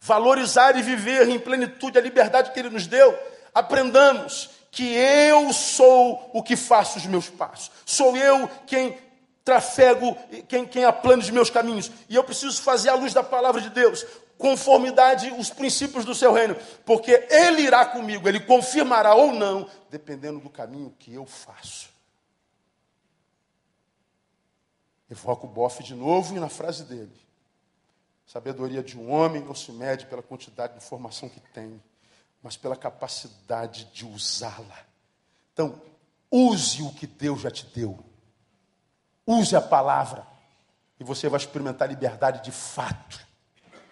valorizar 0.04 0.76
e 0.76 0.82
viver 0.82 1.30
em 1.30 1.39
plenitude 1.39 1.97
a 1.97 2.01
liberdade 2.01 2.51
que 2.51 2.60
Ele 2.60 2.70
nos 2.70 2.86
deu, 2.86 3.18
aprendamos 3.56 4.49
que 4.70 4.84
eu 4.93 5.54
sou 5.54 6.30
o 6.34 6.43
que 6.43 6.58
faço 6.58 6.97
os 6.97 7.06
meus 7.06 7.30
passos, 7.30 7.72
sou 7.86 8.18
eu 8.18 8.49
quem 8.68 8.97
trafego, 9.45 10.18
quem, 10.49 10.66
quem 10.66 10.84
aplana 10.84 11.22
os 11.22 11.30
meus 11.30 11.49
caminhos, 11.49 11.89
e 12.10 12.16
eu 12.16 12.24
preciso 12.24 12.62
fazer 12.62 12.89
a 12.89 12.95
luz 12.95 13.14
da 13.14 13.24
palavra 13.24 13.62
de 13.62 13.70
Deus, 13.70 14.06
conformidade 14.38 15.34
os 15.38 15.49
princípios 15.49 16.04
do 16.04 16.14
seu 16.14 16.34
reino, 16.34 16.58
porque 16.86 17.26
Ele 17.30 17.62
irá 17.62 17.86
comigo, 17.86 18.28
Ele 18.28 18.41
confirmará 18.41 19.16
ou 19.16 19.32
não, 19.32 19.70
dependendo 19.89 20.39
do 20.39 20.49
caminho 20.49 20.93
que 20.99 21.14
eu 21.14 21.26
faço. 21.26 21.88
Evoco 25.10 25.47
o 25.47 25.49
bofe 25.49 25.82
de 25.82 25.95
novo 25.95 26.36
e 26.36 26.39
na 26.39 26.49
frase 26.49 26.84
dele. 26.84 27.22
Sabedoria 28.34 28.82
de 28.82 28.98
um 28.98 29.12
homem 29.12 29.44
não 29.44 29.54
se 29.54 29.72
mede 29.72 30.08
pela 30.08 30.24
quantidade 30.24 30.74
de 30.74 30.84
informação 30.84 31.30
que 31.30 31.40
tem, 31.40 31.80
mas 32.42 32.58
pela 32.58 32.76
capacidade 32.76 33.86
de 33.94 34.08
usá-la. 34.08 34.80
Então, 35.54 35.80
use 36.32 36.82
o 36.82 36.92
que 36.96 37.06
Deus 37.06 37.42
já 37.42 37.52
te 37.52 37.64
deu. 37.68 38.04
Use 39.28 39.56
a 39.56 39.62
palavra. 39.62 40.26
E 41.00 41.04
você 41.04 41.30
vai 41.30 41.40
experimentar 41.40 41.88
liberdade 41.88 42.44
de 42.44 42.52
fato 42.52 43.24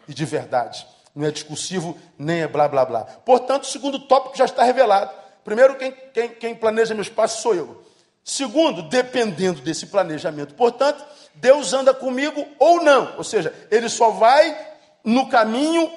e 0.08 0.14
de 0.16 0.26
verdade. 0.26 0.88
Não 1.14 1.28
é 1.28 1.30
discursivo, 1.30 1.96
nem 2.18 2.42
é 2.42 2.48
blá 2.48 2.68
blá 2.68 2.84
blá. 2.84 3.04
Portanto, 3.04 3.68
segundo 3.68 4.08
tópico 4.08 4.36
já 4.36 4.46
está 4.46 4.64
revelado. 4.64 5.14
Primeiro, 5.44 5.78
quem, 5.78 5.92
quem, 5.92 6.30
quem 6.34 6.56
planeja 6.56 6.96
meu 6.96 7.04
espaço 7.04 7.44
sou 7.44 7.54
eu. 7.54 7.86
Segundo, 8.24 8.84
dependendo 8.84 9.62
desse 9.62 9.88
planejamento. 9.88 10.54
Portanto, 10.54 11.04
Deus 11.36 11.74
anda 11.74 11.94
comigo 11.94 12.46
ou 12.60 12.84
não. 12.84 13.18
Ou 13.18 13.24
seja, 13.24 13.54
ele 13.70 13.90
só 13.90 14.12
vai 14.12 14.58
no 15.04 15.28
caminho 15.28 15.92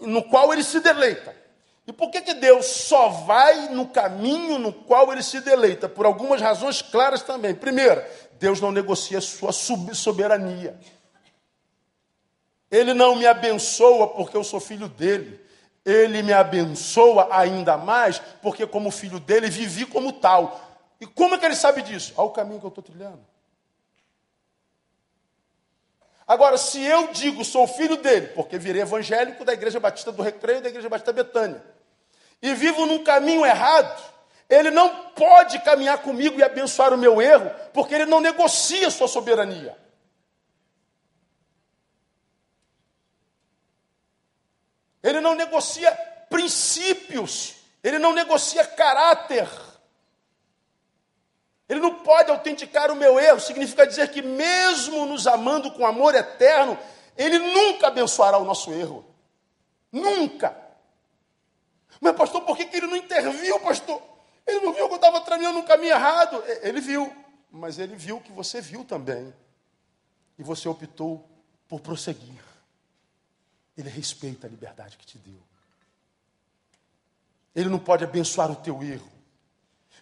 no 0.00 0.22
qual 0.24 0.52
ele 0.52 0.64
se 0.64 0.80
deleita. 0.80 1.36
E 1.86 1.92
por 1.92 2.10
que, 2.10 2.20
que 2.20 2.34
Deus 2.34 2.66
só 2.66 3.08
vai 3.08 3.70
no 3.70 3.86
caminho 3.86 4.58
no 4.58 4.72
qual 4.72 5.10
ele 5.10 5.22
se 5.22 5.40
deleita? 5.40 5.88
Por 5.88 6.04
algumas 6.04 6.40
razões 6.40 6.82
claras 6.82 7.22
também. 7.22 7.54
Primeiro, 7.54 8.02
Deus 8.38 8.60
não 8.60 8.70
negocia 8.70 9.20
sua 9.20 9.52
soberania. 9.52 10.78
Ele 12.70 12.92
não 12.92 13.16
me 13.16 13.26
abençoa 13.26 14.08
porque 14.08 14.36
eu 14.36 14.44
sou 14.44 14.60
filho 14.60 14.88
dele. 14.88 15.40
Ele 15.84 16.22
me 16.22 16.34
abençoa 16.34 17.28
ainda 17.30 17.78
mais 17.78 18.18
porque, 18.42 18.66
como 18.66 18.90
filho 18.90 19.18
dele, 19.18 19.48
vivi 19.48 19.86
como 19.86 20.12
tal. 20.12 20.67
E 21.00 21.06
como 21.06 21.34
é 21.34 21.38
que 21.38 21.46
ele 21.46 21.54
sabe 21.54 21.82
disso? 21.82 22.12
Olha 22.16 22.28
o 22.28 22.32
caminho 22.32 22.60
que 22.60 22.66
eu 22.66 22.70
estou 22.70 22.82
trilhando. 22.82 23.24
Agora, 26.26 26.58
se 26.58 26.82
eu 26.82 27.08
digo 27.12 27.42
sou 27.42 27.66
filho 27.66 27.96
dele, 27.96 28.28
porque 28.28 28.58
virei 28.58 28.82
evangélico 28.82 29.44
da 29.44 29.54
Igreja 29.54 29.80
Batista 29.80 30.12
do 30.12 30.22
Recreio 30.22 30.60
da 30.60 30.68
Igreja 30.68 30.88
Batista 30.88 31.12
Betânia, 31.12 31.64
e 32.42 32.52
vivo 32.54 32.84
num 32.84 33.02
caminho 33.02 33.46
errado, 33.46 34.02
ele 34.48 34.70
não 34.70 35.10
pode 35.12 35.58
caminhar 35.60 36.02
comigo 36.02 36.38
e 36.38 36.42
abençoar 36.42 36.92
o 36.92 36.98
meu 36.98 37.20
erro, 37.20 37.50
porque 37.72 37.94
ele 37.94 38.06
não 38.06 38.20
negocia 38.20 38.90
sua 38.90 39.08
soberania. 39.08 39.76
Ele 45.02 45.20
não 45.20 45.34
negocia 45.34 45.90
princípios, 46.28 47.56
ele 47.82 47.98
não 47.98 48.12
negocia 48.12 48.66
caráter. 48.66 49.48
Ele 51.68 51.80
não 51.80 51.96
pode 51.96 52.30
autenticar 52.30 52.90
o 52.90 52.96
meu 52.96 53.20
erro, 53.20 53.40
significa 53.40 53.86
dizer 53.86 54.10
que, 54.10 54.22
mesmo 54.22 55.04
nos 55.04 55.26
amando 55.26 55.70
com 55.72 55.86
amor 55.86 56.14
eterno, 56.14 56.78
Ele 57.16 57.38
nunca 57.38 57.88
abençoará 57.88 58.38
o 58.38 58.44
nosso 58.44 58.72
erro. 58.72 59.04
Nunca. 59.92 60.56
Mas, 62.00 62.16
pastor, 62.16 62.42
por 62.42 62.56
que, 62.56 62.66
que 62.66 62.76
ele 62.76 62.86
não 62.86 62.96
interviu, 62.96 63.58
pastor? 63.60 64.00
Ele 64.46 64.60
não 64.60 64.72
viu 64.72 64.86
que 64.86 64.94
eu 64.94 64.96
estava 64.96 65.20
treinando 65.20 65.58
um 65.58 65.64
caminho 65.64 65.92
errado. 65.92 66.42
Ele 66.62 66.80
viu, 66.80 67.12
mas 67.50 67.78
ele 67.78 67.96
viu 67.96 68.20
que 68.20 68.32
você 68.32 68.60
viu 68.60 68.84
também. 68.84 69.34
E 70.38 70.42
você 70.42 70.68
optou 70.68 71.28
por 71.66 71.80
prosseguir. 71.80 72.42
Ele 73.76 73.88
respeita 73.88 74.46
a 74.46 74.50
liberdade 74.50 74.96
que 74.96 75.06
te 75.06 75.18
deu. 75.18 75.40
Ele 77.54 77.68
não 77.68 77.78
pode 77.78 78.04
abençoar 78.04 78.50
o 78.50 78.56
teu 78.56 78.82
erro. 78.82 79.10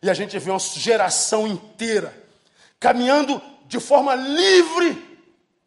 E 0.03 0.11
a 0.11 0.15
gente 0.15 0.39
vê 0.39 0.51
uma 0.51 0.59
geração 0.59 1.47
inteira 1.47 2.15
caminhando 2.79 3.41
de 3.67 3.81
forma 3.81 4.15
livre 4.15 5.21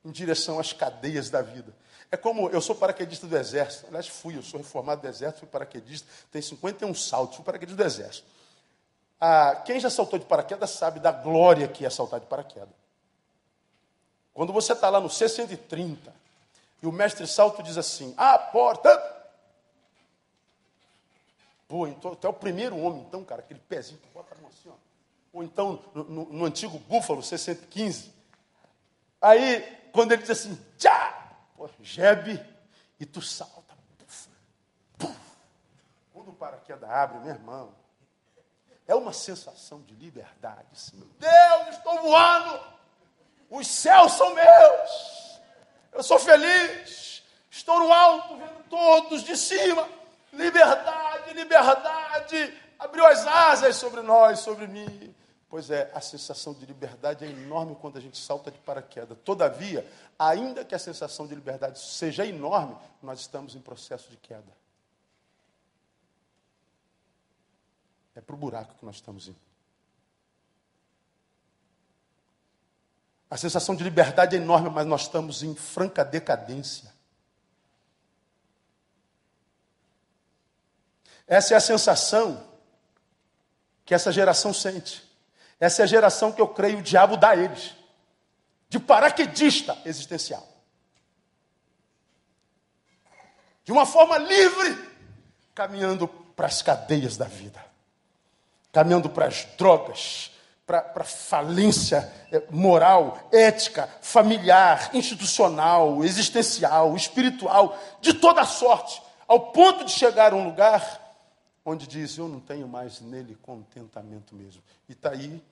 em 0.06 0.12
direção 0.12 0.60
às 0.60 0.72
cadeias 0.74 1.30
da 1.30 1.42
vida. 1.42 1.74
É 2.12 2.18
como 2.18 2.50
eu 2.50 2.62
sou 2.62 2.76
paraquedista 2.76 3.28
do 3.28 3.38
Exército. 3.38 3.86
Aliás, 3.88 4.08
fui, 4.08 4.36
eu 4.36 4.42
sou 4.42 4.60
reformado 4.60 5.02
do 5.02 5.08
Exército, 5.08 5.42
fui 5.42 5.50
paraquedista, 5.50 6.08
tenho 6.32 6.44
51 6.44 6.94
saltos, 6.96 7.36
fui 7.36 7.46
paraquedista 7.46 7.82
do 7.82 7.86
Exército. 7.86 8.28
Ah, 9.22 9.62
quem 9.66 9.80
já 9.80 9.90
saltou 9.90 10.18
de 10.18 10.26
paraquedas 10.26 10.72
sabe 10.72 11.00
da 11.00 11.12
glória 11.12 11.68
que 11.68 11.86
é 11.86 11.90
saltar 11.90 12.20
de 12.20 12.26
paraquedas. 12.26 12.70
Quando 14.34 14.54
você 14.54 14.74
está 14.74 14.90
lá 14.90 15.00
no 15.00 15.10
C-130 15.10 15.98
e 16.82 16.88
o 16.88 16.92
mestre 16.92 17.28
salto 17.28 17.62
diz 17.62 17.78
assim: 17.78 18.14
a 18.18 18.40
porta. 18.40 19.19
Pô, 21.70 21.86
então 21.86 22.14
até 22.14 22.28
o 22.28 22.34
primeiro 22.34 22.76
homem, 22.76 23.02
então, 23.02 23.24
cara, 23.24 23.42
aquele 23.42 23.60
pezinho 23.60 24.00
que 24.00 24.10
bota 24.10 24.34
a 24.34 24.42
mão 24.42 24.50
assim, 24.50 24.70
ó. 24.70 24.74
Ou 25.32 25.44
então, 25.44 25.80
no, 25.94 26.04
no, 26.04 26.26
no 26.26 26.46
antigo 26.46 26.80
búfalo, 26.80 27.22
C-115. 27.22 28.10
Aí, 29.22 29.62
quando 29.94 30.12
ele 30.12 30.24
diz 30.24 30.32
assim, 30.32 30.60
tchá! 30.80 31.38
Pô, 31.56 31.70
Jebe, 31.80 32.44
e 33.00 33.06
tu 33.06 33.22
salta. 33.22 33.76
Puf, 34.00 34.30
puf. 34.98 35.16
Quando 36.12 36.30
o 36.30 36.34
paraquedas 36.34 36.90
abre, 36.90 37.20
meu 37.20 37.36
irmão, 37.36 37.72
é 38.88 38.96
uma 38.96 39.14
sensação 39.14 39.80
de 39.84 39.94
liberdade. 39.94 40.66
Assim. 40.74 40.98
Meu 40.98 41.08
Deus, 41.20 41.76
estou 41.78 42.02
voando! 42.02 42.60
Os 43.48 43.68
céus 43.68 44.14
são 44.14 44.34
meus! 44.34 45.40
Eu 45.92 46.02
sou 46.02 46.18
feliz! 46.18 47.22
Estou 47.52 47.78
no 47.78 47.94
alto, 47.94 48.38
vendo 48.38 48.64
todos 48.70 49.24
de 49.24 49.38
cima. 49.38 49.99
Liberdade, 50.34 51.34
liberdade! 51.34 52.54
Abriu 52.78 53.06
as 53.06 53.26
asas 53.28 53.76
sobre 53.76 54.02
nós, 54.02 54.40
sobre 54.40 54.68
mim. 54.68 55.16
Pois 55.50 55.72
é, 55.72 55.92
a 55.96 56.00
sensação 56.00 56.54
de 56.54 56.66
liberdade 56.66 57.26
é 57.26 57.28
enorme 57.28 57.76
quando 57.82 57.98
a 57.98 58.02
gente 58.02 58.18
salta 58.18 58.52
de 58.52 58.60
paraquedas. 58.60 59.18
Todavia, 59.26 59.86
ainda 60.18 60.64
que 60.64 60.76
a 60.76 60.80
sensação 60.80 61.26
de 61.26 61.34
liberdade 61.34 61.80
seja 61.80 62.26
enorme, 62.26 62.78
nós 63.02 63.20
estamos 63.22 63.56
em 63.56 63.60
processo 63.60 64.10
de 64.12 64.18
queda. 64.18 64.60
É 68.16 68.22
para 68.22 68.36
o 68.36 68.38
buraco 68.38 68.76
que 68.76 68.86
nós 68.86 68.96
estamos 68.96 69.28
indo. 69.28 69.40
A 73.30 73.38
sensação 73.38 73.76
de 73.76 73.84
liberdade 73.84 74.36
é 74.36 74.40
enorme, 74.40 74.70
mas 74.70 74.86
nós 74.86 75.02
estamos 75.02 75.42
em 75.42 75.56
franca 75.56 76.04
decadência. 76.04 76.92
Essa 81.30 81.54
é 81.54 81.58
a 81.58 81.62
sensação 81.62 82.44
que 83.86 83.94
essa 83.94 84.12
geração 84.12 84.52
sente. 84.52 85.08
Essa 85.60 85.82
é 85.82 85.84
a 85.84 85.88
geração 85.88 86.32
que 86.32 86.42
eu 86.42 86.48
creio 86.48 86.80
o 86.80 86.82
diabo 86.82 87.16
dá 87.16 87.30
a 87.30 87.36
eles. 87.36 87.76
De 88.68 88.80
paraquedista 88.80 89.78
existencial. 89.86 90.48
De 93.64 93.72
uma 93.72 93.86
forma 93.86 94.18
livre, 94.18 94.90
caminhando 95.54 96.08
para 96.08 96.48
as 96.48 96.64
cadeias 96.64 97.16
da 97.16 97.26
vida. 97.26 97.64
Caminhando 98.72 99.08
para 99.08 99.28
as 99.28 99.46
drogas, 99.56 100.32
para 100.66 101.04
falência 101.04 102.12
é, 102.32 102.42
moral, 102.50 103.28
ética, 103.32 103.88
familiar, 104.02 104.90
institucional, 104.96 106.04
existencial, 106.04 106.96
espiritual, 106.96 107.78
de 108.02 108.16
toda 108.16 108.46
sorte, 108.46 109.00
ao 109.28 109.52
ponto 109.52 109.86
de 109.86 109.92
chegar 109.92 110.34
a 110.34 110.36
um 110.36 110.46
lugar 110.46 111.09
onde 111.64 111.88
diz: 111.88 112.18
Eu 112.18 112.28
não 112.28 112.40
tenho 112.40 112.68
mais 112.68 113.02
nele 113.02 113.36
contentamento 113.42 114.36
mesmo. 114.36 114.62
E 114.88 114.94
está 114.94 115.12
aí 115.12 115.44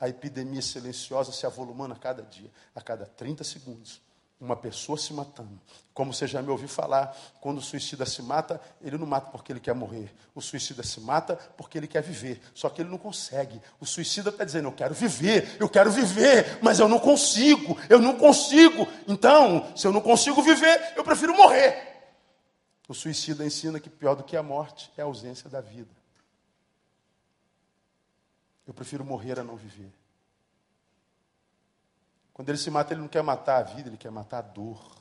a 0.00 0.08
epidemia 0.08 0.62
silenciosa 0.62 1.32
se 1.32 1.46
avolumando 1.46 1.92
a 1.92 1.96
cada 1.96 2.22
dia, 2.22 2.50
a 2.74 2.80
cada 2.80 3.06
30 3.06 3.44
segundos. 3.44 4.04
Uma 4.38 4.54
pessoa 4.54 4.98
se 4.98 5.14
matando. 5.14 5.58
Como 5.94 6.12
você 6.12 6.26
já 6.26 6.42
me 6.42 6.50
ouviu 6.50 6.68
falar, 6.68 7.16
quando 7.40 7.56
o 7.56 7.62
suicida 7.62 8.04
se 8.04 8.20
mata, 8.20 8.60
ele 8.82 8.98
não 8.98 9.06
mata 9.06 9.30
porque 9.30 9.50
ele 9.50 9.60
quer 9.60 9.74
morrer. 9.74 10.14
O 10.34 10.42
suicida 10.42 10.82
se 10.82 11.00
mata 11.00 11.36
porque 11.56 11.78
ele 11.78 11.86
quer 11.86 12.02
viver. 12.02 12.42
Só 12.52 12.68
que 12.68 12.82
ele 12.82 12.90
não 12.90 12.98
consegue. 12.98 13.58
O 13.80 13.86
suicida 13.86 14.28
está 14.28 14.44
dizendo: 14.44 14.68
Eu 14.68 14.72
quero 14.72 14.92
viver, 14.92 15.56
eu 15.58 15.70
quero 15.70 15.90
viver, 15.90 16.58
mas 16.60 16.78
eu 16.78 16.86
não 16.86 16.98
consigo, 16.98 17.78
eu 17.88 17.98
não 17.98 18.18
consigo. 18.18 18.86
Então, 19.08 19.72
se 19.74 19.86
eu 19.86 19.92
não 19.92 20.02
consigo 20.02 20.42
viver, 20.42 20.92
eu 20.94 21.02
prefiro 21.02 21.34
morrer. 21.34 21.95
O 22.88 22.94
suicida 22.94 23.44
ensina 23.44 23.80
que 23.80 23.90
pior 23.90 24.14
do 24.14 24.22
que 24.22 24.36
a 24.36 24.42
morte 24.42 24.92
é 24.96 25.02
a 25.02 25.06
ausência 25.06 25.50
da 25.50 25.60
vida. 25.60 25.90
Eu 28.66 28.74
prefiro 28.74 29.04
morrer 29.04 29.38
a 29.38 29.44
não 29.44 29.56
viver. 29.56 29.92
Quando 32.32 32.48
ele 32.48 32.58
se 32.58 32.70
mata, 32.70 32.92
ele 32.92 33.00
não 33.00 33.08
quer 33.08 33.22
matar 33.22 33.58
a 33.58 33.62
vida, 33.62 33.88
ele 33.88 33.96
quer 33.96 34.10
matar 34.10 34.38
a 34.38 34.42
dor. 34.42 34.94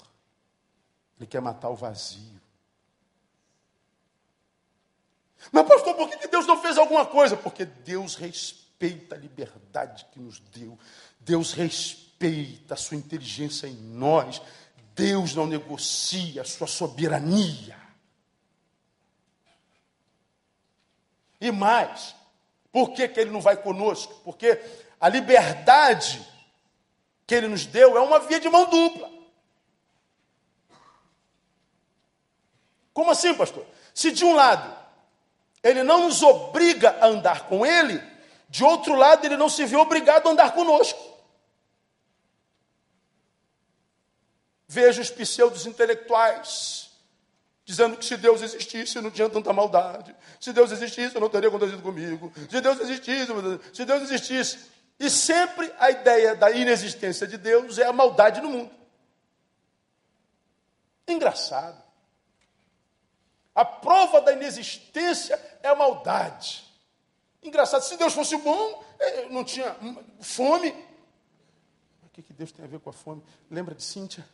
Ele 1.17 1.27
quer 1.27 1.41
matar 1.41 1.69
o 1.69 1.75
vazio. 1.75 2.41
Mas, 5.51 5.67
pastor, 5.67 5.95
por 5.95 6.09
que 6.09 6.27
Deus 6.27 6.47
não 6.47 6.61
fez 6.61 6.77
alguma 6.77 7.05
coisa? 7.05 7.37
Porque 7.37 7.65
Deus 7.65 8.15
respeita 8.15 9.15
a 9.15 9.17
liberdade 9.17 10.05
que 10.11 10.19
nos 10.19 10.39
deu. 10.39 10.77
Deus 11.19 11.53
respeita 11.53 12.73
a 12.73 12.77
sua 12.77 12.97
inteligência 12.97 13.67
em 13.67 13.75
nós. 13.75 14.41
Deus 14.95 15.35
não 15.35 15.45
negocia 15.45 16.41
a 16.41 16.45
sua 16.45 16.67
soberania. 16.67 17.77
E 21.39 21.51
mais, 21.51 22.15
por 22.71 22.93
que, 22.93 23.07
que 23.09 23.19
ele 23.19 23.29
não 23.29 23.41
vai 23.41 23.57
conosco? 23.57 24.15
Porque 24.23 24.59
a 24.99 25.09
liberdade 25.09 26.25
que 27.27 27.35
ele 27.35 27.49
nos 27.49 27.65
deu 27.65 27.97
é 27.97 27.99
uma 27.99 28.19
via 28.19 28.39
de 28.39 28.49
mão 28.49 28.69
dupla. 28.69 29.11
Como 32.93 33.11
assim, 33.11 33.33
pastor? 33.33 33.65
Se 33.93 34.11
de 34.11 34.23
um 34.23 34.33
lado 34.33 34.73
ele 35.61 35.83
não 35.83 36.05
nos 36.05 36.23
obriga 36.23 36.97
a 37.01 37.07
andar 37.07 37.47
com 37.47 37.65
ele, 37.65 38.01
de 38.47 38.63
outro 38.63 38.95
lado 38.95 39.25
ele 39.25 39.35
não 39.35 39.49
se 39.49 39.65
vê 39.65 39.75
obrigado 39.75 40.27
a 40.27 40.31
andar 40.31 40.53
conosco. 40.53 41.14
Vejo 44.67 45.01
os 45.01 45.09
pseudos 45.09 45.65
intelectuais 45.65 46.85
dizendo 47.65 47.97
que 47.97 48.05
se 48.05 48.15
Deus 48.15 48.43
existisse 48.43 49.01
não 49.01 49.09
tinha 49.09 49.27
tanta 49.27 49.51
maldade. 49.51 50.15
Se 50.39 50.53
Deus 50.53 50.71
existisse, 50.71 51.19
não 51.19 51.27
teria 51.27 51.49
acontecido 51.49 51.81
comigo. 51.81 52.31
Se 52.49 52.61
Deus 52.61 52.79
existisse, 52.79 53.31
se 53.73 53.85
Deus 53.85 54.03
existisse. 54.03 54.75
E 54.99 55.09
sempre 55.09 55.73
a 55.79 55.89
ideia 55.89 56.35
da 56.35 56.51
inexistência 56.51 57.27
de 57.27 57.37
Deus 57.37 57.79
é 57.79 57.85
a 57.85 57.91
maldade 57.91 58.39
no 58.39 58.49
mundo. 58.49 58.71
Engraçado. 61.07 61.83
A 63.53 63.65
prova 63.65 64.21
da 64.21 64.31
inexistência 64.31 65.39
é 65.63 65.67
a 65.67 65.75
maldade. 65.75 66.63
Engraçado, 67.41 67.81
se 67.81 67.97
Deus 67.97 68.13
fosse 68.13 68.37
bom, 68.37 68.83
eh, 68.99 69.27
não 69.29 69.43
tinha 69.43 69.75
fome. 70.19 70.71
O 72.03 72.09
que 72.09 72.33
Deus 72.33 72.51
tem 72.51 72.63
a 72.63 72.67
ver 72.67 72.79
com 72.79 72.89
a 72.89 72.93
fome? 72.93 73.23
Lembra 73.49 73.75
de 73.75 73.83
Cíntia? 73.83 74.25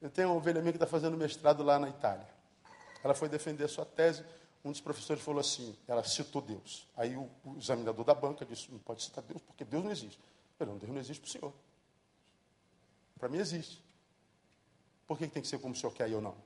Eu 0.00 0.10
tenho 0.10 0.28
uma 0.28 0.36
ovelha 0.36 0.60
minha 0.60 0.72
que 0.72 0.76
está 0.76 0.86
fazendo 0.86 1.16
mestrado 1.16 1.62
lá 1.62 1.78
na 1.78 1.88
Itália. 1.88 2.26
Ela 3.02 3.14
foi 3.14 3.28
defender 3.28 3.64
a 3.64 3.68
sua 3.68 3.84
tese. 3.84 4.24
Um 4.64 4.70
dos 4.70 4.80
professores 4.80 5.22
falou 5.22 5.40
assim: 5.40 5.76
ela 5.86 6.04
citou 6.04 6.40
Deus. 6.40 6.86
Aí 6.96 7.16
o, 7.16 7.28
o 7.44 7.56
examinador 7.58 8.04
da 8.04 8.14
banca 8.14 8.44
disse: 8.44 8.70
não 8.70 8.78
pode 8.78 9.02
citar 9.02 9.22
Deus, 9.24 9.42
porque 9.42 9.64
Deus 9.64 9.82
não 9.82 9.90
existe. 9.90 10.18
Eu 10.18 10.58
falei: 10.58 10.72
não, 10.72 10.78
Deus 10.78 10.92
não 10.92 11.00
existe 11.00 11.20
para 11.20 11.28
o 11.28 11.30
senhor. 11.30 11.52
Para 13.18 13.28
mim 13.28 13.38
existe. 13.38 13.82
Por 15.06 15.18
que 15.18 15.26
tem 15.26 15.42
que 15.42 15.48
ser 15.48 15.58
como 15.58 15.74
o 15.74 15.76
senhor 15.76 15.92
quer 15.92 16.08
e 16.08 16.12
eu 16.12 16.20
não? 16.20 16.36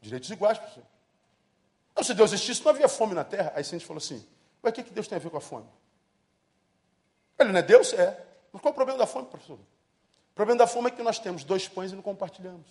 Direitos 0.00 0.28
iguais 0.30 0.58
para 0.58 0.68
o 0.68 0.72
senhor. 0.72 0.86
Não, 1.96 2.02
se 2.02 2.12
Deus 2.12 2.32
existisse, 2.32 2.62
não 2.64 2.70
havia 2.70 2.88
fome 2.88 3.14
na 3.14 3.24
terra. 3.24 3.52
Aí 3.54 3.60
a 3.60 3.62
gente 3.62 3.86
falou 3.86 3.98
assim: 3.98 4.26
Ué, 4.62 4.70
o 4.70 4.72
que, 4.72 4.82
que 4.82 4.90
Deus 4.90 5.08
tem 5.08 5.16
a 5.16 5.20
ver 5.20 5.30
com 5.30 5.36
a 5.36 5.40
fome? 5.40 5.68
Ele 7.38 7.52
não 7.52 7.58
é 7.58 7.62
Deus? 7.62 7.92
É. 7.92 8.26
Mas 8.52 8.60
qual 8.60 8.70
é 8.70 8.72
o 8.72 8.74
problema 8.74 8.98
da 8.98 9.06
fome, 9.06 9.26
professor? 9.28 9.58
O 10.34 10.36
problema 10.36 10.58
da 10.58 10.66
fome 10.66 10.88
é 10.88 10.90
que 10.90 11.00
nós 11.00 11.20
temos 11.20 11.44
dois 11.44 11.68
pães 11.68 11.92
e 11.92 11.94
não 11.94 12.02
compartilhamos. 12.02 12.66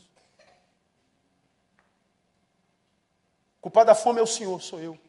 O 3.57 3.61
culpado 3.61 3.88
da 3.88 3.95
fome 3.95 4.20
é 4.20 4.22
o 4.22 4.28
Senhor, 4.28 4.61
sou 4.61 4.82
eu. 4.82 4.99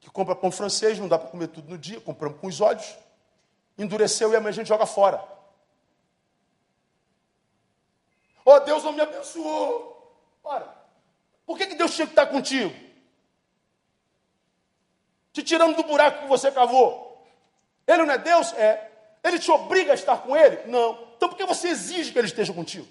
Que 0.00 0.08
compra 0.08 0.34
pão 0.34 0.50
francês, 0.50 0.98
não 0.98 1.06
dá 1.06 1.18
para 1.18 1.28
comer 1.28 1.48
tudo 1.48 1.68
no 1.68 1.76
dia, 1.76 2.00
compramos 2.00 2.40
com 2.40 2.46
os 2.46 2.62
olhos. 2.62 2.96
Endureceu 3.76 4.32
e 4.32 4.36
amanhã 4.36 4.48
a 4.48 4.54
gente 4.54 4.68
joga 4.68 4.86
fora. 4.86 5.22
Oh, 8.42 8.58
Deus 8.60 8.82
não 8.82 8.92
me 8.92 9.02
abençoou. 9.02 10.18
Ora, 10.42 10.74
por 11.44 11.58
que, 11.58 11.66
que 11.66 11.74
Deus 11.74 11.94
tinha 11.94 12.06
que 12.06 12.12
estar 12.12 12.24
contigo? 12.24 12.74
Te 15.30 15.42
tirando 15.42 15.76
do 15.76 15.82
buraco 15.82 16.22
que 16.22 16.28
você 16.28 16.50
cavou. 16.50 17.22
Ele 17.86 18.06
não 18.06 18.14
é 18.14 18.16
Deus? 18.16 18.54
É. 18.54 18.85
Ele 19.26 19.40
te 19.40 19.50
obriga 19.50 19.90
a 19.90 19.94
estar 19.94 20.18
com 20.18 20.36
ele? 20.36 20.66
Não. 20.66 20.96
Então 21.16 21.28
por 21.28 21.36
que 21.36 21.44
você 21.44 21.68
exige 21.68 22.12
que 22.12 22.18
ele 22.18 22.28
esteja 22.28 22.52
contigo? 22.52 22.86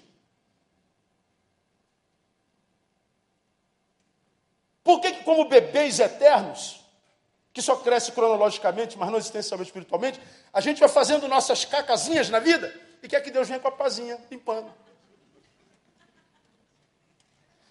Por 4.84 5.00
que, 5.00 5.12
como 5.24 5.48
bebês 5.48 5.98
eternos, 5.98 6.80
que 7.52 7.60
só 7.60 7.74
cresce 7.76 8.12
cronologicamente, 8.12 8.96
mas 8.98 9.10
não 9.10 9.18
existencialmente 9.18 9.70
espiritualmente, 9.70 10.20
a 10.52 10.60
gente 10.60 10.78
vai 10.78 10.88
fazendo 10.88 11.26
nossas 11.26 11.64
cacazinhas 11.64 12.28
na 12.28 12.38
vida 12.38 12.72
e 13.02 13.08
quer 13.08 13.20
que 13.20 13.30
Deus 13.30 13.48
venha 13.48 13.58
com 13.58 13.68
a 13.68 13.72
pazinha, 13.72 14.20
limpando. 14.30 14.72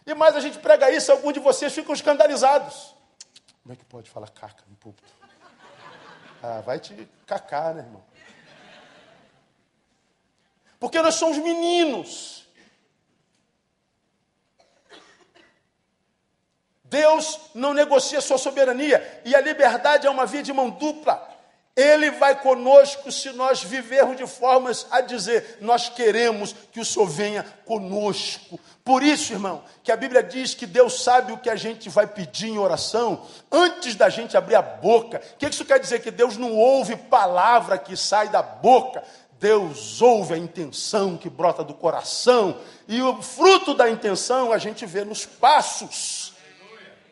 E 0.06 0.14
mais 0.14 0.36
a 0.36 0.40
gente 0.40 0.58
prega 0.58 0.92
isso, 0.92 1.12
alguns 1.12 1.34
de 1.34 1.40
vocês 1.40 1.74
ficam 1.74 1.94
escandalizados. 1.94 2.96
Como 3.62 3.74
é 3.74 3.76
que 3.76 3.86
pode 3.86 4.10
falar 4.10 4.30
caca 4.30 4.64
no 4.68 4.76
púlpito? 4.76 5.08
Ah, 6.44 6.62
vai 6.62 6.80
te 6.80 7.08
cacar, 7.26 7.74
né, 7.74 7.82
irmão? 7.82 8.04
Porque 10.86 11.02
nós 11.02 11.16
somos 11.16 11.40
meninos. 11.40 12.46
Deus 16.84 17.40
não 17.56 17.74
negocia 17.74 18.22
sua 18.22 18.38
soberania 18.38 19.24
e 19.26 19.36
a 19.36 19.42
liberdade 19.42 20.06
é 20.06 20.10
uma 20.12 20.28
via 20.28 20.44
de 20.44 20.54
mão 20.54 20.70
dupla. 20.70 21.28
Ele 21.76 22.12
vai 22.12 22.40
conosco 22.40 23.12
se 23.12 23.32
nós 23.32 23.64
vivermos 23.64 24.16
de 24.16 24.28
formas 24.28 24.86
a 24.92 25.02
dizer: 25.02 25.58
nós 25.60 25.90
queremos 25.90 26.56
que 26.72 26.80
o 26.80 26.86
Senhor 26.86 27.08
venha 27.08 27.44
conosco. 27.66 28.60
Por 28.84 29.02
isso, 29.02 29.34
irmão, 29.34 29.64
que 29.84 29.92
a 29.92 29.98
Bíblia 29.98 30.22
diz 30.22 30.54
que 30.54 30.68
Deus 30.68 31.04
sabe 31.04 31.34
o 31.34 31.38
que 31.38 31.50
a 31.50 31.56
gente 31.56 31.90
vai 31.90 32.06
pedir 32.06 32.48
em 32.48 32.60
oração 32.60 33.26
antes 33.52 33.96
da 33.96 34.08
gente 34.08 34.38
abrir 34.38 34.56
a 34.56 34.62
boca. 34.62 35.20
O 35.34 35.38
que 35.38 35.48
isso 35.48 35.66
quer 35.66 35.80
dizer? 35.80 36.00
Que 36.02 36.12
Deus 36.12 36.38
não 36.38 36.54
ouve 36.56 36.96
palavra 36.96 37.78
que 37.80 37.98
sai 37.98 38.30
da 38.30 38.44
boca, 38.44 39.04
Deus 39.40 40.02
ouve 40.02 40.34
a 40.34 40.38
intenção 40.38 41.18
que 41.18 41.30
brota 41.30 41.64
do 41.64 41.74
coração, 41.74 42.60
e 42.88 43.02
o 43.02 43.22
fruto 43.22 43.74
da 43.74 43.90
intenção 43.90 44.52
a 44.52 44.58
gente 44.58 44.86
vê 44.86 45.04
nos 45.04 45.26
passos. 45.26 46.34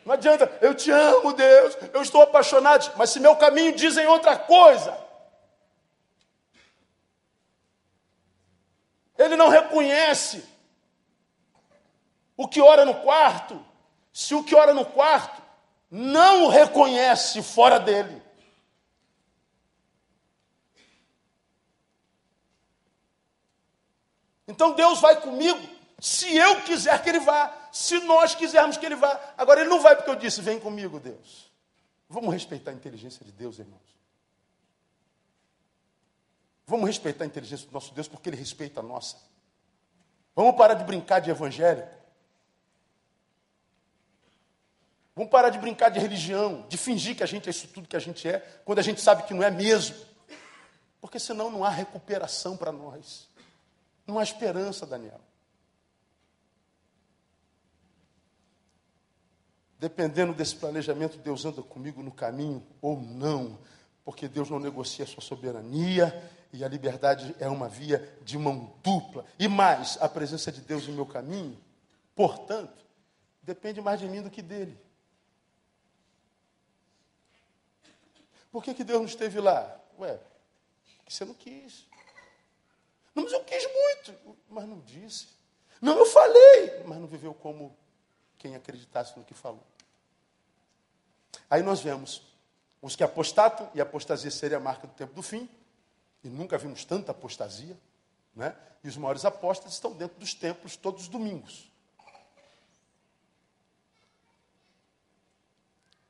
Não 0.04 0.14
adianta, 0.14 0.50
eu 0.60 0.74
te 0.74 0.90
amo, 0.90 1.32
Deus, 1.32 1.76
eu 1.92 2.02
estou 2.02 2.22
apaixonado, 2.22 2.92
mas 2.96 3.10
se 3.10 3.20
meu 3.20 3.36
caminho 3.36 3.74
dizem 3.74 4.06
outra 4.06 4.36
coisa, 4.36 4.96
ele 9.16 9.36
não 9.36 9.48
reconhece 9.48 10.44
o 12.36 12.48
que 12.48 12.60
ora 12.60 12.84
no 12.84 12.94
quarto, 12.96 13.64
se 14.12 14.34
o 14.34 14.42
que 14.42 14.54
ora 14.54 14.74
no 14.74 14.84
quarto 14.84 15.44
não 15.96 16.46
o 16.46 16.48
reconhece 16.48 17.40
fora 17.40 17.78
dele. 17.78 18.20
Então 24.46 24.72
Deus 24.72 25.00
vai 25.00 25.20
comigo 25.20 25.60
se 25.98 26.36
eu 26.36 26.60
quiser 26.62 27.02
que 27.02 27.08
Ele 27.08 27.20
vá, 27.20 27.68
se 27.72 27.98
nós 28.00 28.34
quisermos 28.34 28.76
que 28.76 28.84
Ele 28.84 28.96
vá. 28.96 29.18
Agora 29.38 29.60
Ele 29.60 29.70
não 29.70 29.80
vai 29.80 29.96
porque 29.96 30.10
eu 30.10 30.16
disse, 30.16 30.40
vem 30.40 30.58
comigo, 30.60 31.00
Deus. 31.00 31.50
Vamos 32.08 32.32
respeitar 32.32 32.70
a 32.70 32.74
inteligência 32.74 33.24
de 33.24 33.32
Deus, 33.32 33.58
irmãos. 33.58 33.80
Vamos 36.66 36.86
respeitar 36.86 37.24
a 37.24 37.26
inteligência 37.26 37.66
do 37.66 37.72
nosso 37.72 37.92
Deus 37.94 38.08
porque 38.08 38.28
Ele 38.28 38.36
respeita 38.36 38.80
a 38.80 38.82
nossa. 38.82 39.16
Vamos 40.34 40.56
parar 40.56 40.74
de 40.74 40.84
brincar 40.84 41.20
de 41.20 41.30
evangélico. 41.30 42.04
Vamos 45.14 45.30
parar 45.30 45.48
de 45.48 45.58
brincar 45.58 45.90
de 45.90 46.00
religião, 46.00 46.66
de 46.68 46.76
fingir 46.76 47.16
que 47.16 47.22
a 47.22 47.26
gente 47.26 47.46
é 47.46 47.50
isso 47.50 47.68
tudo 47.68 47.86
que 47.86 47.94
a 47.94 48.00
gente 48.00 48.28
é, 48.28 48.40
quando 48.64 48.80
a 48.80 48.82
gente 48.82 49.00
sabe 49.00 49.22
que 49.22 49.32
não 49.32 49.44
é 49.44 49.50
mesmo. 49.50 49.94
Porque 51.00 51.20
senão 51.20 51.50
não 51.50 51.62
há 51.62 51.68
recuperação 51.68 52.56
para 52.56 52.72
nós. 52.72 53.28
Não 54.06 54.18
há 54.18 54.22
esperança, 54.22 54.86
Daniel. 54.86 55.20
Dependendo 59.78 60.32
desse 60.32 60.56
planejamento, 60.56 61.18
Deus 61.18 61.44
anda 61.44 61.62
comigo 61.62 62.02
no 62.02 62.10
caminho 62.10 62.66
ou 62.80 62.98
não, 63.00 63.58
porque 64.04 64.28
Deus 64.28 64.48
não 64.48 64.58
negocia 64.58 65.06
sua 65.06 65.22
soberania 65.22 66.30
e 66.52 66.64
a 66.64 66.68
liberdade 66.68 67.34
é 67.38 67.48
uma 67.48 67.68
via 67.68 68.16
de 68.22 68.38
mão 68.38 68.72
dupla. 68.82 69.26
E 69.38 69.48
mais, 69.48 69.98
a 70.00 70.08
presença 70.08 70.52
de 70.52 70.60
Deus 70.60 70.86
no 70.86 70.94
meu 70.94 71.04
caminho, 71.04 71.58
portanto, 72.14 72.84
depende 73.42 73.80
mais 73.80 74.00
de 74.00 74.08
mim 74.08 74.22
do 74.22 74.30
que 74.30 74.40
dele. 74.40 74.78
Por 78.50 78.62
que, 78.62 78.72
que 78.72 78.84
Deus 78.84 79.00
não 79.00 79.06
esteve 79.06 79.40
lá? 79.40 79.80
Ué, 79.98 80.18
porque 80.98 81.12
você 81.12 81.24
não 81.24 81.34
quis. 81.34 81.86
Não, 83.14 83.22
mas 83.22 83.32
eu 83.32 83.44
quis 83.44 83.64
muito, 83.72 84.38
mas 84.48 84.66
não 84.66 84.80
disse. 84.80 85.28
Não, 85.80 85.98
eu 85.98 86.06
falei, 86.06 86.82
mas 86.84 86.98
não 86.98 87.06
viveu 87.06 87.32
como 87.34 87.76
quem 88.38 88.56
acreditasse 88.56 89.16
no 89.16 89.24
que 89.24 89.34
falou. 89.34 89.62
Aí 91.48 91.62
nós 91.62 91.80
vemos 91.80 92.22
os 92.82 92.96
que 92.96 93.04
apostatam, 93.04 93.70
e 93.74 93.80
apostasia 93.80 94.30
seria 94.30 94.58
a 94.58 94.60
marca 94.60 94.86
do 94.86 94.92
tempo 94.92 95.14
do 95.14 95.22
fim, 95.22 95.48
e 96.22 96.28
nunca 96.28 96.58
vimos 96.58 96.84
tanta 96.84 97.12
apostasia, 97.12 97.78
né? 98.34 98.56
e 98.82 98.88
os 98.88 98.96
maiores 98.96 99.24
apóstolos 99.24 99.74
estão 99.74 99.92
dentro 99.92 100.18
dos 100.18 100.34
templos 100.34 100.76
todos 100.76 101.02
os 101.02 101.08
domingos. 101.08 101.70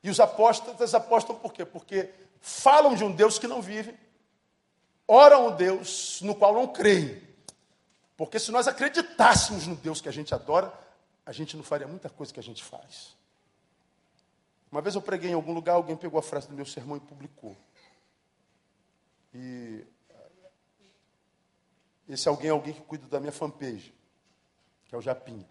E 0.03 0.09
os 0.09 0.19
apóstolos 0.19 0.93
apostam 0.93 1.35
por 1.35 1.53
quê? 1.53 1.65
Porque 1.65 2.13
falam 2.39 2.93
de 2.93 3.03
um 3.03 3.11
Deus 3.11 3.39
que 3.39 3.47
não 3.47 3.61
vive, 3.61 3.97
oram 5.07 5.49
um 5.49 5.55
Deus 5.55 6.21
no 6.21 6.35
qual 6.35 6.53
não 6.53 6.67
creem. 6.67 7.21
Porque 8.17 8.39
se 8.39 8.51
nós 8.51 8.67
acreditássemos 8.67 9.67
no 9.67 9.75
Deus 9.75 10.01
que 10.01 10.09
a 10.09 10.11
gente 10.11 10.33
adora, 10.33 10.73
a 11.25 11.31
gente 11.31 11.57
não 11.57 11.63
faria 11.63 11.87
muita 11.87 12.09
coisa 12.09 12.33
que 12.33 12.39
a 12.39 12.43
gente 12.43 12.63
faz. 12.63 13.15
Uma 14.71 14.81
vez 14.81 14.95
eu 14.95 15.01
preguei 15.01 15.31
em 15.31 15.33
algum 15.33 15.53
lugar, 15.53 15.73
alguém 15.73 15.95
pegou 15.95 16.19
a 16.19 16.23
frase 16.23 16.47
do 16.47 16.55
meu 16.55 16.65
sermão 16.65 16.97
e 16.97 16.99
publicou. 16.99 17.55
E 19.33 19.85
esse 22.07 22.27
alguém 22.27 22.49
é 22.49 22.51
alguém 22.51 22.73
que 22.73 22.81
cuida 22.81 23.07
da 23.07 23.19
minha 23.19 23.31
fanpage, 23.31 23.93
que 24.85 24.95
é 24.95 24.97
o 24.97 25.01
Japim. 25.01 25.45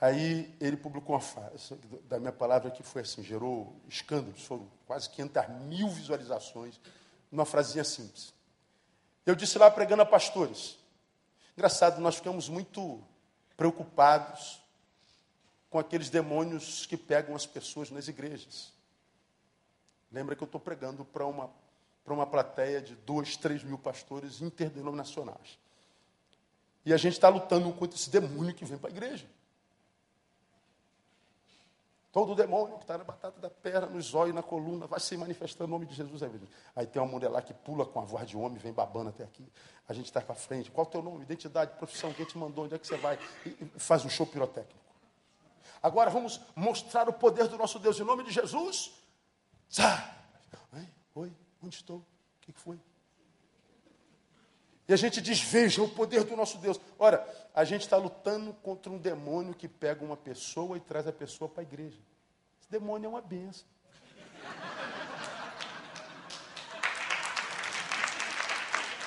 Aí 0.00 0.54
ele 0.58 0.76
publicou 0.76 1.14
uma 1.14 1.20
frase, 1.20 1.74
da 2.08 2.18
minha 2.18 2.32
palavra 2.32 2.70
que 2.70 2.82
foi 2.82 3.02
assim, 3.02 3.22
gerou 3.22 3.74
escândalos, 3.88 4.42
foram 4.42 4.66
quase 4.86 5.08
500 5.10 5.48
mil 5.66 5.88
visualizações, 5.88 6.80
numa 7.30 7.44
frasinha 7.44 7.84
simples. 7.84 8.34
Eu 9.24 9.34
disse 9.34 9.58
lá 9.58 9.70
pregando 9.70 10.02
a 10.02 10.06
pastores. 10.06 10.78
Engraçado, 11.56 12.00
nós 12.00 12.16
ficamos 12.16 12.48
muito 12.48 13.02
preocupados 13.56 14.60
com 15.68 15.78
aqueles 15.78 16.10
demônios 16.10 16.86
que 16.86 16.96
pegam 16.96 17.36
as 17.36 17.46
pessoas 17.46 17.90
nas 17.90 18.08
igrejas. 18.08 18.72
Lembra 20.10 20.34
que 20.34 20.42
eu 20.42 20.46
estou 20.46 20.60
pregando 20.60 21.04
para 21.04 21.24
uma, 21.24 21.50
para 22.04 22.12
uma 22.12 22.26
plateia 22.26 22.80
de 22.80 22.96
dois, 22.96 23.36
três 23.36 23.62
mil 23.62 23.78
pastores 23.78 24.40
interdenominacionais. 24.40 25.58
E 26.84 26.92
a 26.92 26.96
gente 26.96 27.12
está 27.12 27.28
lutando 27.28 27.72
contra 27.72 27.96
esse 27.96 28.10
demônio 28.10 28.54
que 28.54 28.64
vem 28.64 28.78
para 28.78 28.88
a 28.88 28.92
igreja. 28.92 29.26
Todo 32.12 32.34
demônio 32.34 32.76
que 32.76 32.82
está 32.82 32.98
na 32.98 33.04
batata 33.04 33.40
da 33.40 33.48
perna, 33.48 33.86
no 33.86 34.00
zóio, 34.00 34.34
na 34.34 34.42
coluna, 34.42 34.86
vai 34.86 34.98
se 34.98 35.16
manifestando 35.16 35.68
no 35.68 35.76
nome 35.76 35.86
de 35.86 35.94
Jesus. 35.94 36.22
Aí 36.74 36.84
tem 36.84 37.00
uma 37.00 37.10
mulher 37.10 37.28
lá 37.28 37.40
que 37.40 37.54
pula 37.54 37.86
com 37.86 38.00
a 38.00 38.04
voz 38.04 38.28
de 38.28 38.36
homem, 38.36 38.58
vem 38.58 38.72
babando 38.72 39.10
até 39.10 39.22
aqui. 39.22 39.46
A 39.88 39.92
gente 39.92 40.06
está 40.06 40.20
para 40.20 40.34
frente. 40.34 40.72
Qual 40.72 40.84
o 40.84 40.90
teu 40.90 41.02
nome, 41.02 41.22
identidade, 41.22 41.76
profissão, 41.76 42.12
quem 42.12 42.26
te 42.26 42.36
mandou, 42.36 42.64
onde 42.64 42.74
é 42.74 42.78
que 42.78 42.86
você 42.86 42.96
vai? 42.96 43.16
E 43.46 43.64
faz 43.76 44.04
um 44.04 44.08
show 44.08 44.26
pirotécnico. 44.26 44.80
Agora 45.80 46.10
vamos 46.10 46.40
mostrar 46.56 47.08
o 47.08 47.12
poder 47.12 47.46
do 47.46 47.56
nosso 47.56 47.78
Deus 47.78 47.98
em 48.00 48.04
nome 48.04 48.24
de 48.24 48.32
Jesus. 48.32 48.92
Oi, 51.14 51.32
onde 51.62 51.76
estou? 51.76 51.98
O 51.98 52.04
que 52.40 52.52
foi? 52.52 52.78
E 54.90 54.92
a 54.92 54.96
gente 54.96 55.20
diz: 55.20 55.40
veja 55.40 55.80
o 55.84 55.88
poder 55.88 56.24
do 56.24 56.34
nosso 56.34 56.58
Deus. 56.58 56.80
Ora, 56.98 57.24
a 57.54 57.62
gente 57.62 57.82
está 57.82 57.96
lutando 57.96 58.52
contra 58.54 58.90
um 58.90 58.98
demônio 58.98 59.54
que 59.54 59.68
pega 59.68 60.04
uma 60.04 60.16
pessoa 60.16 60.76
e 60.76 60.80
traz 60.80 61.06
a 61.06 61.12
pessoa 61.12 61.48
para 61.48 61.62
a 61.62 61.62
igreja. 61.62 61.96
Esse 62.60 62.68
demônio 62.68 63.06
é 63.06 63.08
uma 63.08 63.20
benção. 63.20 63.64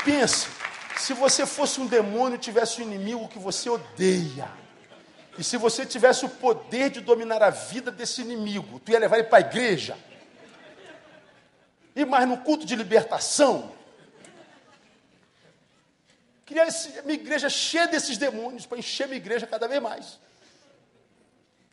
Pense, 0.06 0.48
se 0.96 1.14
você 1.14 1.46
fosse 1.46 1.82
um 1.82 1.86
demônio 1.86 2.38
e 2.38 2.40
tivesse 2.40 2.82
um 2.82 2.86
inimigo 2.86 3.28
que 3.28 3.38
você 3.38 3.70
odeia, 3.70 4.50
e 5.38 5.44
se 5.44 5.58
você 5.58 5.86
tivesse 5.86 6.24
o 6.24 6.30
poder 6.30 6.92
de 6.92 7.02
dominar 7.02 7.44
a 7.44 7.50
vida 7.50 7.92
desse 7.92 8.22
inimigo, 8.22 8.80
tu 8.80 8.92
ia 8.94 9.00
levar 9.00 9.18
ele 9.18 9.28
para 9.28 9.40
a 9.40 9.50
igreja. 9.50 9.98
E 11.94 12.06
mais 12.06 12.26
no 12.26 12.38
culto 12.38 12.66
de 12.66 12.74
libertação, 12.74 13.83
Queria 16.46 16.68
minha 17.04 17.16
igreja 17.16 17.50
cheia 17.50 17.88
desses 17.88 18.18
demônios, 18.18 18.66
para 18.66 18.78
encher 18.78 19.08
minha 19.08 19.18
igreja 19.18 19.48
cada 19.48 19.68
vez 19.68 19.82
mais. 19.82 20.20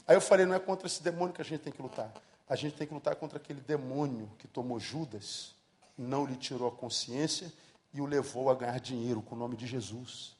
Aí 0.06 0.16
eu 0.16 0.20
falei, 0.20 0.46
não 0.46 0.54
é 0.54 0.58
contra 0.58 0.86
esse 0.86 1.02
demônio 1.02 1.34
que 1.34 1.40
a 1.40 1.44
gente 1.44 1.60
tem 1.60 1.72
que 1.72 1.80
lutar. 1.80 2.12
A 2.48 2.56
gente 2.56 2.74
tem 2.74 2.86
que 2.86 2.92
lutar 2.92 3.14
contra 3.16 3.38
aquele 3.38 3.60
demônio 3.60 4.30
que 4.38 4.48
tomou 4.48 4.80
Judas, 4.80 5.54
não 5.96 6.24
lhe 6.24 6.36
tirou 6.36 6.68
a 6.68 6.72
consciência 6.72 7.52
e 7.92 8.00
o 8.00 8.06
levou 8.06 8.50
a 8.50 8.54
ganhar 8.54 8.78
dinheiro 8.80 9.22
com 9.22 9.34
o 9.34 9.38
nome 9.38 9.56
de 9.56 9.66
Jesus. 9.66 10.34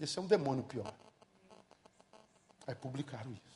Esse 0.00 0.18
é 0.18 0.22
um 0.22 0.26
demônio 0.26 0.64
pior. 0.64 0.92
Aí 2.66 2.74
publicaram 2.74 3.30
isso. 3.32 3.52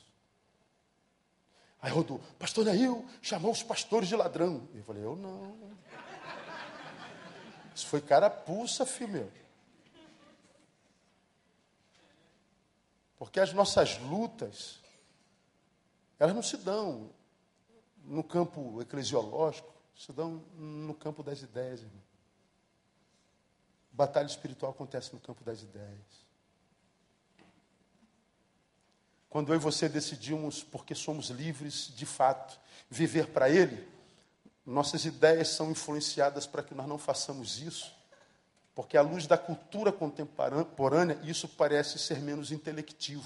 Aí 1.82 1.90
rodou, 1.90 2.20
pastor 2.38 2.64
Neil 2.64 3.04
chamou 3.20 3.52
os 3.52 3.62
pastores 3.62 4.08
de 4.08 4.16
ladrão. 4.16 4.66
Eu 4.74 4.82
falei, 4.82 5.04
eu 5.04 5.14
não. 5.14 5.54
Isso 7.76 7.88
foi 7.88 8.00
carapuça, 8.00 8.86
filho 8.86 9.12
meu. 9.12 9.32
Porque 13.18 13.38
as 13.38 13.52
nossas 13.52 13.98
lutas, 13.98 14.80
elas 16.18 16.34
não 16.34 16.42
se 16.42 16.56
dão 16.56 17.10
no 18.02 18.24
campo 18.24 18.80
eclesiológico, 18.80 19.70
se 19.94 20.10
dão 20.10 20.42
no 20.56 20.94
campo 20.94 21.22
das 21.22 21.42
ideias, 21.42 21.80
irmão. 21.80 22.02
Batalha 23.92 24.26
espiritual 24.26 24.72
acontece 24.72 25.12
no 25.12 25.20
campo 25.20 25.44
das 25.44 25.60
ideias. 25.60 26.26
Quando 29.28 29.52
eu 29.52 29.56
e 29.56 29.58
você 29.58 29.86
decidimos, 29.86 30.64
porque 30.64 30.94
somos 30.94 31.28
livres 31.28 31.94
de 31.94 32.06
fato, 32.06 32.58
viver 32.88 33.26
para 33.26 33.50
Ele, 33.50 33.86
nossas 34.66 35.04
ideias 35.04 35.48
são 35.48 35.70
influenciadas 35.70 36.46
para 36.46 36.62
que 36.62 36.74
nós 36.74 36.88
não 36.88 36.98
façamos 36.98 37.60
isso, 37.60 37.94
porque 38.74 38.96
à 38.96 39.02
luz 39.02 39.26
da 39.26 39.38
cultura 39.38 39.92
contemporânea, 39.92 41.18
isso 41.22 41.48
parece 41.48 41.98
ser 41.98 42.20
menos 42.20 42.50
intelectivo. 42.50 43.24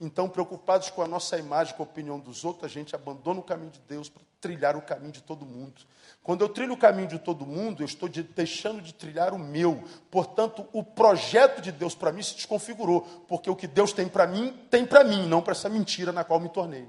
Então, 0.00 0.28
preocupados 0.28 0.90
com 0.90 1.00
a 1.00 1.06
nossa 1.06 1.38
imagem, 1.38 1.76
com 1.76 1.82
a 1.84 1.86
opinião 1.86 2.18
dos 2.18 2.44
outros, 2.44 2.64
a 2.64 2.68
gente 2.68 2.94
abandona 2.94 3.38
o 3.38 3.42
caminho 3.42 3.70
de 3.70 3.78
Deus 3.88 4.08
para 4.08 4.20
trilhar 4.40 4.76
o 4.76 4.82
caminho 4.82 5.12
de 5.12 5.22
todo 5.22 5.46
mundo. 5.46 5.80
Quando 6.24 6.40
eu 6.40 6.48
trilho 6.48 6.72
o 6.72 6.76
caminho 6.76 7.06
de 7.06 7.20
todo 7.20 7.46
mundo, 7.46 7.82
eu 7.82 7.86
estou 7.86 8.08
de, 8.08 8.24
deixando 8.24 8.82
de 8.82 8.92
trilhar 8.92 9.32
o 9.32 9.38
meu. 9.38 9.84
Portanto, 10.10 10.66
o 10.72 10.82
projeto 10.82 11.62
de 11.62 11.70
Deus 11.70 11.94
para 11.94 12.10
mim 12.10 12.22
se 12.22 12.34
desconfigurou, 12.34 13.02
porque 13.28 13.48
o 13.48 13.54
que 13.54 13.68
Deus 13.68 13.92
tem 13.92 14.08
para 14.08 14.26
mim, 14.26 14.52
tem 14.68 14.84
para 14.84 15.04
mim, 15.04 15.26
não 15.28 15.40
para 15.40 15.52
essa 15.52 15.68
mentira 15.68 16.10
na 16.10 16.24
qual 16.24 16.40
me 16.40 16.48
tornei. 16.48 16.88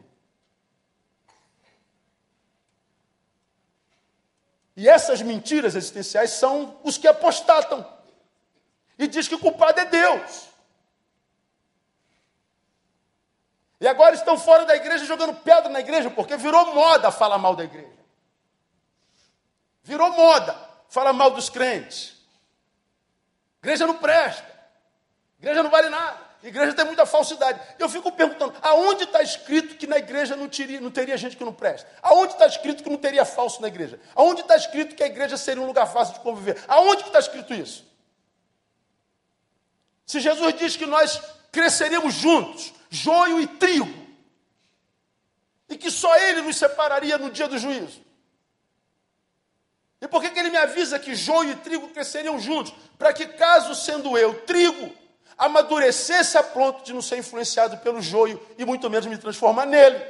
E 4.75 4.89
essas 4.89 5.21
mentiras 5.21 5.75
existenciais 5.75 6.31
são 6.31 6.79
os 6.83 6.97
que 6.97 7.07
apostatam. 7.07 7.87
E 8.97 9.07
diz 9.07 9.27
que 9.27 9.35
o 9.35 9.39
culpado 9.39 9.79
é 9.79 9.85
Deus. 9.85 10.49
E 13.79 13.87
agora 13.87 14.15
estão 14.15 14.37
fora 14.37 14.65
da 14.65 14.75
igreja 14.75 15.05
jogando 15.05 15.35
pedra 15.35 15.69
na 15.69 15.79
igreja, 15.79 16.09
porque 16.09 16.37
virou 16.37 16.73
moda 16.73 17.11
falar 17.11 17.37
mal 17.37 17.55
da 17.55 17.65
igreja. 17.65 17.91
Virou 19.83 20.11
moda 20.13 20.57
falar 20.87 21.11
mal 21.11 21.31
dos 21.31 21.49
crentes. 21.49 22.15
Igreja 23.61 23.85
não 23.85 23.97
presta. 23.97 24.47
Igreja 25.37 25.61
não 25.61 25.69
vale 25.69 25.89
nada. 25.89 26.32
Igreja 26.43 26.73
tem 26.73 26.85
muita 26.85 27.05
falsidade. 27.05 27.59
Eu 27.79 27.87
fico 27.87 28.11
perguntando, 28.11 28.53
aonde 28.61 29.05
está 29.05 29.21
escrito 29.21 29.77
que 29.77 29.87
na 29.87 29.97
igreja 29.97 30.35
não 30.35 30.49
teria, 30.49 30.81
não 30.81 30.91
teria 30.91 31.15
gente 31.15 31.37
que 31.37 31.43
não 31.43 31.53
presta? 31.53 31.89
Aonde 32.01 32.33
está 32.33 32.45
escrito 32.45 32.83
que 32.83 32.89
não 32.89 32.97
teria 32.97 33.23
falso 33.23 33.61
na 33.61 33.69
igreja? 33.69 33.97
Aonde 34.13 34.41
está 34.41 34.57
escrito 34.57 34.93
que 34.93 35.03
a 35.03 35.07
igreja 35.07 35.37
seria 35.37 35.63
um 35.63 35.65
lugar 35.65 35.85
fácil 35.85 36.15
de 36.15 36.19
conviver? 36.19 36.61
Aonde 36.67 37.03
está 37.03 37.19
escrito 37.19 37.53
isso? 37.53 37.85
Se 40.05 40.19
Jesus 40.19 40.53
diz 40.55 40.75
que 40.75 40.85
nós 40.85 41.21
cresceríamos 41.49 42.13
juntos, 42.13 42.73
joio 42.89 43.39
e 43.39 43.47
trigo, 43.47 44.03
e 45.69 45.77
que 45.77 45.89
só 45.89 46.13
Ele 46.17 46.41
nos 46.41 46.57
separaria 46.57 47.17
no 47.17 47.31
dia 47.31 47.47
do 47.47 47.57
juízo. 47.57 48.01
E 50.01 50.07
por 50.09 50.21
que, 50.21 50.29
que 50.29 50.39
Ele 50.39 50.49
me 50.49 50.57
avisa 50.57 50.99
que 50.99 51.15
joio 51.15 51.51
e 51.51 51.55
trigo 51.55 51.87
cresceriam 51.87 52.37
juntos? 52.37 52.73
Para 52.97 53.13
que, 53.13 53.27
caso 53.27 53.73
sendo 53.73 54.17
eu 54.17 54.41
trigo, 54.41 54.93
amadurecesse 55.37 56.37
a 56.37 56.43
ponto 56.43 56.83
de 56.83 56.93
não 56.93 57.01
ser 57.01 57.17
influenciado 57.17 57.77
pelo 57.77 58.01
joio 58.01 58.41
e 58.57 58.65
muito 58.65 58.89
menos 58.89 59.05
me 59.05 59.17
transformar 59.17 59.65
nele. 59.65 60.03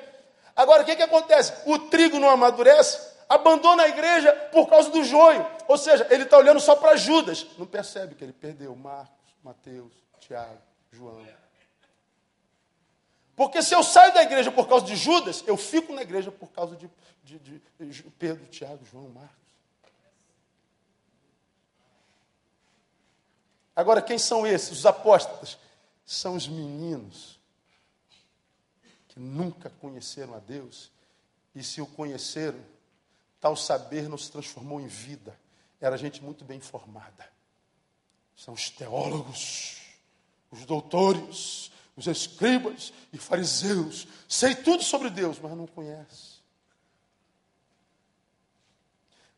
Agora, 0.55 0.83
o 0.83 0.85
que, 0.85 0.95
que 0.95 1.03
acontece? 1.03 1.53
O 1.65 1.79
trigo 1.79 2.19
não 2.19 2.29
amadurece, 2.29 2.99
abandona 3.27 3.83
a 3.83 3.89
igreja 3.89 4.31
por 4.51 4.67
causa 4.67 4.89
do 4.89 5.03
joio. 5.03 5.45
Ou 5.67 5.77
seja, 5.77 6.07
ele 6.09 6.23
está 6.23 6.37
olhando 6.37 6.59
só 6.59 6.75
para 6.75 6.95
Judas. 6.95 7.47
Não 7.57 7.65
percebe 7.65 8.15
que 8.15 8.23
ele 8.23 8.33
perdeu 8.33 8.75
Marcos, 8.75 9.35
Mateus, 9.43 9.91
Tiago, 10.19 10.61
João. 10.91 11.25
Porque 13.35 13.63
se 13.63 13.73
eu 13.73 13.83
saio 13.83 14.13
da 14.13 14.21
igreja 14.21 14.51
por 14.51 14.67
causa 14.67 14.85
de 14.85 14.95
Judas, 14.95 15.43
eu 15.47 15.57
fico 15.57 15.91
na 15.91 16.03
igreja 16.03 16.31
por 16.31 16.51
causa 16.51 16.75
de, 16.75 16.89
de, 17.23 17.39
de 17.39 18.03
Pedro, 18.19 18.45
Tiago, 18.45 18.85
João, 18.85 19.09
Marcos. 19.09 19.42
Agora, 23.75 24.01
quem 24.01 24.17
são 24.17 24.45
esses? 24.45 24.71
Os 24.71 24.85
apóstolos. 24.85 25.57
São 26.05 26.35
os 26.35 26.47
meninos 26.47 27.39
que 29.07 29.19
nunca 29.19 29.69
conheceram 29.69 30.35
a 30.35 30.39
Deus 30.39 30.91
e 31.55 31.63
se 31.63 31.81
o 31.81 31.87
conheceram, 31.87 32.59
tal 33.39 33.55
saber 33.55 34.09
não 34.09 34.17
se 34.17 34.31
transformou 34.31 34.81
em 34.81 34.87
vida. 34.87 35.37
Era 35.79 35.97
gente 35.97 36.23
muito 36.23 36.43
bem 36.43 36.57
informada. 36.57 37.31
São 38.35 38.53
os 38.53 38.69
teólogos, 38.69 39.81
os 40.49 40.65
doutores, 40.65 41.71
os 41.95 42.07
escribas 42.07 42.91
e 43.11 43.17
fariseus. 43.17 44.07
Sei 44.27 44.55
tudo 44.55 44.83
sobre 44.83 45.09
Deus, 45.09 45.39
mas 45.39 45.55
não 45.55 45.67
conhece. 45.67 46.41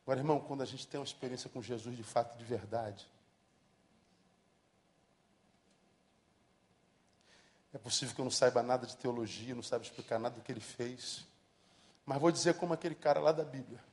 Agora, 0.03 0.19
irmão, 0.19 0.39
quando 0.39 0.61
a 0.61 0.65
gente 0.65 0.87
tem 0.87 0.99
uma 0.99 1.05
experiência 1.05 1.49
com 1.49 1.61
Jesus 1.61 1.97
de 1.97 2.03
fato, 2.03 2.37
de 2.37 2.45
verdade, 2.45 3.07
É 7.75 7.77
possível 7.77 8.15
que 8.15 8.21
eu 8.21 8.23
não 8.23 8.31
saiba 8.31 8.63
nada 8.63 8.87
de 8.87 8.95
teologia, 8.95 9.53
não 9.53 9.61
saiba 9.61 9.83
explicar 9.83 10.17
nada 10.17 10.35
do 10.35 10.41
que 10.41 10.49
ele 10.49 10.61
fez. 10.61 11.25
Mas 12.05 12.21
vou 12.21 12.31
dizer 12.31 12.53
como 12.53 12.73
aquele 12.73 12.95
cara 12.95 13.19
lá 13.19 13.33
da 13.33 13.43
Bíblia. 13.43 13.83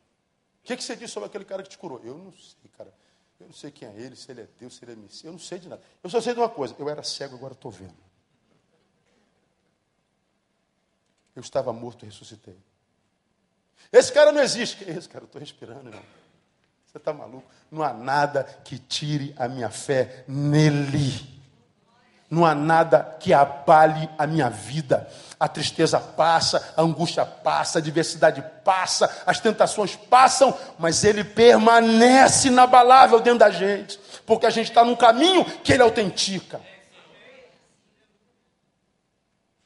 O 0.63 0.65
que, 0.65 0.77
que 0.77 0.85
você 0.85 0.95
disse 0.95 1.13
sobre 1.13 1.27
aquele 1.27 1.45
cara 1.45 1.65
que 1.65 1.69
te 1.69 1.77
curou? 1.77 2.01
Eu 2.05 2.17
não 2.17 2.33
sei, 2.33 2.71
cara. 2.79 2.95
Eu 3.41 3.47
não 3.49 3.53
sei 3.53 3.73
quem 3.73 3.89
é 3.89 4.01
ele, 4.01 4.15
se 4.15 4.31
ele 4.31 4.43
é 4.43 4.49
Deus, 4.61 4.77
se 4.77 4.85
ele 4.85 4.93
é 4.93 4.95
Messias. 4.95 5.25
Eu 5.25 5.33
não 5.33 5.39
sei 5.41 5.59
de 5.59 5.69
nada. 5.69 5.83
Eu 6.01 6.09
só 6.09 6.21
sei 6.21 6.33
de 6.33 6.39
uma 6.39 6.49
coisa. 6.49 6.77
Eu 6.79 6.89
era 6.89 7.03
cego, 7.03 7.35
agora 7.35 7.55
estou 7.55 7.73
vendo. 7.73 7.97
Eu 11.35 11.41
estava 11.41 11.73
morto 11.73 12.05
e 12.05 12.07
ressuscitei. 12.07 12.57
Esse 13.91 14.13
cara 14.13 14.31
não 14.31 14.41
existe. 14.41 14.77
Que 14.77 14.85
esse 14.93 15.09
cara? 15.09 15.25
Eu 15.25 15.27
estou 15.27 15.41
respirando, 15.41 15.89
irmão. 15.89 16.05
Você 16.87 16.99
está 16.99 17.13
maluco? 17.13 17.51
Não 17.69 17.83
há 17.83 17.93
nada 17.93 18.45
que 18.45 18.79
tire 18.79 19.35
a 19.37 19.49
minha 19.49 19.71
fé 19.71 20.25
nele. 20.29 21.42
Não 22.33 22.47
há 22.47 22.55
nada 22.55 23.15
que 23.21 23.35
abale 23.35 24.09
a 24.17 24.27
minha 24.27 24.49
vida. 24.49 25.07
A 25.39 25.47
tristeza 25.47 26.01
passa, 26.01 26.73
a 26.75 26.81
angústia 26.81 27.27
passa, 27.27 27.79
a 27.79 27.81
adversidade 27.81 28.43
passa, 28.65 29.23
as 29.27 29.39
tentações 29.39 29.97
passam, 29.97 30.59
mas 30.79 31.05
ele 31.05 31.25
permanece 31.25 32.49
inabalável 32.49 33.21
dentro 33.21 33.41
da 33.41 33.51
gente, 33.51 34.01
porque 34.25 34.47
a 34.47 34.51
gente 34.51 34.71
está 34.71 34.83
num 34.83 34.97
caminho 34.97 35.45
que 35.61 35.75
ele 35.75 35.83
autentica. 35.83 36.59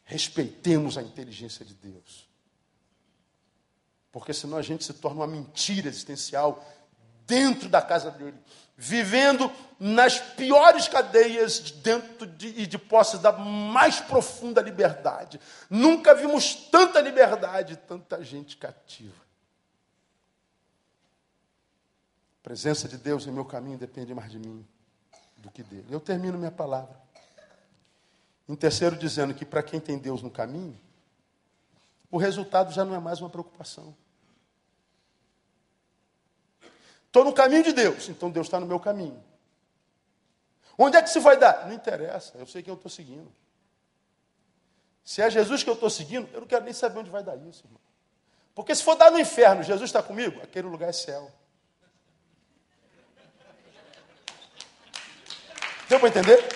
Respeitemos 0.02 0.98
a 0.98 1.02
inteligência 1.02 1.64
de 1.64 1.74
Deus. 1.74 2.28
Porque 4.10 4.34
senão 4.34 4.58
a 4.58 4.62
gente 4.62 4.82
se 4.82 4.92
torna 4.92 5.20
uma 5.20 5.26
mentira 5.28 5.86
existencial 5.86 6.66
dentro 7.28 7.68
da 7.68 7.80
casa 7.80 8.10
dele, 8.10 8.36
vivendo 8.76 9.50
nas 9.80 10.18
piores 10.18 10.86
cadeias 10.86 11.70
dentro 11.70 12.26
de, 12.26 12.48
e 12.48 12.66
de 12.66 12.78
posse 12.78 13.18
da 13.18 13.32
mais 13.32 14.00
profunda 14.00 14.60
liberdade. 14.60 15.40
Nunca 15.70 16.14
vimos 16.14 16.54
tanta 16.70 17.00
liberdade, 17.00 17.76
tanta 17.76 18.22
gente 18.22 18.56
cativa. 18.56 19.24
A 22.40 22.42
presença 22.42 22.86
de 22.86 22.96
Deus 22.98 23.26
em 23.26 23.32
meu 23.32 23.44
caminho 23.44 23.78
depende 23.78 24.14
mais 24.14 24.30
de 24.30 24.38
mim 24.38 24.66
do 25.38 25.50
que 25.50 25.62
dele. 25.62 25.86
Eu 25.90 26.00
termino 26.00 26.38
minha 26.38 26.50
palavra. 26.50 27.00
Em 28.48 28.54
terceiro, 28.54 28.96
dizendo 28.96 29.34
que 29.34 29.44
para 29.44 29.62
quem 29.62 29.80
tem 29.80 29.98
Deus 29.98 30.22
no 30.22 30.30
caminho, 30.30 30.78
o 32.10 32.18
resultado 32.18 32.72
já 32.72 32.84
não 32.84 32.94
é 32.94 33.00
mais 33.00 33.20
uma 33.20 33.28
preocupação. 33.28 33.94
Estou 37.16 37.24
no 37.24 37.32
caminho 37.32 37.62
de 37.62 37.72
Deus, 37.72 38.10
então 38.10 38.30
Deus 38.30 38.46
está 38.46 38.60
no 38.60 38.66
meu 38.66 38.78
caminho. 38.78 39.24
Onde 40.76 40.98
é 40.98 41.02
que 41.02 41.08
se 41.08 41.18
vai 41.18 41.38
dar? 41.38 41.66
Não 41.66 41.72
interessa, 41.72 42.36
eu 42.36 42.46
sei 42.46 42.62
quem 42.62 42.70
eu 42.70 42.76
estou 42.76 42.90
seguindo. 42.90 43.32
Se 45.02 45.22
é 45.22 45.30
Jesus 45.30 45.62
que 45.62 45.70
eu 45.70 45.72
estou 45.72 45.88
seguindo, 45.88 46.28
eu 46.34 46.40
não 46.40 46.46
quero 46.46 46.62
nem 46.62 46.74
saber 46.74 46.98
onde 46.98 47.08
vai 47.08 47.22
dar 47.22 47.34
isso, 47.36 47.64
irmão. 47.64 47.80
Porque 48.54 48.74
se 48.74 48.82
for 48.82 48.96
dar 48.96 49.10
no 49.10 49.18
inferno, 49.18 49.62
Jesus 49.62 49.88
está 49.88 50.02
comigo, 50.02 50.42
aquele 50.42 50.68
lugar 50.68 50.90
é 50.90 50.92
céu. 50.92 51.32
Deu 55.88 55.98
para 55.98 56.10
entender? 56.10 56.46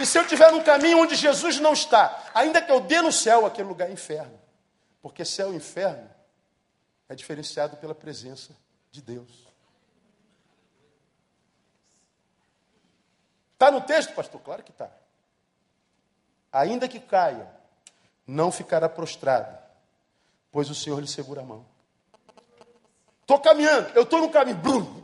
E 0.00 0.04
se 0.04 0.18
eu 0.18 0.22
estiver 0.22 0.50
num 0.50 0.64
caminho 0.64 0.98
onde 0.98 1.14
Jesus 1.14 1.60
não 1.60 1.72
está, 1.72 2.32
ainda 2.34 2.60
que 2.60 2.72
eu 2.72 2.80
dê 2.80 3.00
no 3.00 3.12
céu, 3.12 3.46
aquele 3.46 3.68
lugar 3.68 3.88
é 3.88 3.92
inferno. 3.92 4.40
Porque 5.00 5.24
céu 5.24 5.52
e 5.52 5.56
inferno 5.56 6.10
é 7.08 7.14
diferenciado 7.14 7.76
pela 7.76 7.94
presença 7.94 8.60
de 8.92 9.00
Deus. 9.00 9.48
Está 13.54 13.70
no 13.70 13.80
texto, 13.80 14.14
pastor? 14.14 14.40
Claro 14.42 14.62
que 14.62 14.70
está. 14.70 14.92
Ainda 16.52 16.86
que 16.86 17.00
caia, 17.00 17.50
não 18.26 18.52
ficará 18.52 18.88
prostrado, 18.88 19.58
pois 20.50 20.68
o 20.68 20.74
Senhor 20.74 21.00
lhe 21.00 21.08
segura 21.08 21.40
a 21.40 21.44
mão. 21.44 21.64
Estou 23.22 23.40
caminhando, 23.40 23.88
eu 23.94 24.02
estou 24.02 24.20
no 24.20 24.30
caminho, 24.30 24.58
brum, 24.58 25.02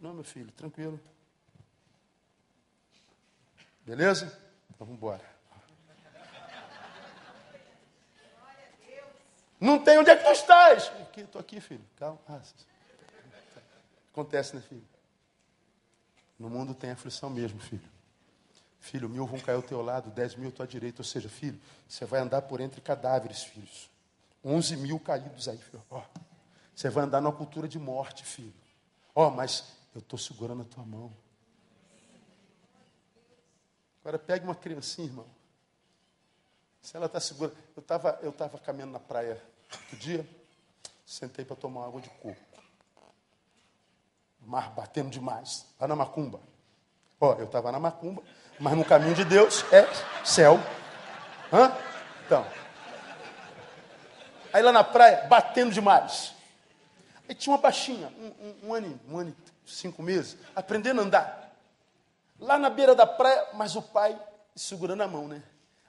Não, 0.00 0.14
meu 0.14 0.24
filho, 0.24 0.50
tranquilo. 0.52 0.98
Beleza? 3.82 4.26
Então 4.70 4.86
vamos 4.86 4.94
embora. 4.94 5.29
Não 9.60 9.78
tem 9.78 9.98
onde 9.98 10.10
é 10.10 10.16
que 10.16 10.24
tu 10.24 10.30
estás? 10.30 10.90
Estou 11.14 11.40
aqui, 11.40 11.60
filho. 11.60 11.84
Calma. 11.96 12.18
Ah, 12.26 12.40
acontece, 14.10 14.56
né, 14.56 14.62
filho? 14.62 14.88
No 16.38 16.48
mundo 16.48 16.74
tem 16.74 16.90
aflição 16.90 17.28
mesmo, 17.28 17.60
filho. 17.60 17.88
Filho, 18.80 19.10
mil 19.10 19.26
vão 19.26 19.38
cair 19.38 19.56
ao 19.56 19.62
teu 19.62 19.82
lado, 19.82 20.10
dez 20.10 20.34
mil 20.34 20.48
à 20.48 20.52
tua 20.52 20.66
direita. 20.66 21.02
Ou 21.02 21.04
seja, 21.04 21.28
filho, 21.28 21.60
você 21.86 22.06
vai 22.06 22.20
andar 22.20 22.40
por 22.42 22.62
entre 22.62 22.80
cadáveres, 22.80 23.42
filhos. 23.42 23.90
Onze 24.42 24.74
mil 24.74 24.98
caídos 24.98 25.46
aí, 25.46 25.58
filho. 25.58 25.84
Ó, 25.90 26.02
você 26.74 26.88
vai 26.88 27.04
andar 27.04 27.20
numa 27.20 27.32
cultura 27.32 27.68
de 27.68 27.78
morte, 27.78 28.24
filho. 28.24 28.54
Ó, 29.14 29.28
mas 29.28 29.76
eu 29.94 29.98
estou 29.98 30.18
segurando 30.18 30.62
a 30.62 30.64
tua 30.64 30.84
mão. 30.84 31.14
Agora 34.00 34.18
pegue 34.18 34.44
uma 34.44 34.54
criancinha, 34.54 35.06
irmão. 35.06 35.26
Se 36.80 36.96
ela 36.96 37.04
está 37.04 37.20
segura. 37.20 37.52
Eu 37.76 37.80
estava 37.80 38.18
eu 38.22 38.32
tava 38.32 38.58
caminhando 38.58 38.92
na 38.92 39.00
praia 39.00 39.42
outro 39.76 39.96
dia, 39.96 40.28
sentei 41.04 41.44
para 41.44 41.56
tomar 41.56 41.86
água 41.86 42.00
de 42.00 42.08
coco. 42.08 42.36
Mar 44.40 44.70
batendo 44.70 45.10
demais. 45.10 45.66
Lá 45.78 45.86
na 45.86 45.96
macumba. 45.96 46.40
Ó, 47.20 47.34
eu 47.34 47.44
estava 47.44 47.70
na 47.70 47.78
macumba, 47.78 48.22
mas 48.58 48.76
no 48.76 48.84
caminho 48.84 49.14
de 49.14 49.24
Deus 49.24 49.64
é 49.72 49.86
céu. 50.24 50.58
Hã? 51.52 51.76
Então. 52.24 52.46
Aí 54.52 54.62
lá 54.62 54.72
na 54.72 54.82
praia, 54.82 55.26
batendo 55.28 55.72
demais. 55.72 56.34
Aí 57.28 57.34
tinha 57.34 57.54
uma 57.54 57.60
baixinha, 57.60 58.08
um, 58.18 58.26
um, 58.26 58.68
um 58.68 58.74
ano, 58.74 59.00
um 59.08 59.18
ano 59.18 59.36
e 59.66 59.70
cinco 59.70 60.02
meses, 60.02 60.36
aprendendo 60.56 61.00
a 61.00 61.04
andar 61.04 61.40
lá 62.40 62.58
na 62.58 62.70
beira 62.70 62.94
da 62.94 63.06
praia, 63.06 63.48
mas 63.54 63.76
o 63.76 63.82
pai 63.82 64.18
segurando 64.56 65.02
a 65.02 65.08
mão, 65.08 65.28
né? 65.28 65.42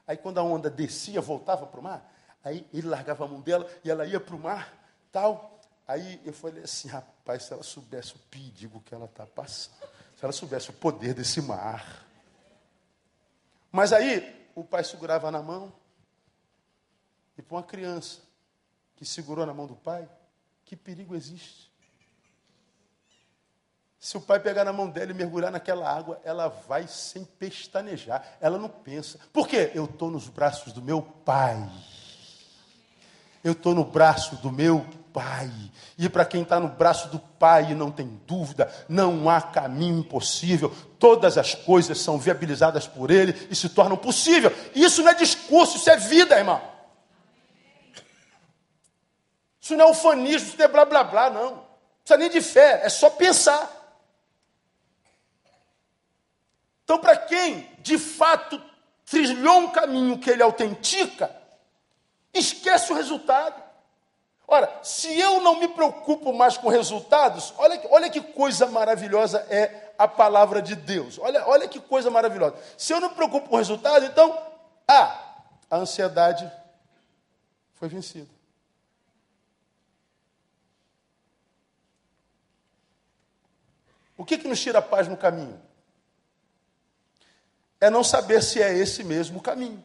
Aí 0.05 0.17
quando 0.17 0.38
a 0.38 0.43
onda 0.43 0.69
descia, 0.69 1.21
voltava 1.21 1.65
para 1.65 1.79
o 1.79 1.84
mar, 1.84 2.13
aí 2.43 2.67
ele 2.73 2.87
largava 2.87 3.25
a 3.25 3.27
mão 3.27 3.41
dela 3.41 3.69
e 3.83 3.89
ela 3.89 4.05
ia 4.05 4.19
para 4.19 4.35
o 4.35 4.39
mar, 4.39 4.73
tal. 5.11 5.59
Aí 5.87 6.21
eu 6.23 6.33
falei 6.33 6.63
assim, 6.63 6.87
rapaz, 6.87 7.43
se 7.43 7.53
ela 7.53 7.63
soubesse 7.63 8.15
o 8.15 8.19
perigo 8.29 8.81
que 8.81 8.93
ela 8.93 9.05
está 9.05 9.25
passando, 9.25 9.75
se 10.15 10.23
ela 10.23 10.31
soubesse 10.31 10.69
o 10.69 10.73
poder 10.73 11.13
desse 11.13 11.41
mar. 11.41 12.05
Mas 13.71 13.91
aí 13.93 14.49
o 14.55 14.63
pai 14.63 14.83
segurava 14.83 15.31
na 15.31 15.41
mão, 15.41 15.73
e 17.37 17.41
para 17.41 17.55
uma 17.55 17.63
criança 17.63 18.21
que 18.95 19.05
segurou 19.05 19.45
na 19.45 19.53
mão 19.53 19.65
do 19.65 19.75
pai, 19.75 20.07
que 20.63 20.75
perigo 20.75 21.15
existe? 21.15 21.71
Se 23.99 24.17
o 24.17 24.21
pai 24.21 24.39
pegar 24.39 24.63
na 24.63 24.73
mão 24.73 24.89
dela 24.89 25.11
e 25.11 25.13
mergulhar 25.13 25.51
naquela 25.51 25.87
água, 25.87 26.19
ela 26.23 26.47
vai 26.47 26.87
sem 26.87 27.23
pestanejar. 27.23 28.37
Ela 28.41 28.57
não 28.57 28.67
pensa. 28.67 29.19
Por 29.31 29.47
quê? 29.47 29.71
Eu 29.75 29.85
estou 29.85 30.09
nos 30.09 30.27
braços 30.27 30.73
do 30.73 30.81
meu 30.81 31.03
pai. 31.03 31.57
Eu 33.43 33.53
estou 33.53 33.73
no 33.73 33.83
braço 33.83 34.35
do 34.37 34.51
meu 34.51 34.85
pai. 35.11 35.51
E 35.97 36.09
para 36.09 36.25
quem 36.25 36.41
está 36.41 36.59
no 36.59 36.69
braço 36.69 37.09
do 37.09 37.19
pai, 37.19 37.75
não 37.75 37.91
tem 37.91 38.19
dúvida, 38.25 38.71
não 38.87 39.29
há 39.29 39.41
caminho 39.41 39.99
impossível. 39.99 40.73
Todas 40.97 41.37
as 41.37 41.53
coisas 41.53 41.99
são 41.99 42.17
viabilizadas 42.17 42.87
por 42.87 43.11
ele 43.11 43.47
e 43.49 43.55
se 43.55 43.69
tornam 43.69 43.97
possível. 43.97 44.51
Isso 44.73 45.03
não 45.03 45.11
é 45.11 45.15
discurso, 45.15 45.77
isso 45.77 45.89
é 45.89 45.97
vida, 45.97 46.37
irmão. 46.37 46.61
Isso 49.59 49.75
não 49.75 49.87
é 49.87 49.91
ufanismo, 49.91 50.47
isso 50.47 50.57
não 50.57 50.65
é 50.65 50.67
blá 50.67 50.85
blá 50.85 51.03
blá, 51.03 51.29
não. 51.29 51.51
Não 51.51 51.63
precisa 52.03 52.17
nem 52.17 52.29
de 52.29 52.41
fé, 52.41 52.81
é 52.83 52.89
só 52.89 53.09
pensar. 53.09 53.69
Então, 56.83 56.99
para 56.99 57.15
quem 57.15 57.69
de 57.79 57.97
fato 57.97 58.61
trilhou 59.05 59.59
um 59.59 59.69
caminho 59.69 60.17
que 60.17 60.29
ele 60.29 60.41
autentica, 60.41 61.40
esquece 62.34 62.91
o 62.91 62.95
resultado. 62.95 63.61
Ora, 64.47 64.79
se 64.84 65.17
eu 65.17 65.41
não 65.41 65.59
me 65.59 65.67
preocupo 65.67 66.34
mais 66.34 66.57
com 66.57 66.67
resultados, 66.67 67.53
olha, 67.57 67.82
olha 67.89 68.09
que 68.09 68.21
coisa 68.21 68.65
maravilhosa 68.67 69.45
é 69.49 69.93
a 69.97 70.07
palavra 70.07 70.61
de 70.61 70.75
Deus. 70.75 71.17
Olha, 71.19 71.47
olha 71.47 71.67
que 71.67 71.79
coisa 71.79 72.09
maravilhosa. 72.09 72.55
Se 72.77 72.93
eu 72.93 72.99
não 72.99 73.09
me 73.09 73.15
preocupo 73.15 73.47
com 73.47 73.55
o 73.55 73.59
resultado, 73.59 74.05
então, 74.05 74.38
ah, 74.88 75.36
a 75.69 75.77
ansiedade 75.77 76.51
foi 77.75 77.88
vencida. 77.88 78.29
O 84.17 84.25
que, 84.25 84.38
que 84.38 84.47
nos 84.47 84.59
tira 84.59 84.79
a 84.79 84.82
paz 84.82 85.07
no 85.07 85.17
caminho? 85.17 85.59
é 87.82 87.89
não 87.89 88.03
saber 88.03 88.43
se 88.43 88.61
é 88.61 88.71
esse 88.77 89.03
mesmo 89.03 89.41
caminho. 89.41 89.84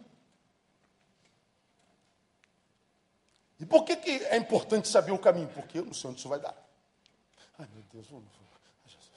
E 3.58 3.64
por 3.64 3.84
que, 3.84 3.96
que 3.96 4.10
é 4.26 4.36
importante 4.36 4.88
saber 4.88 5.12
o 5.12 5.18
caminho? 5.18 5.48
Porque 5.48 5.78
eu 5.78 5.84
não 5.84 5.94
sei 5.94 6.10
onde 6.10 6.18
isso 6.18 6.28
vai 6.28 6.38
dar. 6.38 6.54
Ai, 7.58 7.66
meu 7.72 7.82
Deus, 7.92 8.06
oh, 8.12 8.20
Jesus. 8.84 9.10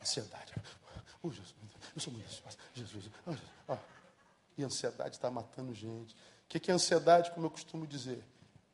ansiedade. 0.00 0.54
Oh, 1.22 1.30
Jesus, 1.30 1.54
eu 1.94 2.00
sou 2.00 2.12
muito 2.12 2.26
ansioso. 2.26 2.58
Jesus, 2.74 3.10
oh, 3.26 3.32
Jesus. 3.32 3.50
Oh. 3.68 3.76
E 4.58 4.64
a 4.64 4.66
ansiedade 4.66 5.16
está 5.16 5.30
matando 5.30 5.72
gente. 5.74 6.14
O 6.14 6.48
que, 6.48 6.58
que 6.58 6.70
é 6.70 6.74
ansiedade, 6.74 7.30
como 7.30 7.46
eu 7.46 7.50
costumo 7.50 7.86
dizer? 7.86 8.24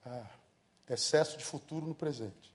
Ah, 0.04 0.26
excesso 0.88 1.36
de 1.36 1.44
futuro 1.44 1.86
no 1.86 1.94
presente. 1.94 2.54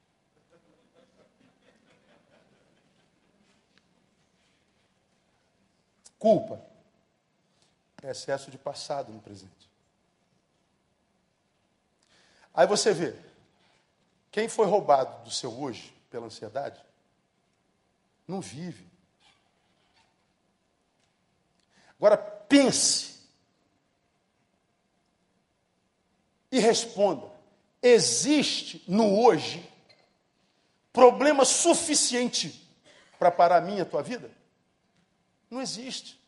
Culpa 6.17 6.61
é 8.03 8.11
excesso 8.11 8.51
de 8.51 8.57
passado 8.57 9.11
no 9.11 9.21
presente. 9.21 9.70
Aí 12.53 12.67
você 12.67 12.93
vê, 12.93 13.15
quem 14.29 14.47
foi 14.49 14.65
roubado 14.65 15.23
do 15.23 15.31
seu 15.31 15.51
hoje 15.57 15.93
pela 16.09 16.25
ansiedade, 16.25 16.83
não 18.27 18.41
vive. 18.41 18.85
Agora 21.97 22.17
pense 22.17 23.21
e 26.51 26.59
responda: 26.59 27.31
existe 27.81 28.83
no 28.87 29.19
hoje 29.21 29.69
problema 30.91 31.45
suficiente 31.45 32.67
para 33.17 33.31
parar 33.31 33.57
a 33.57 33.61
minha, 33.61 33.83
a 33.83 33.85
tua 33.85 34.01
vida? 34.01 34.31
Não 35.49 35.61
existe. 35.61 36.19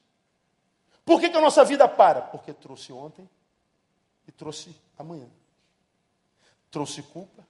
Por 1.06 1.20
que, 1.20 1.30
que 1.30 1.38
a 1.38 1.42
nossa 1.42 1.66
vida 1.66 1.88
para? 1.88 2.22
Porque 2.22 2.54
trouxe 2.54 2.94
ontem 2.94 3.30
e 4.28 4.32
trouxe 4.32 4.76
amanhã. 4.98 5.30
Trouxe 6.74 7.04
culpa, 7.04 7.48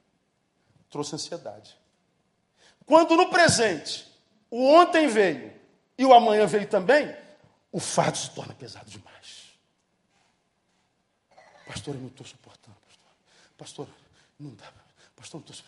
trouxe 0.89 1.15
ansiedade. 1.15 1.79
Quando 2.85 3.15
no 3.15 3.29
presente 3.29 4.05
o 4.51 4.67
ontem 4.67 5.07
veio 5.07 5.57
e 5.97 6.03
o 6.03 6.13
amanhã 6.13 6.45
veio 6.45 6.69
também, 6.69 7.07
o 7.71 7.79
fardo 7.79 8.17
se 8.17 8.31
torna 8.31 8.53
pesado 8.53 8.91
demais. 8.91 9.57
Pastor, 11.65 11.95
eu 11.95 12.01
não 12.01 12.09
estou 12.09 12.27
suportando, 12.27 12.75
pastor. 12.85 13.11
Pastor, 13.57 13.87
não 14.37 14.53
dá. 14.55 14.69
Pastor, 15.15 15.39
não 15.39 15.49
estou. 15.49 15.65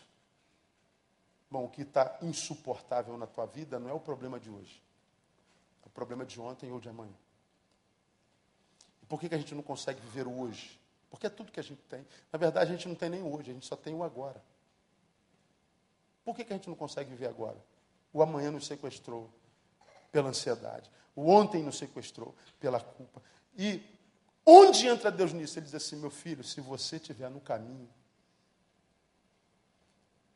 Bom, 1.49 1.63
o 1.63 1.69
que 1.69 1.83
está 1.83 2.17
insuportável 2.23 3.17
na 3.17 3.25
tua 3.25 3.45
vida 3.45 3.79
não 3.79 3.89
é 3.89 3.93
o 3.93 4.01
problema 4.01 4.37
de 4.37 4.49
hoje. 4.49 4.83
É 5.81 5.87
o 5.87 5.89
problema 5.91 6.25
de 6.25 6.41
ontem 6.41 6.69
ou 6.73 6.81
de 6.81 6.89
amanhã. 6.89 7.15
Por 9.07 9.17
que, 9.17 9.29
que 9.29 9.35
a 9.35 9.37
gente 9.37 9.55
não 9.55 9.63
consegue 9.63 10.01
viver 10.01 10.27
o 10.27 10.41
hoje? 10.41 10.77
Porque 11.09 11.27
é 11.27 11.29
tudo 11.29 11.51
que 11.51 11.59
a 11.59 11.63
gente 11.63 11.81
tem. 11.83 12.05
Na 12.31 12.37
verdade, 12.37 12.71
a 12.71 12.75
gente 12.75 12.87
não 12.87 12.95
tem 12.95 13.09
nem 13.09 13.23
hoje, 13.23 13.51
a 13.51 13.53
gente 13.53 13.65
só 13.65 13.75
tem 13.75 13.93
o 13.93 14.03
agora. 14.03 14.41
Por 16.23 16.35
que, 16.35 16.43
que 16.43 16.53
a 16.53 16.55
gente 16.55 16.67
não 16.67 16.75
consegue 16.75 17.09
viver 17.09 17.27
agora? 17.27 17.57
O 18.11 18.21
amanhã 18.21 18.49
nos 18.49 18.65
sequestrou 18.65 19.29
pela 20.11 20.29
ansiedade. 20.29 20.89
O 21.15 21.29
ontem 21.29 21.61
nos 21.61 21.77
sequestrou 21.77 22.35
pela 22.59 22.79
culpa. 22.79 23.21
E 23.57 23.81
onde 24.45 24.87
entra 24.87 25.11
Deus 25.11 25.31
nisso? 25.31 25.59
Ele 25.59 25.65
diz 25.65 25.75
assim: 25.75 25.97
meu 25.97 26.09
filho, 26.09 26.43
se 26.43 26.59
você 26.59 26.95
estiver 26.95 27.29
no 27.29 27.39
caminho, 27.39 27.89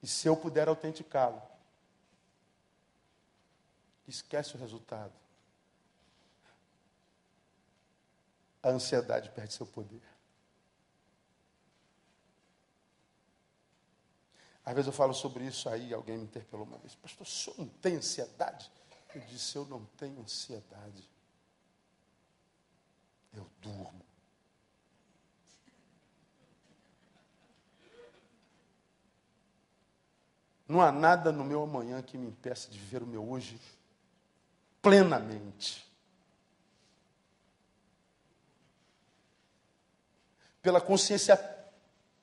e 0.02 0.08
se 0.08 0.28
eu 0.28 0.38
puder 0.38 0.68
autenticá-lo, 0.68 1.42
esquece 4.08 4.56
o 4.56 4.60
resultado. 4.60 5.14
A 8.62 8.70
ansiedade 8.70 9.30
perde 9.32 9.54
seu 9.54 9.66
poder. 9.66 10.02
Às 14.70 14.76
vezes 14.76 14.86
eu 14.86 14.94
falo 14.94 15.16
sobre 15.16 15.46
isso 15.46 15.68
aí, 15.68 15.92
alguém 15.92 16.16
me 16.16 16.26
interpelou 16.26 16.64
uma 16.64 16.78
vez, 16.78 16.94
pastor, 16.94 17.26
o 17.26 17.30
senhor 17.30 17.58
não 17.58 17.68
tem 17.68 17.96
ansiedade? 17.96 18.72
Eu 19.16 19.22
disse, 19.22 19.56
eu 19.56 19.66
não 19.66 19.84
tenho 19.98 20.22
ansiedade. 20.22 21.10
Eu 23.34 23.50
durmo. 23.60 24.06
Não 30.68 30.82
há 30.82 30.92
nada 30.92 31.32
no 31.32 31.44
meu 31.44 31.64
amanhã 31.64 32.04
que 32.04 32.16
me 32.16 32.28
impeça 32.28 32.70
de 32.70 32.78
viver 32.78 33.02
o 33.02 33.08
meu 33.08 33.28
hoje 33.28 33.60
plenamente. 34.84 35.84
Pela 40.62 40.80
consciência 40.80 41.36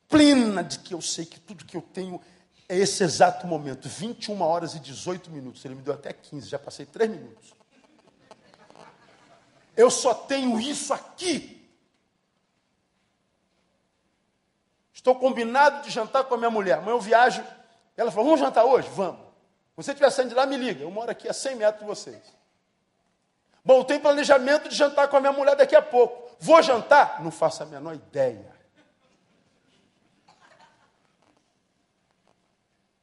plena 0.09 0.63
de 0.63 0.79
que 0.79 0.95
eu 0.95 1.03
sei 1.03 1.27
que 1.27 1.41
tudo 1.41 1.65
que 1.65 1.77
eu 1.77 1.83
tenho 1.83 2.23
é 2.69 2.77
esse 2.77 3.05
exato 3.05 3.47
momento, 3.47 3.89
21 3.89 4.43
horas 4.43 4.75
e 4.75 4.81
18 4.81 5.31
minutos. 5.31 5.65
Ele 5.65 5.75
me 5.75 5.83
deu 5.83 5.95
até 5.95 6.13
15, 6.13 6.49
já 6.49 6.59
passei 6.59 6.85
3 6.85 7.11
minutos. 7.11 7.55
Eu 9.77 9.91
só 9.91 10.15
tenho 10.15 10.59
isso 10.59 10.93
aqui. 10.93 11.53
Estou 14.93 15.15
combinado 15.15 15.83
de 15.83 15.91
jantar 15.91 16.25
com 16.25 16.35
a 16.35 16.39
minha 16.39 16.51
mulher. 16.51 16.79
Amanhã 16.79 16.95
eu 16.95 17.01
viajo. 17.01 17.45
Ela 17.97 18.11
falou: 18.11 18.25
Vamos 18.25 18.41
jantar 18.41 18.65
hoje? 18.65 18.89
Vamos. 18.89 19.21
Se 19.21 19.77
você 19.77 19.91
estiver 19.93 20.11
saindo 20.11 20.31
de 20.31 20.35
lá, 20.35 20.47
me 20.47 20.57
liga. 20.57 20.83
Eu 20.83 20.91
moro 20.91 21.11
aqui 21.11 21.29
a 21.29 21.35
100 21.35 21.57
metros 21.57 21.81
de 21.81 21.87
vocês. 21.87 22.23
Bom, 23.63 23.79
eu 23.79 23.85
tenho 23.85 24.01
planejamento 24.01 24.69
de 24.69 24.75
jantar 24.75 25.09
com 25.09 25.17
a 25.17 25.21
minha 25.21 25.33
mulher 25.33 25.55
daqui 25.55 25.77
a 25.77 25.83
pouco. 25.83 26.35
Vou 26.41 26.63
jantar? 26.63 27.23
Não 27.23 27.31
faço 27.31 27.63
a 27.63 27.67
menor 27.67 27.95
ideia. 27.95 28.56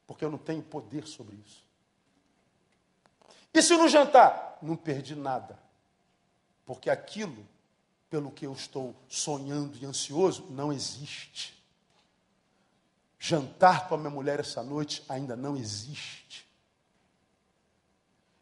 Porque 0.05 0.23
eu 0.23 0.31
não 0.31 0.37
tenho 0.37 0.61
poder 0.61 1.07
sobre 1.07 1.35
isso. 1.45 1.63
E 3.53 3.61
se 3.61 3.75
no 3.77 3.87
jantar? 3.87 4.57
Não 4.61 4.75
perdi 4.75 5.15
nada, 5.15 5.59
porque 6.65 6.89
aquilo 6.89 7.45
pelo 8.09 8.31
que 8.31 8.45
eu 8.45 8.53
estou 8.53 8.95
sonhando 9.07 9.77
e 9.81 9.85
ansioso 9.85 10.45
não 10.51 10.71
existe. 10.71 11.53
Jantar 13.19 13.87
com 13.87 13.95
a 13.95 13.97
minha 13.97 14.09
mulher 14.09 14.39
essa 14.39 14.61
noite 14.61 15.03
ainda 15.09 15.35
não 15.35 15.57
existe. 15.57 16.47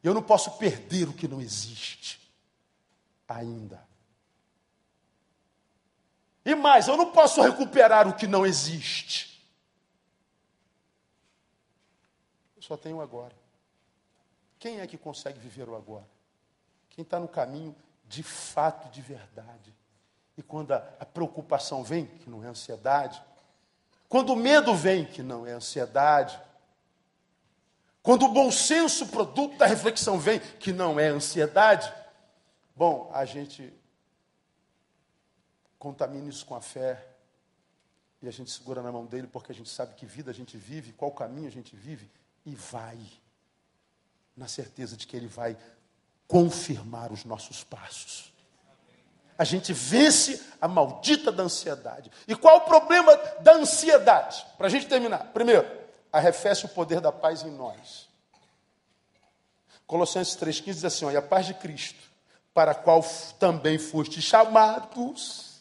Eu 0.04 0.14
não 0.14 0.22
posso 0.22 0.58
perder 0.58 1.08
o 1.08 1.14
que 1.14 1.28
não 1.28 1.40
existe 1.40 2.20
ainda. 3.28 3.82
E 6.44 6.56
mais, 6.56 6.88
eu 6.88 6.98
não 6.98 7.12
posso 7.12 7.42
recuperar 7.42 8.08
o 8.08 8.14
que 8.16 8.28
não 8.28 8.46
existe. 8.46 9.31
Só 12.66 12.78
tem 12.78 12.94
o 12.94 13.02
agora. 13.02 13.36
Quem 14.60 14.80
é 14.80 14.88
que 14.88 14.98
consegue 14.98 15.40
viver 15.40 15.68
o 15.68 15.76
agora? 15.76 16.08
Quem 16.90 17.04
está 17.04 17.20
no 17.20 17.28
caminho 17.28 17.76
de 18.08 18.22
fato, 18.24 18.90
de 18.90 19.02
verdade. 19.02 19.74
E 20.38 20.44
quando 20.44 20.74
a, 20.74 20.78
a 21.00 21.06
preocupação 21.06 21.84
vem, 21.84 22.06
que 22.06 22.30
não 22.30 22.44
é 22.44 22.48
ansiedade, 22.48 23.22
quando 24.08 24.34
o 24.34 24.36
medo 24.36 24.76
vem, 24.76 25.06
que 25.06 25.24
não 25.24 25.48
é 25.48 25.54
ansiedade, 25.54 26.40
quando 28.04 28.26
o 28.26 28.34
bom 28.34 28.52
senso, 28.52 29.08
produto 29.08 29.58
da 29.58 29.66
reflexão, 29.66 30.20
vem, 30.20 30.40
que 30.40 30.74
não 30.74 31.00
é 31.00 31.08
ansiedade, 31.08 31.92
bom, 32.76 33.10
a 33.14 33.26
gente 33.26 33.74
contamina 35.80 36.30
isso 36.30 36.46
com 36.46 36.56
a 36.56 36.62
fé 36.62 37.08
e 38.22 38.28
a 38.28 38.32
gente 38.32 38.52
segura 38.52 38.82
na 38.82 38.92
mão 38.92 39.06
dele 39.06 39.28
porque 39.28 39.52
a 39.52 39.56
gente 39.56 39.70
sabe 39.70 39.96
que 39.96 40.06
vida 40.06 40.30
a 40.30 40.34
gente 40.34 40.58
vive, 40.58 40.94
qual 40.94 41.12
caminho 41.12 41.48
a 41.48 41.52
gente 41.52 41.76
vive 41.76 42.10
e 42.46 42.56
vai, 42.56 42.98
na 44.36 44.48
certeza 44.48 44.98
de 44.98 45.06
que 45.06 45.16
Ele 45.16 45.28
vai 45.28 45.58
confirmar 46.28 47.12
os 47.12 47.26
nossos 47.26 47.64
passos. 47.64 48.32
A 49.38 49.44
gente 49.44 49.74
vence 49.74 50.42
a 50.62 50.68
maldita 50.68 51.32
da 51.32 51.44
ansiedade. 51.44 52.12
E 52.28 52.36
qual 52.36 52.58
o 52.58 52.62
problema 52.62 53.16
da 53.40 53.54
ansiedade? 53.54 54.46
Para 54.58 54.68
a 54.68 54.70
gente 54.70 54.88
terminar. 54.88 55.32
Primeiro, 55.34 55.68
arrefece 56.14 56.66
o 56.66 56.70
poder 56.70 57.02
da 57.02 57.12
paz 57.12 57.44
em 57.44 57.52
nós. 57.52 58.08
Colossenses 59.88 60.36
3,15 60.36 60.64
diz 60.66 60.86
assim: 60.86 61.06
ó, 61.06 61.12
e 61.12 61.18
a 61.18 61.22
paz 61.22 61.48
de 61.48 61.54
Cristo, 61.54 62.00
para 62.54 62.72
a 62.72 62.76
qual 62.76 63.04
também 63.40 63.78
foste 63.78 64.22
chamados, 64.22 65.60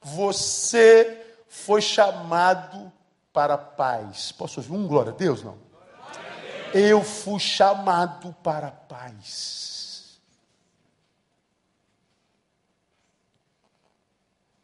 você 0.00 1.24
foi 1.48 1.80
chamado 1.80 2.92
para 3.32 3.54
a 3.54 3.58
paz. 3.58 4.32
Posso 4.32 4.60
ouvir 4.60 4.72
um 4.72 4.86
glória 4.86 5.12
a 5.12 5.14
Deus? 5.14 5.42
Não. 5.42 5.56
Eu 6.74 7.02
fui 7.02 7.38
chamado 7.38 8.34
para 8.42 8.68
a 8.68 8.72
paz. 8.72 10.20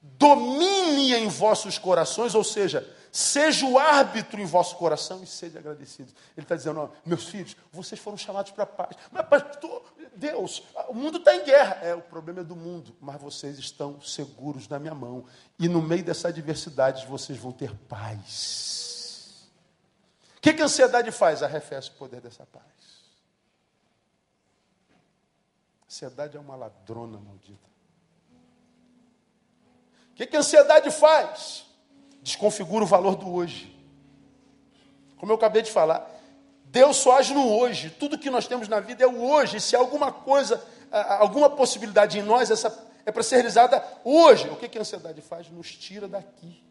Domine 0.00 1.14
em 1.14 1.28
vossos 1.28 1.78
corações, 1.78 2.34
ou 2.34 2.42
seja, 2.42 2.97
seja 3.18 3.66
o 3.66 3.76
árbitro 3.76 4.40
em 4.40 4.46
vosso 4.46 4.76
coração 4.76 5.24
e 5.24 5.26
seja 5.26 5.58
agradecido. 5.58 6.12
Ele 6.36 6.44
está 6.44 6.54
dizendo, 6.54 6.78
ó, 6.78 6.88
meus 7.04 7.24
filhos, 7.26 7.56
vocês 7.72 8.00
foram 8.00 8.16
chamados 8.16 8.52
para 8.52 8.62
a 8.62 8.66
paz. 8.66 8.96
Mas, 9.10 9.26
pastor, 9.26 9.82
Deus, 10.14 10.62
o 10.88 10.94
mundo 10.94 11.18
está 11.18 11.34
em 11.34 11.44
guerra. 11.44 11.80
É, 11.82 11.92
o 11.96 12.00
problema 12.00 12.42
é 12.42 12.44
do 12.44 12.54
mundo, 12.54 12.94
mas 13.00 13.20
vocês 13.20 13.58
estão 13.58 14.00
seguros 14.00 14.68
na 14.68 14.78
minha 14.78 14.94
mão. 14.94 15.24
E 15.58 15.68
no 15.68 15.82
meio 15.82 16.04
dessa 16.04 16.28
adversidade, 16.28 17.06
vocês 17.08 17.36
vão 17.36 17.50
ter 17.50 17.74
paz. 17.88 19.48
O 20.36 20.40
que, 20.40 20.54
que 20.54 20.62
a 20.62 20.66
ansiedade 20.66 21.10
faz? 21.10 21.42
Arrefece 21.42 21.90
o 21.90 21.94
poder 21.94 22.20
dessa 22.20 22.46
paz. 22.46 22.64
A 25.82 25.86
ansiedade 25.86 26.36
é 26.36 26.40
uma 26.40 26.54
ladrona 26.54 27.18
maldita. 27.18 27.68
O 30.12 30.14
que, 30.14 30.24
que 30.24 30.36
a 30.36 30.40
ansiedade 30.40 30.92
faz? 30.92 31.67
Desconfigura 32.22 32.84
o 32.84 32.86
valor 32.86 33.16
do 33.16 33.32
hoje. 33.32 33.74
Como 35.16 35.32
eu 35.32 35.36
acabei 35.36 35.62
de 35.62 35.70
falar, 35.70 36.08
Deus 36.66 36.96
só 36.96 37.18
age 37.18 37.34
no 37.34 37.48
hoje. 37.56 37.90
Tudo 37.90 38.18
que 38.18 38.30
nós 38.30 38.46
temos 38.46 38.68
na 38.68 38.80
vida 38.80 39.02
é 39.02 39.06
o 39.06 39.22
hoje. 39.22 39.60
Se 39.60 39.74
alguma 39.74 40.12
coisa, 40.12 40.62
alguma 41.18 41.50
possibilidade 41.50 42.18
em 42.18 42.22
nós, 42.22 42.50
essa 42.50 42.86
é 43.04 43.10
para 43.10 43.22
ser 43.22 43.36
realizada 43.36 43.82
hoje. 44.04 44.48
O 44.50 44.56
que, 44.56 44.68
que 44.68 44.78
a 44.78 44.82
ansiedade 44.82 45.20
faz? 45.22 45.50
Nos 45.50 45.74
tira 45.74 46.06
daqui. 46.06 46.62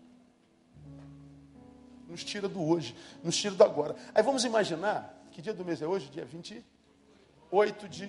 nos 2.07 2.23
tira 2.23 2.47
do 2.47 2.63
hoje, 2.63 2.95
nos 3.23 3.35
tira 3.35 3.53
do 3.53 3.63
agora. 3.63 3.95
Aí 4.15 4.23
vamos 4.23 4.45
imaginar, 4.45 5.13
que 5.31 5.41
dia 5.41 5.53
do 5.53 5.65
mês 5.65 5.81
é 5.81 5.87
hoje? 5.87 6.09
Dia 6.09 6.25
28 6.25 7.89
de 7.89 8.07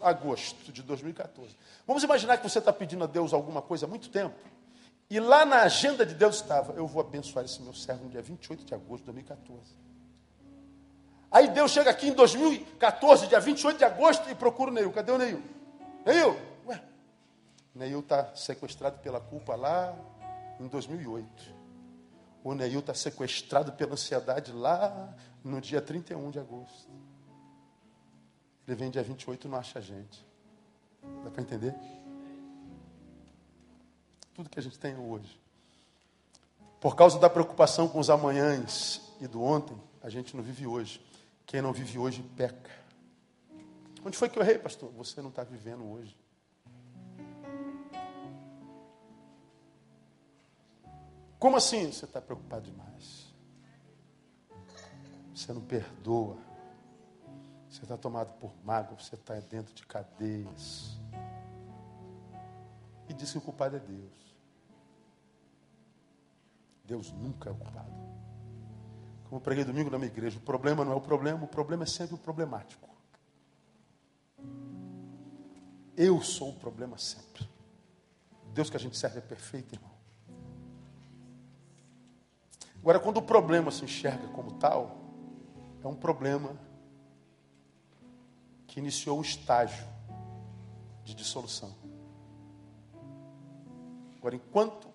agosto 0.00 0.72
de 0.72 0.82
2014. 0.82 1.56
Vamos 1.86 2.02
imaginar 2.02 2.38
que 2.38 2.48
você 2.48 2.58
está 2.58 2.72
pedindo 2.72 3.04
a 3.04 3.06
Deus 3.06 3.32
alguma 3.32 3.60
coisa 3.60 3.86
há 3.86 3.88
muito 3.88 4.08
tempo. 4.10 4.34
E 5.10 5.18
lá 5.18 5.44
na 5.44 5.62
agenda 5.62 6.04
de 6.04 6.14
Deus 6.14 6.36
estava, 6.36 6.74
eu 6.74 6.86
vou 6.86 7.00
abençoar 7.00 7.44
esse 7.44 7.62
meu 7.62 7.72
servo 7.72 8.04
no 8.04 8.10
dia 8.10 8.20
28 8.20 8.64
de 8.64 8.74
agosto 8.74 9.04
de 9.04 9.12
2014. 9.12 9.60
Aí 11.30 11.48
Deus 11.48 11.70
chega 11.70 11.90
aqui 11.90 12.08
em 12.08 12.12
2014, 12.12 13.26
dia 13.26 13.40
28 13.40 13.78
de 13.78 13.84
agosto, 13.84 14.28
e 14.30 14.34
procura 14.34 14.70
o 14.70 14.74
Neil. 14.74 14.92
Cadê 14.92 15.12
o 15.12 15.18
Neil? 15.18 15.42
Neil! 16.04 16.36
Ué, 16.66 16.82
Neil 17.74 18.00
está 18.00 18.34
sequestrado 18.34 18.98
pela 18.98 19.20
culpa 19.20 19.54
lá 19.54 19.94
em 20.60 20.66
2008. 20.66 21.56
O 22.44 22.54
Neil 22.54 22.80
está 22.80 22.94
sequestrado 22.94 23.72
pela 23.72 23.92
ansiedade 23.92 24.52
lá 24.52 25.14
no 25.42 25.60
dia 25.60 25.80
31 25.80 26.30
de 26.30 26.38
agosto. 26.38 26.90
Ele 28.66 28.76
vem 28.76 28.90
dia 28.90 29.02
28 29.02 29.46
e 29.46 29.50
não 29.50 29.58
acha 29.58 29.78
a 29.78 29.82
gente. 29.82 30.26
Dá 31.24 31.30
para 31.30 31.42
entender? 31.42 31.74
Tudo 34.38 34.50
que 34.50 34.60
a 34.60 34.62
gente 34.62 34.78
tem 34.78 34.96
hoje. 34.96 35.36
Por 36.80 36.94
causa 36.94 37.18
da 37.18 37.28
preocupação 37.28 37.88
com 37.88 37.98
os 37.98 38.08
amanhãs 38.08 39.00
e 39.20 39.26
do 39.26 39.42
ontem, 39.42 39.76
a 40.00 40.08
gente 40.08 40.36
não 40.36 40.44
vive 40.44 40.64
hoje. 40.64 41.04
Quem 41.44 41.60
não 41.60 41.72
vive 41.72 41.98
hoje 41.98 42.22
peca. 42.36 42.70
Onde 44.04 44.16
foi 44.16 44.28
que 44.28 44.38
eu 44.38 44.42
errei, 44.44 44.56
pastor? 44.56 44.92
Você 44.92 45.20
não 45.20 45.30
está 45.30 45.42
vivendo 45.42 45.84
hoje. 45.90 46.16
Como 51.36 51.56
assim? 51.56 51.90
Você 51.90 52.04
está 52.04 52.20
preocupado 52.20 52.70
demais. 52.70 53.34
Você 55.34 55.52
não 55.52 55.62
perdoa. 55.62 56.38
Você 57.68 57.82
está 57.82 57.96
tomado 57.96 58.38
por 58.38 58.54
mágoa, 58.62 58.96
você 58.96 59.16
está 59.16 59.34
dentro 59.40 59.74
de 59.74 59.84
cadeias. 59.84 60.96
E 63.08 63.12
diz 63.12 63.32
que 63.32 63.38
o 63.38 63.40
culpado 63.40 63.74
é 63.74 63.80
Deus. 63.80 64.27
Deus 66.88 67.12
nunca 67.12 67.50
é 67.50 67.52
o 67.52 67.54
culpado. 67.54 67.92
Como 69.24 69.36
eu 69.36 69.40
preguei 69.40 69.62
domingo 69.62 69.90
na 69.90 69.98
minha 69.98 70.10
igreja, 70.10 70.38
o 70.38 70.40
problema 70.40 70.86
não 70.86 70.92
é 70.92 70.96
o 70.96 71.00
problema, 71.02 71.44
o 71.44 71.46
problema 71.46 71.82
é 71.82 71.86
sempre 71.86 72.14
o 72.14 72.18
problemático. 72.18 72.88
Eu 75.94 76.22
sou 76.22 76.48
o 76.48 76.54
problema 76.54 76.96
sempre. 76.96 77.46
Deus 78.54 78.70
que 78.70 78.76
a 78.76 78.80
gente 78.80 78.96
serve 78.96 79.18
é 79.18 79.20
perfeito, 79.20 79.74
irmão. 79.74 79.90
Agora, 82.80 82.98
quando 82.98 83.18
o 83.18 83.22
problema 83.22 83.70
se 83.70 83.84
enxerga 83.84 84.26
como 84.28 84.52
tal, 84.52 84.96
é 85.84 85.86
um 85.86 85.94
problema 85.94 86.56
que 88.66 88.80
iniciou 88.80 89.18
um 89.18 89.22
estágio 89.22 89.86
de 91.04 91.14
dissolução. 91.14 91.74
Agora, 94.16 94.36
enquanto 94.36 94.88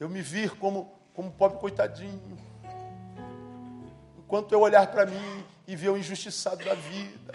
eu 0.00 0.08
me 0.08 0.22
vir 0.22 0.56
como, 0.58 0.95
como 1.16 1.30
pobre 1.32 1.58
coitadinho, 1.58 2.36
enquanto 4.18 4.52
eu 4.52 4.60
olhar 4.60 4.86
para 4.88 5.06
mim 5.06 5.44
e 5.66 5.74
ver 5.74 5.88
o 5.88 5.96
injustiçado 5.96 6.62
da 6.62 6.74
vida, 6.74 7.32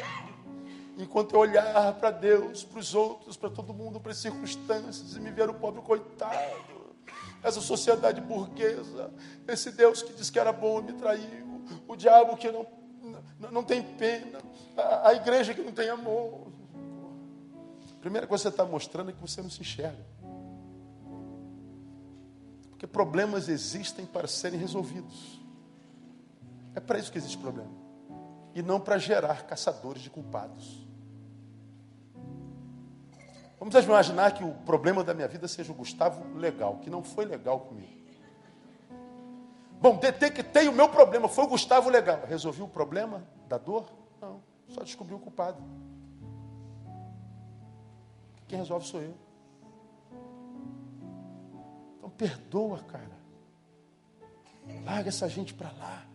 enquanto 0.99 1.33
eu 1.33 1.39
olhar 1.39 1.91
para 1.95 2.11
Deus, 2.11 2.63
para 2.63 2.79
os 2.79 2.93
outros, 2.93 3.35
para 3.35 3.49
todo 3.49 3.73
mundo, 3.73 3.99
para 3.99 4.11
as 4.11 4.19
circunstâncias 4.19 5.15
e 5.15 5.19
me 5.19 5.31
ver 5.31 5.49
o 5.49 5.55
pobre 5.55 5.81
coitado, 5.81 6.93
essa 7.41 7.59
sociedade 7.59 8.21
burguesa, 8.21 9.11
esse 9.47 9.71
Deus 9.71 10.03
que 10.03 10.13
diz 10.13 10.29
que 10.29 10.37
era 10.37 10.53
bom 10.53 10.79
me 10.79 10.93
traiu, 10.93 11.65
o 11.87 11.95
diabo 11.95 12.37
que 12.37 12.51
não, 12.51 12.67
não, 13.39 13.51
não 13.51 13.63
tem 13.63 13.81
pena, 13.81 14.39
a, 14.77 15.09
a, 15.09 15.13
igreja 15.15 15.55
que 15.55 15.61
não 15.63 15.71
tem 15.71 15.89
amor. 15.89 16.51
A 17.97 17.99
primeira 17.99 18.27
coisa 18.27 18.43
que 18.43 18.49
você 18.49 18.61
está 18.61 18.63
mostrando 18.63 19.09
é 19.09 19.13
que 19.13 19.19
você 19.19 19.41
não 19.41 19.49
se 19.49 19.61
enxerga. 19.61 20.05
Porque 22.81 22.93
problemas 22.93 23.47
existem 23.47 24.07
para 24.07 24.27
serem 24.27 24.59
resolvidos. 24.59 25.39
É 26.73 26.79
para 26.79 26.97
isso 26.97 27.11
que 27.11 27.17
existe 27.19 27.37
problema. 27.37 27.69
E 28.55 28.63
não 28.63 28.79
para 28.79 28.97
gerar 28.97 29.45
caçadores 29.45 30.01
de 30.01 30.09
culpados. 30.09 30.83
Vamos 33.59 33.75
imaginar 33.75 34.31
que 34.31 34.43
o 34.43 34.55
problema 34.65 35.03
da 35.03 35.13
minha 35.13 35.27
vida 35.27 35.47
seja 35.47 35.71
o 35.71 35.75
Gustavo 35.75 36.35
legal, 36.35 36.79
que 36.79 36.89
não 36.89 37.03
foi 37.03 37.23
legal 37.23 37.59
comigo. 37.59 38.01
Bom, 39.79 39.97
detectei 39.97 40.67
o 40.67 40.73
meu 40.73 40.89
problema, 40.89 41.27
foi 41.27 41.43
o 41.43 41.49
Gustavo 41.49 41.87
legal. 41.87 42.23
Resolvi 42.25 42.63
o 42.63 42.67
problema 42.67 43.23
da 43.47 43.59
dor? 43.59 43.85
Não, 44.19 44.41
só 44.67 44.81
descobri 44.81 45.13
o 45.13 45.19
culpado. 45.19 45.61
Quem 48.47 48.57
resolve 48.57 48.87
sou 48.87 49.03
eu. 49.03 49.13
Então 52.01 52.09
perdoa, 52.09 52.79
cara. 52.79 53.21
Larga 54.83 55.09
essa 55.09 55.29
gente 55.29 55.53
para 55.53 55.71
lá. 55.73 56.07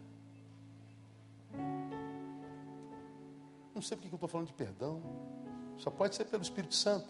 Não 3.72 3.80
sei 3.80 3.97
porque 3.97 4.12
eu 4.12 4.16
estou 4.16 4.28
falando 4.28 4.49
de 4.49 4.53
perdão. 4.53 5.01
Só 5.76 5.89
pode 5.89 6.16
ser 6.16 6.24
pelo 6.24 6.43
Espírito 6.43 6.74
Santo. 6.74 7.07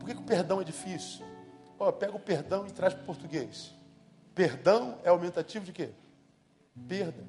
Por 0.00 0.08
que, 0.08 0.14
que 0.16 0.20
o 0.20 0.24
perdão 0.24 0.60
é 0.60 0.64
difícil? 0.64 1.24
Ó, 1.78 1.92
pega 1.92 2.16
o 2.16 2.18
perdão 2.18 2.66
e 2.66 2.72
traz 2.72 2.92
para 2.94 3.04
o 3.04 3.06
português. 3.06 3.72
Perdão 4.34 4.98
é 5.04 5.08
aumentativo 5.10 5.64
de 5.64 5.72
quê? 5.72 5.90
Perda. 6.88 7.24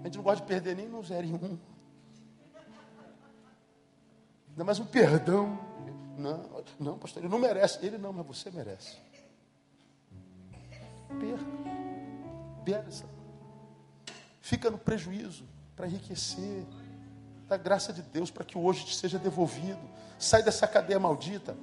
A 0.00 0.04
gente 0.04 0.16
não 0.16 0.24
gosta 0.24 0.40
de 0.40 0.48
perder 0.48 0.74
nem 0.74 0.88
no 0.88 1.02
zero 1.02 1.26
em 1.26 1.34
um. 1.34 1.58
Ainda 4.48 4.64
mais 4.64 4.78
um 4.78 4.86
perdão. 4.86 5.73
Não, 6.16 6.64
não, 6.78 6.98
pastor, 6.98 7.22
ele 7.22 7.30
não 7.30 7.38
merece. 7.38 7.84
Ele 7.84 7.98
não, 7.98 8.12
mas 8.12 8.26
você 8.26 8.50
merece. 8.50 8.96
Perda. 11.18 11.44
Perda. 12.64 12.90
Fica 14.40 14.70
no 14.70 14.78
prejuízo 14.78 15.44
para 15.74 15.86
enriquecer 15.86 16.64
da 17.48 17.56
graça 17.56 17.92
de 17.92 18.02
Deus 18.02 18.30
para 18.30 18.44
que 18.44 18.56
hoje 18.56 18.84
te 18.84 18.94
seja 18.94 19.18
devolvido. 19.18 19.80
Sai 20.18 20.42
dessa 20.42 20.66
cadeia 20.66 20.98
maldita. 20.98 21.56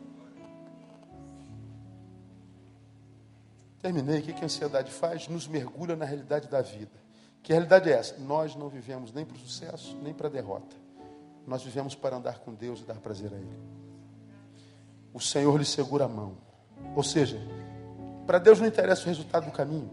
Terminei. 3.82 4.20
O 4.20 4.24
que 4.24 4.32
a 4.34 4.45
ansiedade 4.45 4.91
faz? 4.91 5.28
Nos 5.28 5.47
mergulha 5.47 5.95
na 5.95 6.06
realidade 6.06 6.47
da 6.47 6.62
vida. 6.62 7.02
Que 7.41 7.52
realidade 7.52 7.89
é 7.89 7.93
essa? 7.93 8.18
Nós 8.20 8.56
não 8.56 8.70
vivemos 8.70 9.12
nem 9.12 9.26
para 9.26 9.36
o 9.36 9.39
sucesso, 9.39 9.97
nem 10.02 10.14
para 10.14 10.28
a 10.28 10.32
derrota. 10.32 10.76
Nós 11.47 11.64
vivemos 11.64 11.95
para 11.95 12.18
andar 12.18 12.39
com 12.39 12.54
Deus 12.54 12.82
e 12.82 12.84
dar 12.84 12.99
prazer 12.99 13.34
a 13.34 13.38
Ele. 13.38 13.81
O 15.14 15.20
Senhor 15.20 15.57
lhe 15.57 15.66
segura 15.66 16.05
a 16.05 16.07
mão. 16.07 16.38
Ou 16.95 17.03
seja, 17.03 17.39
para 18.26 18.39
Deus 18.39 18.59
não 18.59 18.68
interessa 18.68 19.03
o 19.03 19.05
resultado 19.05 19.45
do 19.45 19.51
caminho. 19.51 19.91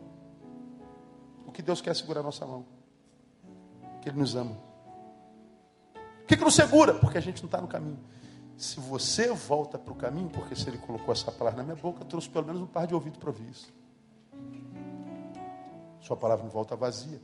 O 1.47 1.53
que 1.53 1.63
Deus 1.63 1.81
quer 1.81 1.91
é 1.91 1.95
segurar 1.95 2.21
a 2.21 2.25
nossa 2.25 2.47
mão. 2.47 2.65
Que 4.01 4.09
Ele 4.09 4.19
nos 4.19 4.37
ama 4.37 4.69
que, 6.29 6.37
que 6.37 6.45
não 6.45 6.51
segura? 6.51 6.93
Porque 6.93 7.17
a 7.17 7.21
gente 7.23 7.43
não 7.43 7.47
está 7.47 7.59
no 7.59 7.67
caminho. 7.67 7.99
Se 8.55 8.79
você 8.79 9.33
volta 9.33 9.79
para 9.79 9.93
o 9.93 9.97
caminho, 9.97 10.29
porque 10.29 10.55
se 10.55 10.69
ele 10.69 10.77
colocou 10.77 11.11
essa 11.11 11.33
palavra 11.33 11.59
na 11.59 11.65
minha 11.65 11.77
boca, 11.77 12.05
trouxe 12.05 12.29
pelo 12.29 12.45
menos 12.45 12.61
um 12.61 12.67
par 12.67 12.87
de 12.87 12.95
ouvido 12.95 13.19
para 13.19 13.31
ouvir 13.31 13.49
isso. 13.49 13.73
Sua 16.01 16.17
palavra 16.17 16.45
não 16.45 16.51
volta 16.51 16.77
vazia. 16.77 17.21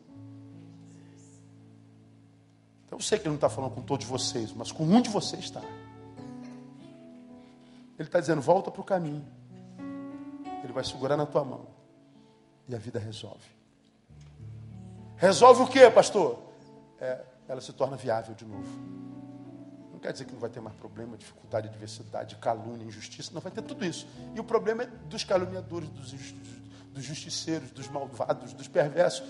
Então 2.87 2.99
eu 2.99 3.03
sei 3.03 3.19
que 3.19 3.25
ele 3.25 3.31
não 3.31 3.35
está 3.35 3.51
falando 3.51 3.73
com 3.73 3.83
todos 3.83 4.07
vocês, 4.07 4.53
mas 4.55 4.73
com 4.73 4.85
um 4.85 5.03
de 5.03 5.11
vocês 5.11 5.45
está. 5.45 5.61
Ele 7.99 8.09
está 8.09 8.21
dizendo: 8.21 8.41
volta 8.41 8.71
para 8.71 8.81
o 8.81 8.85
caminho. 8.85 9.27
Ele 10.63 10.73
vai 10.73 10.85
segurar 10.85 11.17
na 11.17 11.27
tua 11.27 11.45
mão. 11.45 11.67
E 12.69 12.75
a 12.75 12.79
vida 12.79 12.99
resolve. 12.99 13.45
Resolve 15.17 15.63
o 15.63 15.67
que, 15.67 15.89
pastor? 15.91 16.43
É, 16.99 17.25
ela 17.47 17.61
se 17.61 17.73
torna 17.73 17.97
viável 17.97 18.35
de 18.35 18.45
novo. 18.45 18.69
Não 19.93 19.99
quer 19.99 20.13
dizer 20.13 20.25
que 20.25 20.33
não 20.33 20.41
vai 20.41 20.51
ter 20.51 20.61
mais 20.61 20.75
problema, 20.77 21.17
dificuldade, 21.17 21.69
adversidade, 21.69 22.37
calúnia, 22.37 22.85
injustiça, 22.85 23.31
não 23.33 23.41
vai 23.41 23.53
ter 23.53 23.63
tudo 23.63 23.85
isso. 23.85 24.07
E 24.35 24.41
o 24.41 24.45
problema 24.45 24.83
é 24.83 24.87
dos 24.87 25.23
caluniadores, 25.25 25.89
dos, 25.91 26.13
dos 26.93 27.05
justiceiros, 27.05 27.71
dos 27.71 27.89
malvados, 27.89 28.53
dos 28.55 28.67
perversos. 28.67 29.27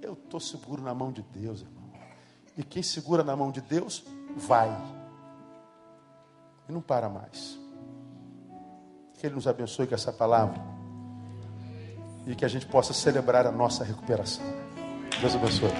Eu 0.00 0.14
estou 0.14 0.40
seguro 0.40 0.82
na 0.82 0.92
mão 0.92 1.12
de 1.12 1.22
Deus, 1.22 1.60
irmão. 1.60 1.82
E 2.56 2.62
quem 2.62 2.82
segura 2.82 3.22
na 3.22 3.34
mão 3.36 3.50
de 3.50 3.60
Deus, 3.60 4.04
vai. 4.36 4.68
E 6.68 6.72
não 6.72 6.82
para 6.82 7.08
mais. 7.08 7.61
Que 9.22 9.28
Ele 9.28 9.36
nos 9.36 9.46
abençoe 9.46 9.86
com 9.86 9.94
essa 9.94 10.12
palavra. 10.12 10.60
E 12.26 12.34
que 12.34 12.44
a 12.44 12.48
gente 12.48 12.66
possa 12.66 12.92
celebrar 12.92 13.46
a 13.46 13.52
nossa 13.52 13.84
recuperação. 13.84 14.44
Deus 15.20 15.36
abençoe. 15.36 15.70